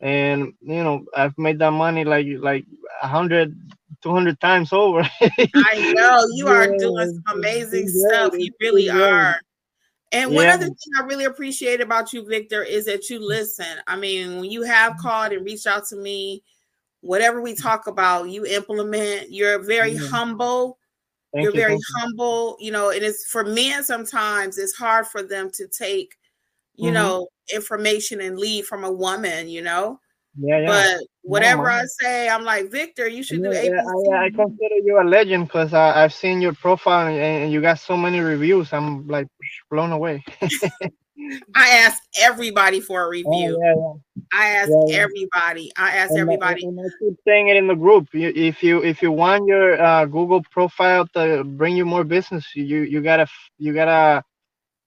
and 0.00 0.52
you 0.60 0.82
know 0.82 1.04
I've 1.14 1.36
made 1.38 1.58
that 1.60 1.70
money 1.70 2.04
like 2.04 2.26
like 2.38 2.64
a 3.02 3.08
hundred 3.08 3.56
200 4.02 4.40
times 4.40 4.72
over. 4.72 5.00
I 5.20 5.92
know 5.96 6.24
you 6.34 6.48
are 6.48 6.66
doing 6.76 7.22
some 7.26 7.36
amazing 7.36 7.88
stuff. 7.88 8.34
You 8.36 8.52
really 8.60 8.88
are. 8.88 9.36
And 10.12 10.32
one 10.32 10.44
yeah. 10.44 10.54
other 10.54 10.66
thing 10.66 10.92
I 10.98 11.02
really 11.04 11.24
appreciate 11.24 11.80
about 11.80 12.12
you, 12.12 12.24
Victor, 12.24 12.62
is 12.62 12.84
that 12.84 13.10
you 13.10 13.18
listen. 13.18 13.66
I 13.86 13.96
mean, 13.96 14.40
when 14.40 14.50
you 14.50 14.62
have 14.62 14.96
called 14.98 15.32
and 15.32 15.44
reached 15.44 15.66
out 15.66 15.86
to 15.88 15.96
me, 15.96 16.42
whatever 17.00 17.40
we 17.40 17.54
talk 17.54 17.86
about, 17.86 18.30
you 18.30 18.46
implement. 18.46 19.32
You're 19.32 19.58
very 19.58 19.96
humble. 19.96 20.78
Thank 21.32 21.44
You're 21.44 21.54
you, 21.54 21.60
very 21.60 21.78
humble, 21.96 22.56
you 22.60 22.70
know, 22.70 22.90
and 22.90 23.02
it's 23.02 23.26
for 23.26 23.44
men 23.44 23.82
sometimes 23.84 24.58
it's 24.58 24.74
hard 24.74 25.06
for 25.06 25.22
them 25.22 25.50
to 25.54 25.66
take, 25.66 26.14
you 26.76 26.86
mm-hmm. 26.86 26.94
know, 26.94 27.28
information 27.52 28.20
and 28.20 28.38
lead 28.38 28.64
from 28.66 28.84
a 28.84 28.92
woman, 28.92 29.48
you 29.48 29.62
know. 29.62 29.98
Yeah, 30.38 30.60
yeah. 30.60 30.66
But 30.66 31.06
whatever 31.22 31.70
I 31.70 31.84
say, 32.00 32.28
I'm 32.28 32.44
like 32.44 32.70
Victor. 32.70 33.08
You 33.08 33.22
should 33.22 33.42
yeah, 33.42 33.50
do 33.50 33.70
ABC. 33.70 34.14
I, 34.14 34.26
I, 34.26 34.30
consider 34.30 34.74
you 34.84 35.00
a 35.00 35.04
legend 35.04 35.46
because 35.46 35.72
I've 35.72 36.12
seen 36.12 36.40
your 36.40 36.52
profile 36.52 37.08
and 37.08 37.50
you 37.50 37.60
got 37.60 37.78
so 37.78 37.96
many 37.96 38.20
reviews. 38.20 38.72
I'm 38.72 39.06
like 39.06 39.28
blown 39.70 39.92
away. 39.92 40.22
I 41.54 41.68
ask 41.70 42.02
everybody 42.20 42.80
for 42.80 43.02
a 43.02 43.06
oh, 43.06 43.08
review. 43.08 43.58
Oh, 43.64 44.00
yeah, 44.14 44.38
I 44.38 44.50
ask 44.50 44.70
everybody. 44.92 45.72
I 45.76 45.96
ask 45.96 46.10
and 46.10 46.20
everybody. 46.20 46.64
I, 46.64 46.68
and 46.68 46.80
I 46.80 46.84
keep 47.00 47.18
saying 47.26 47.48
it 47.48 47.56
in 47.56 47.66
the 47.66 47.74
group. 47.74 48.08
if 48.12 48.62
you 48.62 48.84
if 48.84 49.00
you 49.00 49.12
want 49.12 49.46
your 49.46 49.80
uh, 49.80 50.04
Google 50.04 50.42
profile 50.50 51.06
to 51.14 51.44
bring 51.44 51.76
you 51.76 51.86
more 51.86 52.04
business, 52.04 52.44
you 52.54 52.82
you 52.82 53.00
gotta 53.00 53.26
you 53.58 53.72
gotta 53.72 54.22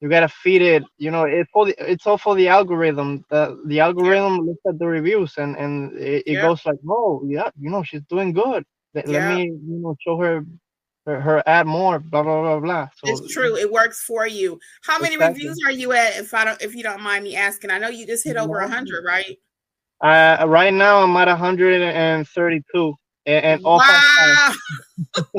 you 0.02 0.10
gotta 0.10 0.28
feed 0.28 0.62
it 0.62 0.84
you 0.98 1.12
know 1.12 1.24
it 1.24 1.48
for 1.52 1.66
the, 1.66 1.92
it's 1.92 2.08
all 2.08 2.18
for 2.18 2.36
the 2.36 2.48
algorithm 2.48 3.24
the, 3.30 3.62
the 3.66 3.80
algorithm 3.80 4.36
yeah. 4.36 4.42
looks 4.42 4.62
at 4.68 4.80
the 4.80 4.88
reviews 4.88 5.34
and 5.38 5.56
and 5.58 5.98
it, 5.98 6.24
it 6.26 6.34
yeah. 6.34 6.42
goes 6.42 6.66
like 6.66 6.78
oh 6.88 7.22
yeah 7.26 7.50
you 7.60 7.70
know 7.70 7.84
she's 7.84 8.02
doing 8.10 8.32
good 8.32 8.64
let, 8.94 9.08
yeah. 9.08 9.28
let 9.28 9.38
me 9.38 9.44
you 9.44 9.80
know 9.82 9.96
show 10.00 10.18
her, 10.18 10.46
her 11.06 11.20
her 11.20 11.44
ad 11.48 11.68
more 11.68 12.00
blah 12.00 12.24
blah 12.24 12.42
blah 12.42 12.60
blah 12.60 12.88
so, 13.04 13.12
it's 13.12 13.34
true 13.34 13.56
it 13.58 13.72
works 13.72 14.04
for 14.04 14.26
you 14.26 14.60
how 14.84 14.98
many 15.00 15.16
exactly. 15.16 15.44
reviews 15.44 15.60
are 15.66 15.72
you 15.72 15.92
at 15.92 16.16
if 16.18 16.34
i 16.34 16.46
don't 16.46 16.62
if 16.62 16.76
you 16.76 16.84
don't 16.84 17.02
mind 17.02 17.24
me 17.24 17.36
asking 17.36 17.70
i 17.70 17.78
know 17.78 17.90
you 17.90 18.08
just 18.08 18.24
hit 18.24 18.38
over 18.38 18.60
100 18.60 19.04
right 19.06 19.38
uh 20.02 20.46
right 20.48 20.74
now 20.74 21.04
i'm 21.04 21.16
at 21.18 21.28
132 21.28 22.96
and, 23.30 23.46
and 23.46 23.64
wow. 23.64 24.54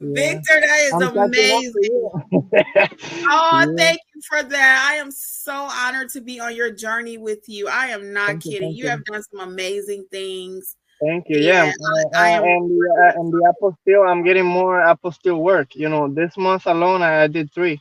Victor, 0.00 0.60
that 0.60 0.80
is 0.84 0.92
I'm 0.94 1.16
amazing. 1.16 1.74
oh, 1.84 2.22
yeah. 2.32 3.66
thank 3.76 4.00
you 4.14 4.22
for 4.28 4.42
that. 4.42 4.88
I 4.90 4.94
am 4.94 5.10
so 5.10 5.52
honored 5.52 6.08
to 6.10 6.20
be 6.20 6.40
on 6.40 6.56
your 6.56 6.70
journey 6.72 7.18
with 7.18 7.48
you. 7.48 7.68
I 7.68 7.88
am 7.88 8.12
not 8.12 8.26
thank 8.28 8.44
kidding. 8.44 8.70
You, 8.70 8.84
you, 8.84 8.90
have 8.90 9.04
done 9.04 9.22
some 9.22 9.40
amazing 9.40 10.06
things. 10.10 10.76
Thank 11.00 11.26
you. 11.28 11.38
Yeah, 11.38 11.66
yeah 11.66 11.72
uh, 11.72 12.18
I, 12.18 12.26
I 12.26 12.28
am, 12.30 12.44
and 12.44 12.70
the 12.70 13.02
uh, 13.04 13.20
and 13.20 13.32
the 13.32 13.52
apostille. 13.52 14.08
I'm 14.08 14.24
getting 14.24 14.46
more 14.46 14.80
apple 14.80 15.10
apostille 15.10 15.40
work. 15.40 15.74
You 15.74 15.88
know, 15.88 16.08
this 16.12 16.36
month 16.36 16.66
alone, 16.66 17.02
I, 17.02 17.24
I 17.24 17.26
did 17.26 17.52
three. 17.52 17.80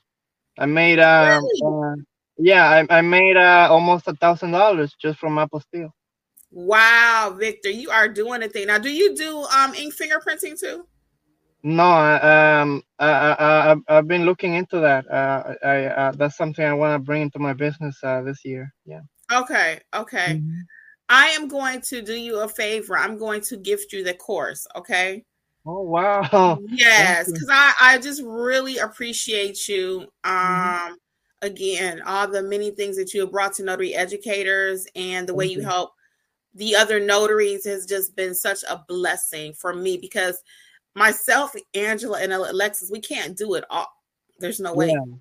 I 0.57 0.65
made 0.65 0.99
um, 0.99 1.43
really? 1.43 1.61
uh, 1.65 1.95
yeah, 2.37 2.69
I, 2.69 2.97
I 2.97 3.01
made 3.01 3.37
uh, 3.37 3.67
almost 3.71 4.07
a 4.07 4.13
thousand 4.13 4.51
dollars 4.51 4.95
just 5.01 5.19
from 5.19 5.37
apple 5.37 5.61
apostille. 5.61 5.91
Wow, 6.51 7.33
Victor, 7.37 7.69
you 7.69 7.89
are 7.89 8.09
doing 8.09 8.43
a 8.43 8.49
thing 8.49 8.67
now. 8.67 8.77
Do 8.77 8.91
you 8.91 9.15
do 9.15 9.43
um 9.43 9.73
ink 9.73 9.95
fingerprinting 9.95 10.59
too? 10.59 10.85
No, 11.63 11.83
um, 11.83 12.81
I, 12.97 13.09
I, 13.09 13.71
I, 13.71 13.95
have 13.95 14.07
been 14.07 14.25
looking 14.25 14.55
into 14.55 14.79
that. 14.79 15.09
Uh, 15.09 15.53
I, 15.63 15.85
uh, 15.85 16.11
that's 16.13 16.35
something 16.35 16.65
I 16.65 16.73
want 16.73 16.95
to 16.95 17.05
bring 17.05 17.21
into 17.21 17.37
my 17.37 17.53
business 17.53 17.99
uh, 18.03 18.21
this 18.21 18.43
year. 18.43 18.73
Yeah. 18.83 19.01
Okay. 19.31 19.79
Okay. 19.93 20.39
Mm-hmm. 20.41 20.59
I 21.09 21.27
am 21.27 21.47
going 21.47 21.81
to 21.81 22.01
do 22.01 22.15
you 22.15 22.39
a 22.39 22.47
favor. 22.47 22.97
I'm 22.97 23.17
going 23.17 23.41
to 23.41 23.57
gift 23.57 23.93
you 23.93 24.03
the 24.03 24.15
course. 24.15 24.65
Okay. 24.75 25.23
Oh 25.65 25.81
wow. 25.81 26.57
Yes, 26.69 27.31
because 27.31 27.49
I 27.49 27.73
I 27.79 27.97
just 27.99 28.23
really 28.23 28.79
appreciate 28.79 29.67
you. 29.67 30.07
Mm-hmm. 30.25 30.29
Um. 30.29 30.77
Mm-hmm. 30.77 30.93
Again, 31.43 32.03
all 32.05 32.27
the 32.27 32.43
many 32.43 32.69
things 32.69 32.95
that 32.97 33.15
you 33.15 33.21
have 33.21 33.31
brought 33.31 33.53
to 33.53 33.63
notary 33.63 33.95
educators 33.95 34.85
and 34.95 35.27
the 35.27 35.33
way 35.33 35.47
you, 35.47 35.61
you 35.61 35.63
help 35.63 35.89
the 36.53 36.75
other 36.75 36.99
notaries 36.99 37.65
has 37.65 37.85
just 37.85 38.15
been 38.15 38.35
such 38.35 38.63
a 38.69 38.83
blessing 38.87 39.53
for 39.53 39.73
me 39.73 39.97
because 39.97 40.43
myself, 40.95 41.55
Angela, 41.73 42.19
and 42.21 42.33
Alexis, 42.33 42.91
we 42.91 42.99
can't 42.99 43.37
do 43.37 43.53
it 43.55 43.63
all. 43.69 43.87
There's 44.39 44.59
no 44.59 44.73
way. 44.73 44.89
Yeah. 44.89 45.15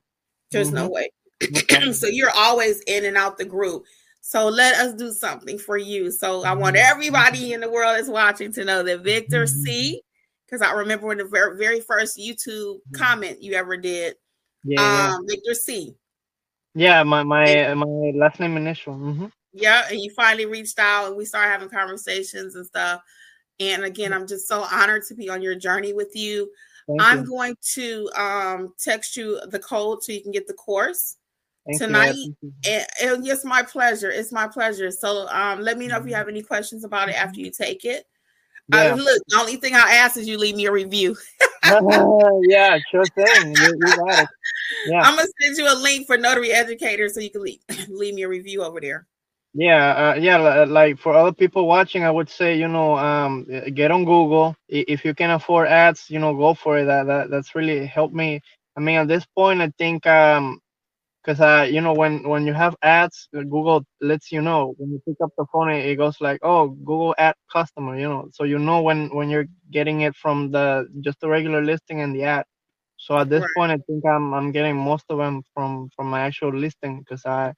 There's 0.51 0.69
mm-hmm. 0.69 0.77
no 0.77 0.89
way. 0.89 1.11
so 1.93 2.07
you're 2.07 2.35
always 2.35 2.81
in 2.87 3.05
and 3.05 3.17
out 3.17 3.39
the 3.39 3.45
group. 3.45 3.85
So 4.21 4.49
let 4.49 4.75
us 4.77 4.95
do 4.95 5.13
something 5.13 5.59
for 5.59 5.79
you. 5.79 6.11
So 6.11 6.45
I 6.45 6.53
want 6.53 6.77
mm-hmm. 6.77 6.91
everybody 6.91 7.53
in 7.53 7.61
the 7.61 7.71
world 7.71 7.97
that's 7.97 8.09
watching 8.09 8.53
to 8.53 8.65
know 8.65 8.83
that 8.83 9.03
Victor 9.03 9.45
mm-hmm. 9.45 9.63
C, 9.63 10.03
because 10.47 10.63
I 10.63 10.73
remember 10.73 11.07
when 11.07 11.19
the 11.19 11.25
very, 11.25 11.57
very 11.57 11.81
first 11.81 12.19
YouTube 12.19 12.47
mm-hmm. 12.47 12.97
comment 12.97 13.43
you 13.43 13.55
ever 13.55 13.77
did, 13.77 14.17
yeah, 14.65 15.15
um, 15.17 15.27
Victor 15.27 15.55
C. 15.55 15.95
Yeah, 16.75 17.03
my 17.03 17.23
my 17.23 17.75
my 17.75 18.13
last 18.15 18.41
name 18.41 18.57
initial. 18.57 18.95
Mm-hmm. 18.95 19.27
Yeah, 19.53 19.85
and 19.91 20.01
you 20.01 20.11
finally 20.11 20.47
reached 20.47 20.79
out 20.79 21.09
and 21.09 21.17
we 21.17 21.25
started 21.25 21.51
having 21.51 21.69
conversations 21.69 22.55
and 22.55 22.67
stuff. 22.67 23.03
And 23.59 23.85
again, 23.85 24.13
I'm 24.13 24.27
just 24.27 24.49
so 24.49 24.65
honored 24.71 25.05
to 25.09 25.15
be 25.15 25.29
on 25.29 25.43
your 25.43 25.55
journey 25.55 25.93
with 25.93 26.15
you. 26.15 26.51
Thank 26.87 27.03
I'm 27.03 27.21
you. 27.21 27.27
going 27.27 27.57
to 27.75 28.11
um, 28.17 28.75
text 28.79 29.17
you 29.17 29.41
the 29.49 29.59
code 29.59 30.03
so 30.03 30.13
you 30.13 30.23
can 30.23 30.33
get 30.33 30.47
the 30.47 30.55
course 30.55 31.17
Thank 31.67 31.79
tonight. 31.79 32.15
And, 32.67 32.87
and, 33.03 33.27
yes, 33.27 33.45
my 33.45 33.63
pleasure. 33.63 34.11
It's 34.11 34.33
my 34.33 34.49
pleasure. 34.49 34.91
So 34.91 35.29
um, 35.29 35.61
let 35.61 35.79
me 35.79 35.89
know 35.89 35.97
if 35.97 36.05
you 36.05 36.11
mm-hmm. 36.11 36.17
have 36.17 36.29
any 36.29 36.43
questions 36.43 36.85
about 36.85 37.09
it 37.09 37.17
after 37.21 37.41
you 37.41 37.51
take 37.51 37.85
it. 37.85 38.07
Yeah. 38.73 38.93
Uh, 38.93 38.97
look, 38.97 39.23
the 39.29 39.39
only 39.39 39.57
thing 39.57 39.75
I'll 39.75 39.83
ask 39.83 40.17
is 40.17 40.29
you 40.29 40.39
leave 40.39 40.55
me 40.55 40.67
a 40.67 40.73
review. 40.73 41.17
yeah, 41.65 42.79
sure 42.91 43.05
thing. 43.05 43.55
You, 43.57 43.67
you 43.67 43.97
got 43.97 44.23
it. 44.23 44.29
Yeah. 44.87 45.01
I'm 45.03 45.17
gonna 45.17 45.29
send 45.41 45.57
you 45.57 45.73
a 45.73 45.75
link 45.75 46.07
for 46.07 46.17
notary 46.17 46.53
educators 46.53 47.15
so 47.15 47.21
you 47.21 47.31
can 47.31 47.43
leave, 47.43 47.59
leave 47.89 48.15
me 48.15 48.23
a 48.23 48.29
review 48.29 48.63
over 48.63 48.81
there. 48.81 49.07
Yeah, 49.55 50.13
uh, 50.13 50.15
yeah. 50.21 50.37
Like 50.65 50.99
for 50.99 51.15
other 51.15 51.33
people 51.33 51.67
watching, 51.67 52.05
I 52.05 52.11
would 52.11 52.29
say 52.29 52.57
you 52.57 52.69
know 52.69 52.97
um, 52.97 53.47
get 53.75 53.91
on 53.91 54.05
Google 54.05 54.55
if 54.69 55.05
you 55.05 55.15
can 55.15 55.31
afford 55.31 55.69
ads. 55.69 56.09
You 56.09 56.21
know, 56.21 56.35
go 56.37 56.55
for 56.55 56.79
it. 56.79 56.85
That, 56.85 57.07
that 57.09 57.31
that's 57.31 57.55
really 57.57 57.85
helped 57.87 58.15
me. 58.15 58.41
I 58.77 58.81
mean, 58.81 58.99
at 58.99 59.09
this 59.09 59.27
point, 59.37 59.61
I 59.61 59.71
think 59.77 60.07
um, 60.07 60.61
because 61.25 61.41
uh, 61.41 61.67
you 61.71 61.81
know, 61.81 61.95
when 61.95 62.29
when 62.29 62.47
you 62.47 62.55
have 62.55 62.77
ads, 62.83 63.29
uh, 63.37 63.43
Google 63.43 63.85
lets 64.01 64.33
you 64.33 64.43
know 64.43 64.75
when 64.79 64.91
you 64.93 65.01
pick 65.07 65.17
up 65.23 65.31
the 65.39 65.47
phone, 65.53 65.71
it 65.71 65.97
goes 65.97 66.17
like, 66.21 66.41
oh, 66.43 66.69
Google 66.69 67.15
ad 67.19 67.35
customer, 67.53 67.99
you 67.99 68.09
know, 68.09 68.29
so 68.33 68.45
you 68.45 68.59
know 68.59 68.83
when 68.83 69.09
when 69.15 69.31
you're 69.31 69.47
getting 69.71 70.03
it 70.03 70.15
from 70.17 70.51
the 70.53 70.87
just 71.03 71.21
the 71.21 71.29
regular 71.29 71.63
listing 71.65 72.01
and 72.03 72.15
the 72.15 72.25
ad. 72.25 72.45
So 72.99 73.19
at 73.19 73.29
this 73.31 73.45
right. 73.45 73.51
point, 73.57 73.73
I 73.73 73.79
think 73.87 74.05
I'm 74.07 74.35
I'm 74.35 74.53
getting 74.53 74.77
most 74.77 75.05
of 75.11 75.19
them 75.19 75.43
from 75.55 75.89
from 75.97 76.09
my 76.09 76.21
actual 76.23 76.55
listing 76.55 77.01
because 77.01 77.25
I 77.27 77.55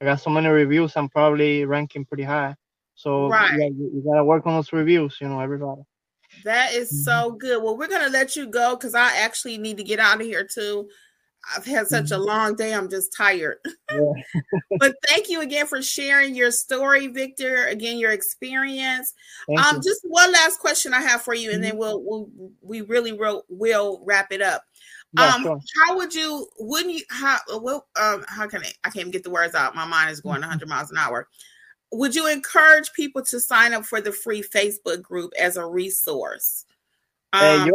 I 0.00 0.06
got 0.06 0.20
so 0.20 0.30
many 0.30 0.48
reviews. 0.48 0.96
I'm 0.96 1.08
probably 1.08 1.64
ranking 1.64 2.04
pretty 2.04 2.22
high. 2.22 2.54
So 2.94 3.28
right. 3.28 3.56
you, 3.56 3.90
you 3.94 4.02
gotta 4.06 4.24
work 4.24 4.46
on 4.46 4.54
those 4.54 4.72
reviews, 4.72 5.18
you 5.20 5.28
know, 5.28 5.40
everybody. 5.40 5.82
That 6.44 6.72
is 6.72 6.88
mm-hmm. 6.88 7.02
so 7.02 7.32
good. 7.32 7.62
Well, 7.62 7.76
we're 7.76 7.88
gonna 7.88 8.08
let 8.08 8.36
you 8.36 8.46
go 8.46 8.76
because 8.76 8.94
I 8.94 9.16
actually 9.16 9.58
need 9.58 9.76
to 9.78 9.84
get 9.84 9.98
out 9.98 10.20
of 10.20 10.26
here 10.26 10.46
too. 10.46 10.88
I've 11.56 11.64
had 11.64 11.88
such 11.88 12.06
mm-hmm. 12.06 12.20
a 12.20 12.24
long 12.24 12.56
day. 12.56 12.74
I'm 12.74 12.90
just 12.90 13.14
tired. 13.16 13.58
Yeah. 13.92 14.12
but 14.78 14.94
thank 15.08 15.28
you 15.28 15.40
again 15.40 15.66
for 15.66 15.82
sharing 15.82 16.36
your 16.36 16.52
story, 16.52 17.08
Victor. 17.08 17.66
Again, 17.66 17.98
your 17.98 18.12
experience. 18.12 19.14
Thank 19.48 19.60
um, 19.60 19.76
you. 19.76 19.82
just 19.82 20.02
one 20.04 20.30
last 20.30 20.60
question 20.60 20.94
I 20.94 21.00
have 21.00 21.22
for 21.22 21.34
you, 21.34 21.50
and 21.50 21.60
mm-hmm. 21.60 21.70
then 21.70 21.76
we'll, 21.76 22.00
we'll 22.04 22.28
we 22.62 22.82
really 22.82 23.10
will 23.10 23.42
will 23.48 24.00
wrap 24.04 24.30
it 24.30 24.42
up. 24.42 24.62
Um, 25.18 25.42
sure. 25.42 25.60
how 25.86 25.96
would 25.96 26.14
you? 26.14 26.46
Wouldn't 26.58 26.94
you? 26.94 27.02
How? 27.10 27.38
Well, 27.60 27.86
um, 28.00 28.24
how 28.28 28.46
can 28.46 28.62
I? 28.62 28.70
I 28.84 28.90
can't 28.90 28.98
even 28.98 29.10
get 29.10 29.24
the 29.24 29.30
words 29.30 29.54
out. 29.54 29.74
My 29.74 29.84
mind 29.84 30.10
is 30.10 30.20
going 30.20 30.40
100 30.40 30.68
miles 30.68 30.90
an 30.90 30.98
hour. 30.98 31.28
Would 31.92 32.14
you 32.14 32.28
encourage 32.28 32.92
people 32.92 33.22
to 33.24 33.40
sign 33.40 33.74
up 33.74 33.84
for 33.84 34.00
the 34.00 34.12
free 34.12 34.42
Facebook 34.42 35.02
group 35.02 35.32
as 35.38 35.56
a 35.56 35.66
resource? 35.66 36.64
Um, 37.32 37.70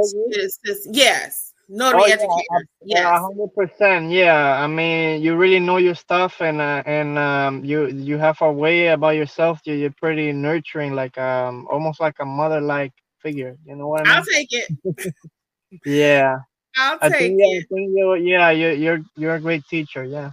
yes, 0.85 1.53
notary 1.67 2.01
oh, 2.01 2.05
educator. 2.05 2.67
Yeah, 2.81 3.19
hundred 3.19 3.53
percent. 3.55 4.11
Yeah, 4.11 4.61
I 4.61 4.67
mean, 4.67 5.21
you 5.21 5.35
really 5.35 5.59
know 5.59 5.77
your 5.77 5.95
stuff, 5.95 6.41
and 6.41 6.61
uh, 6.61 6.83
and 6.85 7.17
um, 7.17 7.65
you 7.65 7.87
you 7.87 8.17
have 8.17 8.41
a 8.41 8.51
way 8.51 8.87
about 8.87 9.15
yourself. 9.15 9.59
You're, 9.65 9.75
you're 9.75 9.91
pretty 9.91 10.31
nurturing, 10.31 10.93
like 10.93 11.17
um, 11.17 11.67
almost 11.69 11.99
like 11.99 12.15
a 12.19 12.25
mother-like 12.25 12.93
figure. 13.19 13.57
You 13.65 13.75
know 13.75 13.87
what 13.87 14.01
I 14.01 14.03
mean? 14.03 14.17
I'll 14.17 14.25
take 14.25 14.49
it. 14.51 15.13
yeah. 15.85 16.37
I'll 16.77 16.99
take 16.99 17.13
I 17.13 17.17
think, 17.17 17.39
it. 17.41 17.45
I 17.45 17.73
think 17.73 17.91
you're, 17.95 18.17
yeah, 18.17 18.49
you're 18.51 18.73
you're 18.73 18.99
you're 19.15 19.35
a 19.35 19.39
great 19.39 19.65
teacher. 19.67 20.03
Yeah. 20.03 20.31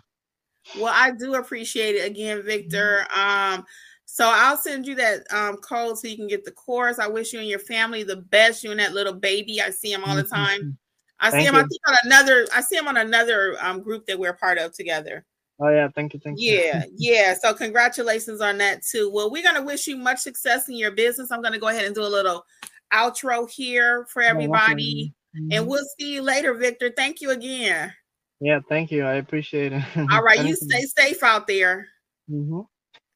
Well, 0.78 0.92
I 0.94 1.10
do 1.10 1.34
appreciate 1.34 1.96
it 1.96 2.06
again, 2.06 2.42
Victor. 2.42 3.06
Um, 3.14 3.64
so 4.04 4.30
I'll 4.32 4.56
send 4.56 4.86
you 4.86 4.94
that 4.96 5.24
um, 5.32 5.56
code 5.56 5.98
so 5.98 6.06
you 6.06 6.16
can 6.16 6.28
get 6.28 6.44
the 6.44 6.50
course. 6.50 6.98
I 6.98 7.06
wish 7.08 7.32
you 7.32 7.40
and 7.40 7.48
your 7.48 7.58
family 7.58 8.02
the 8.02 8.16
best. 8.16 8.62
You 8.62 8.70
and 8.70 8.80
that 8.80 8.92
little 8.92 9.14
baby. 9.14 9.60
I 9.60 9.70
see 9.70 9.92
him 9.92 10.04
all 10.04 10.14
the 10.14 10.22
time. 10.22 10.76
I 11.18 11.30
see 11.30 11.44
him. 11.44 11.54
I 11.54 11.60
think 11.60 11.80
on 11.88 11.96
another. 12.04 12.46
I 12.54 12.60
see 12.60 12.76
him 12.76 12.88
on 12.88 12.96
another 12.96 13.56
um, 13.60 13.80
group 13.80 14.06
that 14.06 14.18
we're 14.18 14.34
part 14.34 14.58
of 14.58 14.72
together. 14.74 15.24
Oh 15.60 15.68
yeah, 15.68 15.88
thank 15.94 16.12
you, 16.12 16.20
thank 16.22 16.40
you. 16.40 16.52
Yeah, 16.54 16.84
yeah. 16.96 17.34
So 17.40 17.54
congratulations 17.54 18.40
on 18.40 18.58
that 18.58 18.82
too. 18.84 19.10
Well, 19.12 19.30
we're 19.30 19.44
gonna 19.44 19.62
wish 19.62 19.86
you 19.86 19.96
much 19.96 20.18
success 20.18 20.68
in 20.68 20.76
your 20.76 20.90
business. 20.90 21.30
I'm 21.30 21.40
gonna 21.40 21.58
go 21.58 21.68
ahead 21.68 21.84
and 21.84 21.94
do 21.94 22.02
a 22.02 22.08
little 22.08 22.44
outro 22.92 23.48
here 23.48 24.06
for 24.10 24.22
everybody. 24.22 25.14
Mm-hmm. 25.36 25.52
And 25.52 25.66
we'll 25.66 25.84
see 25.98 26.12
you 26.12 26.22
later, 26.22 26.54
Victor. 26.54 26.92
Thank 26.94 27.20
you 27.20 27.30
again. 27.30 27.92
Yeah, 28.40 28.60
thank 28.68 28.90
you. 28.90 29.04
I 29.04 29.14
appreciate 29.14 29.72
it. 29.72 29.82
All 29.96 30.22
right, 30.22 30.44
you 30.44 30.56
stay 30.56 30.82
safe 30.82 31.22
out 31.22 31.46
there. 31.46 31.86
Mm-hmm. 32.30 32.60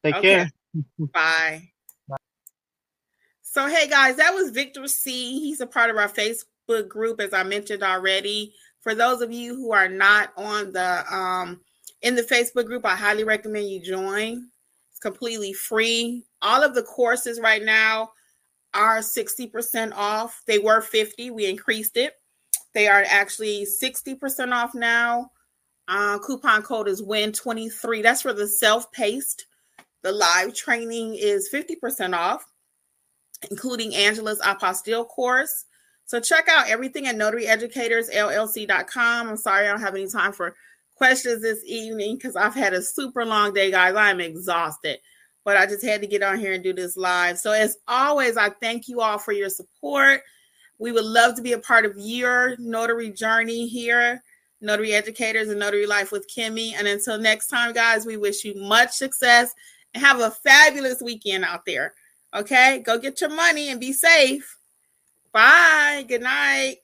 Take 0.03 0.15
okay. 0.15 0.35
care. 0.35 0.51
Bye. 0.97 1.69
Bye. 2.09 2.15
So, 3.41 3.67
hey 3.67 3.87
guys, 3.87 4.15
that 4.17 4.33
was 4.33 4.51
Victor 4.51 4.87
C. 4.87 5.39
He's 5.39 5.61
a 5.61 5.67
part 5.67 5.89
of 5.89 5.97
our 5.97 6.09
Facebook 6.09 6.87
group, 6.87 7.19
as 7.19 7.33
I 7.33 7.43
mentioned 7.43 7.83
already. 7.83 8.53
For 8.81 8.95
those 8.95 9.21
of 9.21 9.31
you 9.31 9.55
who 9.55 9.73
are 9.73 9.89
not 9.89 10.31
on 10.37 10.71
the 10.71 11.03
um 11.13 11.59
in 12.01 12.15
the 12.15 12.23
Facebook 12.23 12.65
group, 12.65 12.85
I 12.85 12.95
highly 12.95 13.23
recommend 13.23 13.69
you 13.69 13.81
join. 13.81 14.47
It's 14.91 14.99
completely 14.99 15.53
free. 15.53 16.25
All 16.41 16.63
of 16.63 16.73
the 16.73 16.83
courses 16.83 17.39
right 17.39 17.63
now 17.63 18.11
are 18.77 18.99
60% 18.99 19.91
off. 19.95 20.43
They 20.45 20.59
were 20.59 20.81
50, 20.81 21.31
we 21.31 21.47
increased 21.47 21.97
it. 21.97 22.13
They 22.73 22.87
are 22.87 23.03
actually 23.07 23.65
60% 23.65 24.53
off 24.53 24.75
now. 24.75 25.31
Uh, 25.87 26.19
coupon 26.19 26.61
code 26.61 26.87
is 26.87 27.01
WIN23. 27.01 28.03
That's 28.03 28.21
for 28.21 28.33
the 28.33 28.47
self 28.47 28.91
paced. 28.91 29.47
The 30.03 30.11
live 30.11 30.53
training 30.53 31.15
is 31.15 31.49
50% 31.51 32.15
off, 32.15 32.45
including 33.49 33.95
Angela's 33.95 34.39
apostille 34.41 35.07
course. 35.07 35.65
So 36.05 36.19
check 36.19 36.47
out 36.47 36.69
everything 36.69 37.07
at 37.07 37.15
notaryeducatorsllc.com. 37.15 39.27
I'm 39.27 39.37
sorry 39.37 39.67
I 39.67 39.71
don't 39.71 39.81
have 39.81 39.95
any 39.95 40.07
time 40.07 40.33
for 40.33 40.55
questions 40.95 41.41
this 41.41 41.63
evening 41.65 42.15
because 42.15 42.35
I've 42.35 42.53
had 42.53 42.73
a 42.73 42.81
super 42.81 43.25
long 43.25 43.53
day, 43.53 43.71
guys. 43.71 43.95
I'm 43.95 44.19
exhausted 44.19 44.99
but 45.47 45.55
I 45.55 45.65
just 45.65 45.81
had 45.81 46.01
to 46.01 46.07
get 46.07 46.23
on 46.23 46.39
here 46.39 46.51
and 46.51 46.61
do 46.61 46.73
this 46.73 46.97
live. 46.97 47.39
So, 47.39 47.53
as 47.53 47.77
always, 47.87 48.35
I 48.35 48.49
thank 48.49 48.89
you 48.89 48.99
all 48.99 49.17
for 49.17 49.31
your 49.31 49.47
support. 49.47 50.19
We 50.77 50.91
would 50.91 51.05
love 51.05 51.35
to 51.35 51.41
be 51.41 51.53
a 51.53 51.57
part 51.57 51.85
of 51.85 51.93
your 51.95 52.57
notary 52.59 53.11
journey 53.11 53.65
here, 53.65 54.21
Notary 54.59 54.91
Educators 54.91 55.47
and 55.47 55.57
Notary 55.57 55.85
Life 55.85 56.11
with 56.11 56.29
Kimmi. 56.29 56.73
And 56.77 56.85
until 56.85 57.17
next 57.17 57.47
time, 57.47 57.71
guys, 57.71 58.05
we 58.05 58.17
wish 58.17 58.43
you 58.43 58.55
much 58.55 58.91
success 58.91 59.53
and 59.93 60.03
have 60.03 60.19
a 60.19 60.31
fabulous 60.31 61.01
weekend 61.01 61.45
out 61.45 61.65
there. 61.65 61.93
Okay, 62.35 62.83
go 62.85 62.99
get 62.99 63.21
your 63.21 63.33
money 63.33 63.69
and 63.69 63.79
be 63.79 63.93
safe. 63.93 64.57
Bye. 65.31 66.03
Good 66.09 66.23
night. 66.23 66.79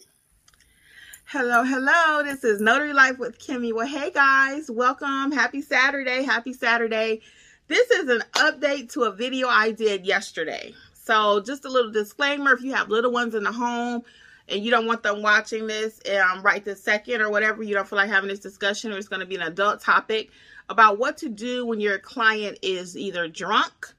Hello, 1.26 1.65
hello. 1.65 2.23
This 2.23 2.45
is 2.45 2.62
Notary 2.62 2.93
Life 2.93 3.19
with 3.19 3.38
Kimmi. 3.39 3.73
Well, 3.73 3.88
hey 3.88 4.10
guys, 4.10 4.71
welcome. 4.71 5.34
Happy 5.34 5.62
Saturday. 5.62 6.23
Happy 6.23 6.54
Saturday. 6.54 7.19
This 7.67 7.89
is 7.91 8.10
an 8.10 8.23
update 8.34 8.91
to 8.93 9.04
a 9.04 9.12
video 9.12 9.47
I 9.47 9.71
did 9.71 10.06
yesterday. 10.06 10.73
So 10.93 11.39
just 11.39 11.63
a 11.63 11.69
little 11.69 11.91
disclaimer, 11.91 12.54
if 12.54 12.62
you 12.62 12.73
have 12.73 12.89
little 12.89 13.12
ones 13.12 13.36
in 13.36 13.43
the 13.43 13.54
home 13.54 14.04
and 14.49 14.63
you 14.63 14.69
don't 14.69 14.86
want 14.86 15.02
them 15.02 15.21
watching 15.21 15.67
this 15.67 16.02
um, 16.12 16.41
right 16.41 16.63
this 16.63 16.84
second 16.84 17.21
or 17.21 17.30
whatever, 17.30 17.63
you 17.63 17.73
don't 17.73 17.88
feel 17.88 17.97
like 17.97 18.10
having 18.10 18.28
this 18.28 18.39
discussion 18.39 18.91
or 18.91 18.97
it's 18.97 19.08
going 19.08 19.21
to 19.21 19.26
be 19.26 19.36
an 19.36 19.43
adult 19.43 19.80
topic 19.80 20.30
about 20.67 20.99
what 20.99 21.17
to 21.17 21.30
do 21.30 21.65
when 21.65 21.80
your 21.80 21.99
client 21.99 22.60
is 22.62 22.97
either 22.97 23.30
drunk 23.30 23.93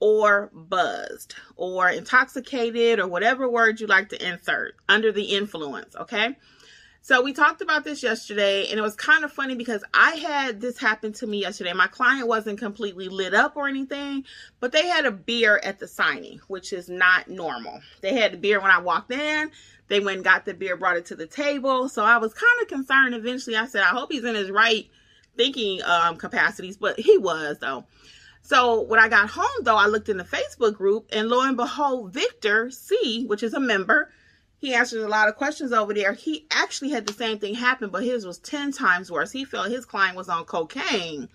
or 0.00 0.50
buzzed 0.52 1.36
or 1.56 1.88
intoxicated 1.90 2.98
or 2.98 3.06
whatever 3.06 3.48
word 3.48 3.80
you 3.80 3.86
like 3.86 4.08
to 4.08 4.28
insert 4.28 4.74
under 4.88 5.12
the 5.12 5.36
influence, 5.36 5.94
okay? 5.94 6.36
So 7.00 7.22
we 7.22 7.32
talked 7.32 7.62
about 7.62 7.84
this 7.84 8.02
yesterday, 8.02 8.68
and 8.68 8.78
it 8.78 8.82
was 8.82 8.94
kind 8.94 9.24
of 9.24 9.32
funny 9.32 9.54
because 9.54 9.82
I 9.94 10.16
had 10.16 10.60
this 10.60 10.78
happen 10.78 11.12
to 11.14 11.26
me 11.26 11.40
yesterday. 11.40 11.72
My 11.72 11.86
client 11.86 12.28
wasn't 12.28 12.58
completely 12.58 13.08
lit 13.08 13.32
up 13.32 13.56
or 13.56 13.66
anything, 13.66 14.24
but 14.60 14.72
they 14.72 14.86
had 14.86 15.06
a 15.06 15.10
beer 15.10 15.58
at 15.62 15.78
the 15.78 15.88
signing, 15.88 16.40
which 16.48 16.72
is 16.72 16.88
not 16.88 17.28
normal. 17.28 17.80
They 18.02 18.14
had 18.14 18.32
the 18.32 18.36
beer 18.36 18.60
when 18.60 18.70
I 18.70 18.80
walked 18.80 19.10
in. 19.10 19.50
They 19.86 20.00
went 20.00 20.16
and 20.16 20.24
got 20.24 20.44
the 20.44 20.52
beer, 20.52 20.76
brought 20.76 20.98
it 20.98 21.06
to 21.06 21.16
the 21.16 21.26
table. 21.26 21.88
So 21.88 22.04
I 22.04 22.18
was 22.18 22.34
kind 22.34 22.62
of 22.62 22.68
concerned. 22.68 23.14
Eventually, 23.14 23.56
I 23.56 23.66
said, 23.66 23.82
I 23.82 23.86
hope 23.86 24.12
he's 24.12 24.24
in 24.24 24.34
his 24.34 24.50
right 24.50 24.86
thinking 25.36 25.82
um, 25.84 26.16
capacities, 26.16 26.76
but 26.76 26.98
he 27.00 27.16
was 27.16 27.58
though. 27.60 27.86
So 28.42 28.82
when 28.82 28.98
I 28.98 29.08
got 29.08 29.30
home, 29.30 29.62
though, 29.62 29.76
I 29.76 29.86
looked 29.86 30.08
in 30.08 30.16
the 30.16 30.24
Facebook 30.24 30.74
group, 30.74 31.06
and 31.12 31.28
lo 31.28 31.42
and 31.42 31.56
behold, 31.56 32.12
Victor 32.12 32.70
C, 32.70 33.24
which 33.26 33.42
is 33.42 33.54
a 33.54 33.60
member, 33.60 34.10
he 34.58 34.74
answered 34.74 35.02
a 35.02 35.08
lot 35.08 35.28
of 35.28 35.36
questions 35.36 35.72
over 35.72 35.94
there. 35.94 36.12
He 36.12 36.46
actually 36.50 36.90
had 36.90 37.06
the 37.06 37.12
same 37.12 37.38
thing 37.38 37.54
happen, 37.54 37.90
but 37.90 38.04
his 38.04 38.26
was 38.26 38.38
10 38.38 38.72
times 38.72 39.10
worse. 39.10 39.30
He 39.30 39.44
felt 39.44 39.70
his 39.70 39.84
client 39.84 40.16
was 40.16 40.28
on 40.28 40.44
cocaine 40.44 41.28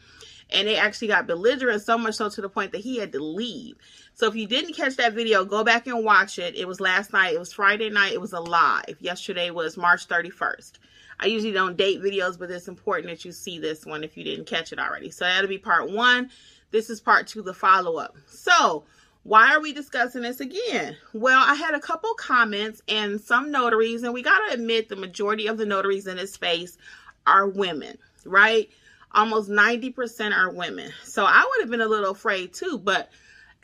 and 0.53 0.67
they 0.67 0.77
actually 0.77 1.07
got 1.07 1.27
belligerent 1.27 1.81
so 1.81 1.97
much 1.97 2.15
so 2.15 2.29
to 2.29 2.41
the 2.41 2.49
point 2.49 2.71
that 2.71 2.81
he 2.81 2.97
had 2.97 3.11
to 3.11 3.23
leave. 3.23 3.75
So 4.13 4.27
if 4.27 4.35
you 4.35 4.47
didn't 4.47 4.73
catch 4.73 4.95
that 4.97 5.13
video, 5.13 5.43
go 5.43 5.63
back 5.63 5.87
and 5.87 6.03
watch 6.03 6.37
it. 6.37 6.55
It 6.55 6.67
was 6.67 6.79
last 6.79 7.11
night. 7.11 7.33
It 7.33 7.39
was 7.39 7.51
Friday 7.51 7.89
night. 7.89 8.13
It 8.13 8.21
was 8.21 8.33
a 8.33 8.39
live. 8.39 8.97
Yesterday 8.99 9.49
was 9.49 9.77
March 9.77 10.07
31st. 10.07 10.73
I 11.19 11.27
usually 11.27 11.53
don't 11.53 11.77
date 11.77 12.01
videos, 12.01 12.37
but 12.37 12.51
it's 12.51 12.67
important 12.67 13.09
that 13.09 13.25
you 13.25 13.31
see 13.31 13.59
this 13.59 13.85
one 13.85 14.03
if 14.03 14.17
you 14.17 14.23
didn't 14.23 14.45
catch 14.45 14.71
it 14.71 14.79
already. 14.79 15.09
So 15.09 15.25
that'll 15.25 15.47
be 15.47 15.57
part 15.57 15.89
one. 15.89 16.29
This 16.71 16.89
is 16.89 17.01
part 17.01 17.27
two, 17.27 17.41
the 17.41 17.53
follow 17.53 17.97
up. 17.97 18.15
So 18.27 18.83
why 19.23 19.53
are 19.53 19.61
we 19.61 19.71
discussing 19.71 20.21
this 20.21 20.41
again? 20.41 20.97
Well, 21.13 21.41
I 21.41 21.55
had 21.55 21.73
a 21.73 21.79
couple 21.79 22.13
comments 22.15 22.81
and 22.89 23.19
some 23.21 23.51
notaries, 23.51 24.03
and 24.03 24.13
we 24.13 24.21
got 24.21 24.39
to 24.47 24.53
admit 24.53 24.89
the 24.89 24.97
majority 24.97 25.47
of 25.47 25.57
the 25.57 25.65
notaries 25.65 26.07
in 26.07 26.17
this 26.17 26.33
space 26.33 26.77
are 27.25 27.47
women, 27.47 27.97
right? 28.25 28.69
Almost 29.13 29.49
90% 29.49 30.35
are 30.35 30.51
women. 30.51 30.91
So 31.03 31.23
I 31.25 31.47
would 31.49 31.61
have 31.61 31.71
been 31.71 31.81
a 31.81 31.87
little 31.87 32.11
afraid 32.11 32.53
too, 32.53 32.77
but 32.77 33.09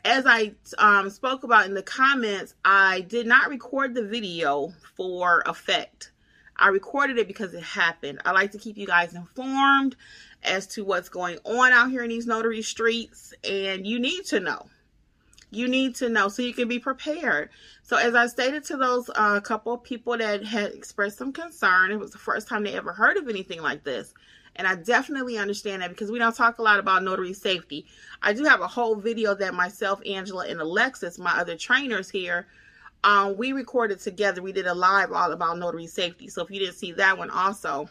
as 0.02 0.24
I 0.26 0.52
um, 0.78 1.10
spoke 1.10 1.44
about 1.44 1.66
in 1.66 1.74
the 1.74 1.82
comments, 1.82 2.54
I 2.64 3.02
did 3.02 3.26
not 3.26 3.50
record 3.50 3.94
the 3.94 4.06
video 4.06 4.72
for 4.96 5.42
effect. 5.44 6.10
I 6.56 6.68
recorded 6.68 7.18
it 7.18 7.26
because 7.26 7.52
it 7.52 7.62
happened. 7.62 8.22
I 8.24 8.32
like 8.32 8.52
to 8.52 8.58
keep 8.58 8.78
you 8.78 8.86
guys 8.86 9.14
informed 9.14 9.96
as 10.42 10.66
to 10.68 10.84
what's 10.84 11.10
going 11.10 11.38
on 11.44 11.72
out 11.72 11.90
here 11.90 12.02
in 12.02 12.08
these 12.08 12.26
notary 12.26 12.62
streets, 12.62 13.34
and 13.44 13.86
you 13.86 13.98
need 13.98 14.24
to 14.26 14.40
know 14.40 14.66
You 15.50 15.68
need 15.68 15.96
to 15.96 16.08
know 16.08 16.28
so 16.28 16.42
you 16.42 16.54
can 16.54 16.68
be 16.68 16.78
prepared. 16.78 17.50
So, 17.82 17.96
as 17.96 18.14
I 18.14 18.26
stated 18.28 18.64
to 18.64 18.76
those 18.76 19.10
uh, 19.14 19.40
couple 19.40 19.76
people 19.78 20.16
that 20.16 20.44
had 20.44 20.72
expressed 20.72 21.18
some 21.18 21.32
concern, 21.32 21.90
it 21.90 21.98
was 21.98 22.12
the 22.12 22.18
first 22.18 22.46
time 22.48 22.62
they 22.62 22.74
ever 22.74 22.92
heard 22.92 23.16
of 23.16 23.28
anything 23.28 23.60
like 23.60 23.82
this. 23.82 24.14
And 24.56 24.66
I 24.66 24.76
definitely 24.76 25.38
understand 25.38 25.82
that 25.82 25.90
because 25.90 26.10
we 26.10 26.18
don't 26.18 26.34
talk 26.34 26.58
a 26.58 26.62
lot 26.62 26.78
about 26.78 27.02
notary 27.02 27.32
safety. 27.32 27.86
I 28.22 28.32
do 28.32 28.44
have 28.44 28.60
a 28.60 28.66
whole 28.66 28.96
video 28.96 29.34
that 29.34 29.54
myself, 29.54 30.00
Angela, 30.04 30.46
and 30.46 30.60
Alexis, 30.60 31.18
my 31.18 31.32
other 31.38 31.56
trainers 31.56 32.10
here, 32.10 32.46
um, 33.02 33.36
we 33.36 33.52
recorded 33.52 34.00
together. 34.00 34.42
We 34.42 34.52
did 34.52 34.66
a 34.66 34.74
live 34.74 35.12
all 35.12 35.32
about 35.32 35.58
notary 35.58 35.86
safety. 35.86 36.28
So 36.28 36.42
if 36.42 36.50
you 36.50 36.60
didn't 36.60 36.74
see 36.74 36.92
that 36.92 37.16
one 37.16 37.30
also, 37.30 37.88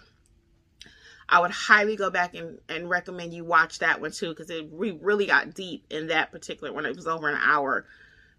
I 1.29 1.39
would 1.39 1.51
highly 1.51 1.95
go 1.95 2.09
back 2.09 2.35
and, 2.35 2.59
and 2.67 2.89
recommend 2.89 3.33
you 3.33 3.45
watch 3.45 3.79
that 3.79 4.01
one 4.01 4.11
too 4.11 4.29
because 4.29 4.49
it 4.49 4.71
we 4.71 4.91
really 4.91 5.27
got 5.27 5.53
deep 5.53 5.85
in 5.89 6.07
that 6.07 6.31
particular 6.31 6.73
one. 6.73 6.85
It 6.85 6.95
was 6.95 7.07
over 7.07 7.29
an 7.29 7.39
hour. 7.39 7.85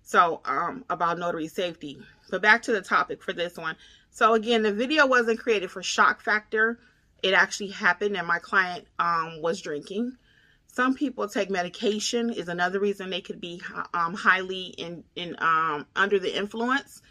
So 0.02 0.40
um, 0.44 0.84
about 0.90 1.18
notary 1.18 1.48
safety. 1.48 1.98
But 2.30 2.42
back 2.42 2.62
to 2.62 2.72
the 2.72 2.82
topic 2.82 3.22
for 3.22 3.32
this 3.32 3.56
one. 3.56 3.76
So 4.10 4.34
again, 4.34 4.62
the 4.62 4.72
video 4.72 5.06
wasn't 5.06 5.38
created 5.38 5.70
for 5.70 5.82
shock 5.82 6.20
factor. 6.20 6.80
It 7.22 7.32
actually 7.32 7.70
happened 7.70 8.16
and 8.16 8.26
my 8.26 8.38
client 8.38 8.86
um, 8.98 9.40
was 9.40 9.60
drinking. 9.60 10.16
Some 10.66 10.94
people 10.94 11.28
take 11.28 11.50
medication 11.50 12.30
is 12.30 12.48
another 12.48 12.80
reason 12.80 13.10
they 13.10 13.20
could 13.20 13.40
be 13.40 13.60
um, 13.92 14.14
highly 14.14 14.66
in, 14.78 15.04
in 15.16 15.36
um, 15.38 15.86
under 15.94 16.18
the 16.18 16.36
influence 16.36 17.02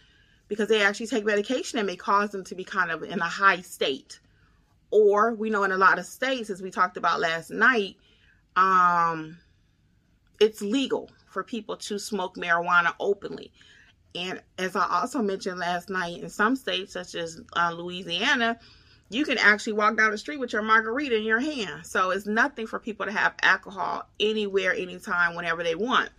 because 0.48 0.68
they 0.68 0.82
actually 0.82 1.08
take 1.08 1.26
medication 1.26 1.78
that 1.78 1.86
may 1.86 1.96
cause 1.96 2.32
them 2.32 2.44
to 2.46 2.56
be 2.56 2.64
kind 2.64 2.92
of 2.92 3.04
in 3.04 3.20
a 3.20 3.28
high 3.28 3.62
state. 3.62 4.20
Or 4.92 5.34
we 5.34 5.50
know 5.50 5.64
in 5.64 5.72
a 5.72 5.78
lot 5.78 6.00
of 6.00 6.06
states, 6.06 6.50
as 6.50 6.62
we 6.62 6.72
talked 6.72 6.98
about 6.98 7.20
last 7.20 7.52
night, 7.52 7.98
um, 8.56 9.38
it's 10.40 10.62
legal 10.62 11.12
for 11.28 11.44
people 11.44 11.78
to 11.78 12.00
smoke 12.00 12.36
marijuana 12.36 12.94
openly. 13.00 13.52
And 14.16 14.42
as 14.58 14.76
I 14.76 14.88
also 14.90 15.22
mentioned 15.22 15.60
last 15.60 15.90
night, 15.90 16.24
in 16.24 16.30
some 16.30 16.56
states, 16.56 16.94
such 16.94 17.14
as 17.14 17.42
uh, 17.54 17.72
Louisiana, 17.78 18.58
you 19.12 19.26
can 19.26 19.38
actually 19.38 19.74
walk 19.74 19.98
down 19.98 20.12
the 20.12 20.18
street 20.18 20.40
with 20.40 20.54
your 20.54 20.62
margarita 20.62 21.16
in 21.16 21.24
your 21.24 21.40
hand. 21.40 21.86
So 21.86 22.12
it's 22.12 22.26
nothing 22.26 22.68
for 22.68 22.80
people 22.80 23.06
to 23.06 23.12
have 23.12 23.36
alcohol 23.42 24.08
anywhere, 24.20 24.74
anytime, 24.74 25.36
whenever 25.36 25.64
they 25.64 25.76
want. 25.76 26.10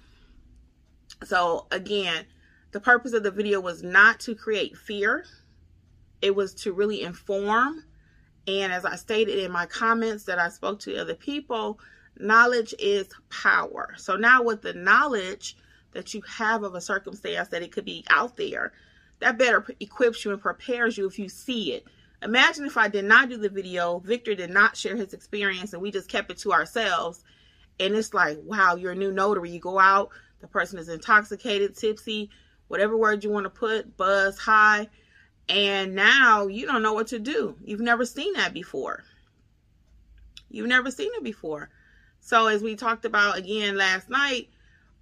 So 1.25 1.67
again, 1.71 2.27
the 2.73 2.81
purpose 2.81 3.13
of 3.13 3.23
the 3.23 3.31
video 3.31 3.61
was 3.61 3.83
not 3.83 4.21
to 4.21 4.35
create 4.35 4.77
fear. 4.77 5.25
It 6.23 6.35
was 6.35 6.55
to 6.55 6.73
really 6.73 7.03
inform. 7.03 7.85
And 8.51 8.73
as 8.73 8.85
I 8.85 8.97
stated 8.97 9.39
in 9.39 9.53
my 9.53 9.67
comments 9.67 10.25
that 10.25 10.39
I 10.39 10.49
spoke 10.49 10.81
to 10.81 11.01
other 11.01 11.15
people, 11.15 11.79
knowledge 12.19 12.75
is 12.79 13.09
power. 13.31 13.95
So 13.97 14.17
now 14.17 14.43
with 14.43 14.63
the 14.63 14.75
knowledge 14.75 15.57
that 15.93 16.15
you 16.15 16.23
have 16.23 16.63
of 16.63 16.75
a 16.75 16.81
circumstance 16.81 17.49
that 17.49 17.63
it 17.63 17.73
could 17.73 17.85
be 17.85 18.05
out 18.11 18.37
there, 18.37 18.73
that 19.21 19.39
better 19.39 19.67
equips 19.81 20.25
you 20.25 20.33
and 20.33 20.41
prepares 20.41 20.97
you 20.97 21.07
if 21.07 21.19
you 21.19 21.29
see 21.29 21.75
it 21.75 21.87
Imagine 22.23 22.67
if 22.67 22.77
I 22.77 22.89
did 22.89 23.07
not 23.07 23.31
do 23.31 23.39
the 23.39 23.49
video, 23.49 23.99
Victor 24.01 24.35
did 24.35 24.51
not 24.51 24.77
share 24.77 24.97
his 24.97 25.15
experience, 25.15 25.73
and 25.73 25.81
we 25.81 25.91
just 25.91 26.09
kept 26.09 26.31
it 26.31 26.37
to 26.39 26.53
ourselves. 26.53 27.25
And 27.79 27.95
it's 27.95 28.13
like, 28.13 28.39
wow, 28.45 28.75
you're 28.75 28.93
a 28.93 28.97
new 28.97 29.11
notary. 29.11 29.51
You 29.51 29.59
go 29.59 29.79
out, 29.79 30.11
the 30.41 30.47
person 30.47 30.79
is 30.79 30.91
intoxicated, 30.91 31.77
tipsy, 31.77 32.29
whatever 32.69 32.97
word 32.97 33.25
you 33.25 33.31
want 33.31 33.45
to 33.45 33.51
put, 33.51 33.97
buzz, 33.97 34.39
high, 34.39 34.89
and 35.51 35.97
now 35.97 36.47
you 36.47 36.65
don't 36.65 36.83
know 36.83 36.93
what 36.93 37.09
to 37.09 37.19
do. 37.19 37.57
You've 37.65 37.81
never 37.81 38.07
seen 38.07 38.35
that 38.35 38.55
before. 38.55 39.03
You've 40.49 40.69
never 40.69 40.91
seen 40.91 41.11
it 41.15 41.25
before. 41.25 41.71
So 42.21 42.47
as 42.47 42.63
we 42.63 42.77
talked 42.77 43.05
about 43.05 43.37
again 43.37 43.77
last 43.77 44.09
night, 44.09 44.49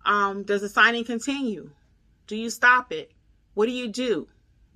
um, 0.07 0.44
does 0.44 0.62
the 0.62 0.68
signing 0.68 1.05
continue? 1.05 1.70
Do 2.26 2.36
you 2.36 2.49
stop 2.49 2.92
it? 2.92 3.12
What 3.55 3.66
do 3.66 3.72
you 3.72 3.88
do? 3.88 4.26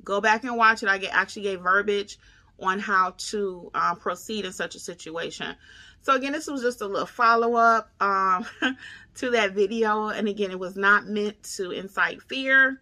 Go 0.05 0.21
back 0.21 0.45
and 0.45 0.57
watch 0.57 0.83
it. 0.83 0.89
I 0.89 0.99
actually 1.11 1.43
gave 1.43 1.61
verbiage 1.61 2.19
on 2.61 2.79
how 2.79 3.15
to 3.17 3.71
um, 3.75 3.97
proceed 3.97 4.45
in 4.45 4.53
such 4.53 4.75
a 4.75 4.79
situation. 4.79 5.57
So 6.03 6.15
again, 6.15 6.33
this 6.33 6.49
was 6.49 6.61
just 6.61 6.83
a 6.83 6.87
little 6.87 7.07
follow 7.07 7.55
up 7.55 7.91
um, 8.01 8.45
to 9.17 9.31
that 9.31 9.53
video. 9.53 10.09
And 10.09 10.29
again, 10.29 10.51
it 10.51 10.59
was 10.59 10.77
not 10.77 11.07
meant 11.07 11.43
to 11.57 11.71
incite 11.71 12.23
fear, 12.23 12.81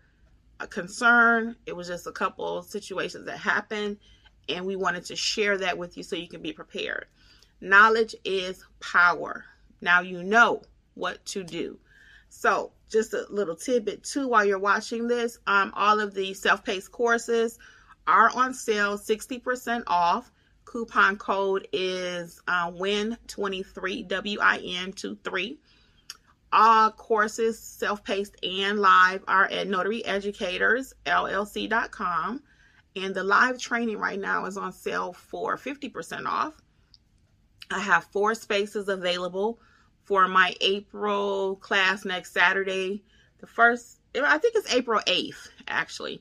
a 0.61 0.67
concern. 0.67 1.57
It 1.67 1.75
was 1.75 1.89
just 1.89 2.07
a 2.07 2.13
couple 2.13 2.63
situations 2.63 3.27
that 3.27 3.39
happened. 3.39 3.99
And 4.49 4.67
we 4.67 4.77
wanted 4.77 5.05
to 5.07 5.17
share 5.17 5.59
that 5.59 5.79
with 5.79 5.97
you 5.97 6.03
so 6.03 6.17
you 6.17 6.29
can 6.29 6.43
be 6.43 6.53
prepared. 6.53 7.07
Knowledge 7.61 8.15
is 8.25 8.65
power. 8.81 9.45
Now 9.81 10.01
you 10.01 10.23
know 10.23 10.63
what 10.95 11.25
to 11.27 11.43
do. 11.43 11.79
So 12.29 12.73
just 12.89 13.13
a 13.15 13.27
little 13.31 13.57
tidbit 13.57 14.05
too 14.05 14.29
while 14.29 14.45
you're 14.45 14.59
watching 14.59 15.09
this. 15.09 15.39
Um, 15.47 15.73
all 15.75 16.01
of 16.01 16.15
the 16.15 16.35
self-paced 16.35 16.91
courses 16.91 17.59
are 18.07 18.31
on 18.35 18.55
sale, 18.55 18.99
60% 18.99 19.85
off. 19.87 20.31
Coupon 20.65 21.17
code 21.17 21.67
is 21.73 22.41
uh, 22.47 22.71
WIN23, 22.71 24.07
W-I-N-23. 24.07 25.59
All 26.53 26.91
courses, 26.91 27.57
self-paced 27.59 28.45
and 28.45 28.81
live, 28.81 29.23
are 29.29 29.45
at 29.45 29.69
notaryeducatorsllc.com. 29.69 32.43
And 32.97 33.15
the 33.15 33.23
live 33.23 33.57
training 33.59 33.99
right 33.99 34.19
now 34.19 34.47
is 34.47 34.57
on 34.57 34.73
sale 34.73 35.13
for 35.13 35.57
50% 35.57 36.27
off. 36.27 36.61
I 37.71 37.79
have 37.79 38.03
four 38.07 38.35
spaces 38.35 38.89
available 38.89 39.61
for 40.05 40.27
my 40.27 40.57
April 40.61 41.55
class 41.57 42.05
next 42.05 42.33
Saturday. 42.33 43.05
The 43.39 43.47
first, 43.47 44.01
I 44.21 44.39
think 44.39 44.57
it's 44.57 44.75
April 44.75 45.01
8th, 45.07 45.51
actually. 45.69 46.21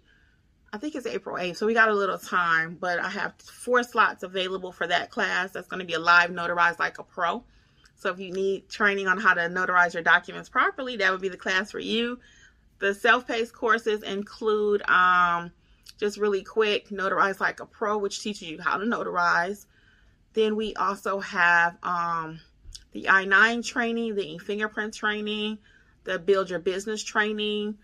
I 0.72 0.78
think 0.78 0.94
it's 0.94 1.08
April 1.08 1.38
8th, 1.38 1.58
so 1.58 1.66
we 1.66 1.74
got 1.74 1.90
a 1.90 1.96
little 1.96 2.20
time, 2.20 2.78
but 2.80 3.00
I 3.00 3.10
have 3.10 3.34
four 3.42 3.82
slots 3.82 4.22
available 4.22 4.72
for 4.72 4.86
that 4.86 5.10
class. 5.10 5.50
That's 5.52 5.68
going 5.68 5.80
to 5.80 5.88
be 5.88 5.96
a 5.96 6.00
live 6.00 6.30
notarized 6.30 6.78
like 6.78 7.00
a 7.00 7.04
pro. 7.04 7.44
So 8.00 8.10
if 8.10 8.20
you 8.20 8.32
need 8.32 8.70
training 8.70 9.08
on 9.08 9.20
how 9.20 9.34
to 9.34 9.42
notarize 9.42 9.94
your 9.94 10.04
documents 10.04 10.48
properly, 10.48 10.96
that 10.98 11.12
would 11.12 11.22
be 11.22 11.28
the 11.28 11.38
class 11.38 11.72
for 11.72 11.80
you. 11.80 12.20
The 12.80 12.94
self-paced 12.94 13.54
courses 13.54 14.04
include 14.04 14.82
um, 14.90 15.52
just 16.00 16.18
really 16.18 16.42
quick 16.42 16.90
notarize 16.90 17.42
like 17.42 17.60
a 17.60 17.66
pro, 17.66 17.98
which 17.98 18.22
teaches 18.22 18.44
you 18.44 18.62
how 18.62 18.78
to 18.78 18.86
notarize. 18.86 19.66
Then 20.34 20.56
we 20.56 20.74
also 20.76 21.20
have 21.20 21.78
um, 21.84 22.40
the 22.94 23.10
I-9 23.10 23.66
training, 23.66 24.16
the 24.16 24.36
e-fingerprint 24.36 24.94
training, 24.94 25.58
the 26.06 26.18
build 26.18 26.50
your 26.50 26.60
business 26.60 27.04
training. 27.04 27.78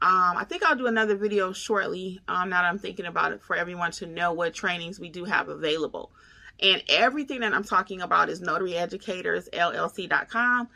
Um, 0.00 0.36
I 0.38 0.44
think 0.48 0.64
I'll 0.64 0.76
do 0.76 0.86
another 0.86 1.16
video 1.16 1.52
shortly 1.52 2.18
um, 2.28 2.48
now 2.48 2.62
that 2.62 2.68
I'm 2.68 2.78
thinking 2.78 3.04
about 3.04 3.32
it 3.32 3.42
for 3.42 3.56
everyone 3.56 3.90
to 3.92 4.06
know 4.06 4.32
what 4.32 4.54
trainings 4.54 4.98
we 4.98 5.10
do 5.10 5.26
have 5.26 5.50
available. 5.50 6.10
And 6.58 6.82
everything 6.88 7.40
that 7.40 7.54
I'm 7.54 7.64
talking 7.64 8.00
about 8.00 8.28
is 8.28 8.40
notaryeducatorsllc.com. 8.40 10.68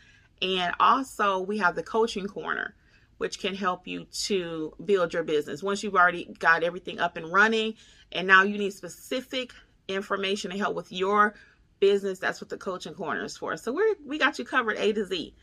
And 0.43 0.75
also 0.81 1.41
we 1.41 1.59
have 1.59 1.75
the 1.75 1.83
coaching 1.83 2.27
corner, 2.27 2.75
which 3.19 3.39
can 3.39 3.55
help 3.55 3.87
you 3.87 4.07
to 4.25 4.75
build 4.85 5.13
your 5.13 5.23
business. 5.23 5.63
Once 5.63 5.83
you've 5.83 5.95
already 5.95 6.35
got 6.39 6.63
everything 6.63 7.01
up 7.01 7.17
and 7.17 7.33
running 7.33 7.75
and 8.13 8.27
now 8.27 8.43
you 8.43 8.59
need 8.59 8.73
specific 8.73 9.53
information 9.89 10.51
to 10.51 10.59
help 10.59 10.75
with 10.75 10.91
your 10.91 11.35
business, 11.81 12.19
that's 12.19 12.41
what 12.41 12.49
the 12.49 12.57
coaching 12.57 12.95
corner 12.95 13.25
is 13.25 13.37
for. 13.37 13.57
So 13.57 13.73
we're 13.73 13.95
we 14.05 14.19
got 14.19 14.39
you 14.39 14.45
covered 14.45 14.77
A 14.79 14.93
to 14.93 15.05
Z. 15.05 15.35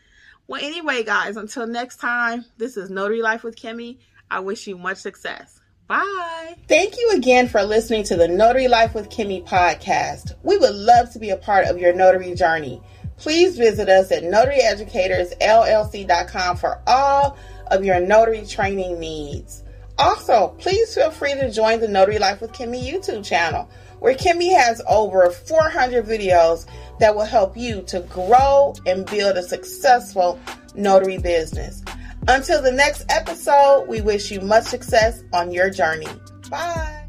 Well, 0.47 0.61
anyway, 0.61 1.03
guys, 1.03 1.37
until 1.37 1.67
next 1.67 1.97
time, 1.97 2.45
this 2.57 2.75
is 2.75 2.89
Notary 2.89 3.21
Life 3.21 3.43
with 3.43 3.55
Kimmi. 3.55 3.99
I 4.29 4.39
wish 4.39 4.67
you 4.67 4.77
much 4.77 4.97
success. 4.97 5.60
Bye. 5.91 6.55
Thank 6.69 6.97
you 6.97 7.11
again 7.15 7.49
for 7.49 7.61
listening 7.63 8.05
to 8.05 8.15
the 8.15 8.29
Notary 8.29 8.69
Life 8.69 8.95
with 8.95 9.09
Kimmi 9.09 9.45
podcast. 9.45 10.35
We 10.41 10.57
would 10.57 10.73
love 10.73 11.11
to 11.11 11.19
be 11.19 11.31
a 11.31 11.35
part 11.35 11.65
of 11.65 11.79
your 11.79 11.93
notary 11.93 12.33
journey. 12.33 12.81
Please 13.17 13.57
visit 13.57 13.89
us 13.89 14.09
at 14.09 14.23
notaryeducatorsllc.com 14.23 16.55
for 16.55 16.81
all 16.87 17.37
of 17.67 17.83
your 17.83 17.99
notary 17.99 18.45
training 18.45 19.01
needs. 19.01 19.65
Also, 19.97 20.55
please 20.59 20.95
feel 20.95 21.11
free 21.11 21.33
to 21.33 21.51
join 21.51 21.81
the 21.81 21.89
Notary 21.89 22.19
Life 22.19 22.39
with 22.39 22.53
Kimmi 22.53 22.89
YouTube 22.89 23.25
channel 23.25 23.69
where 23.99 24.15
Kimmi 24.15 24.55
has 24.55 24.81
over 24.87 25.29
400 25.29 26.05
videos 26.05 26.67
that 26.99 27.13
will 27.13 27.25
help 27.25 27.57
you 27.57 27.81
to 27.87 27.99
grow 27.99 28.73
and 28.85 29.05
build 29.07 29.35
a 29.35 29.43
successful 29.43 30.39
notary 30.73 31.17
business. 31.17 31.83
Until 32.27 32.61
the 32.61 32.71
next 32.71 33.05
episode, 33.09 33.85
we 33.87 34.01
wish 34.01 34.31
you 34.31 34.41
much 34.41 34.65
success 34.65 35.23
on 35.33 35.51
your 35.51 35.69
journey. 35.69 36.07
Bye. 36.49 37.07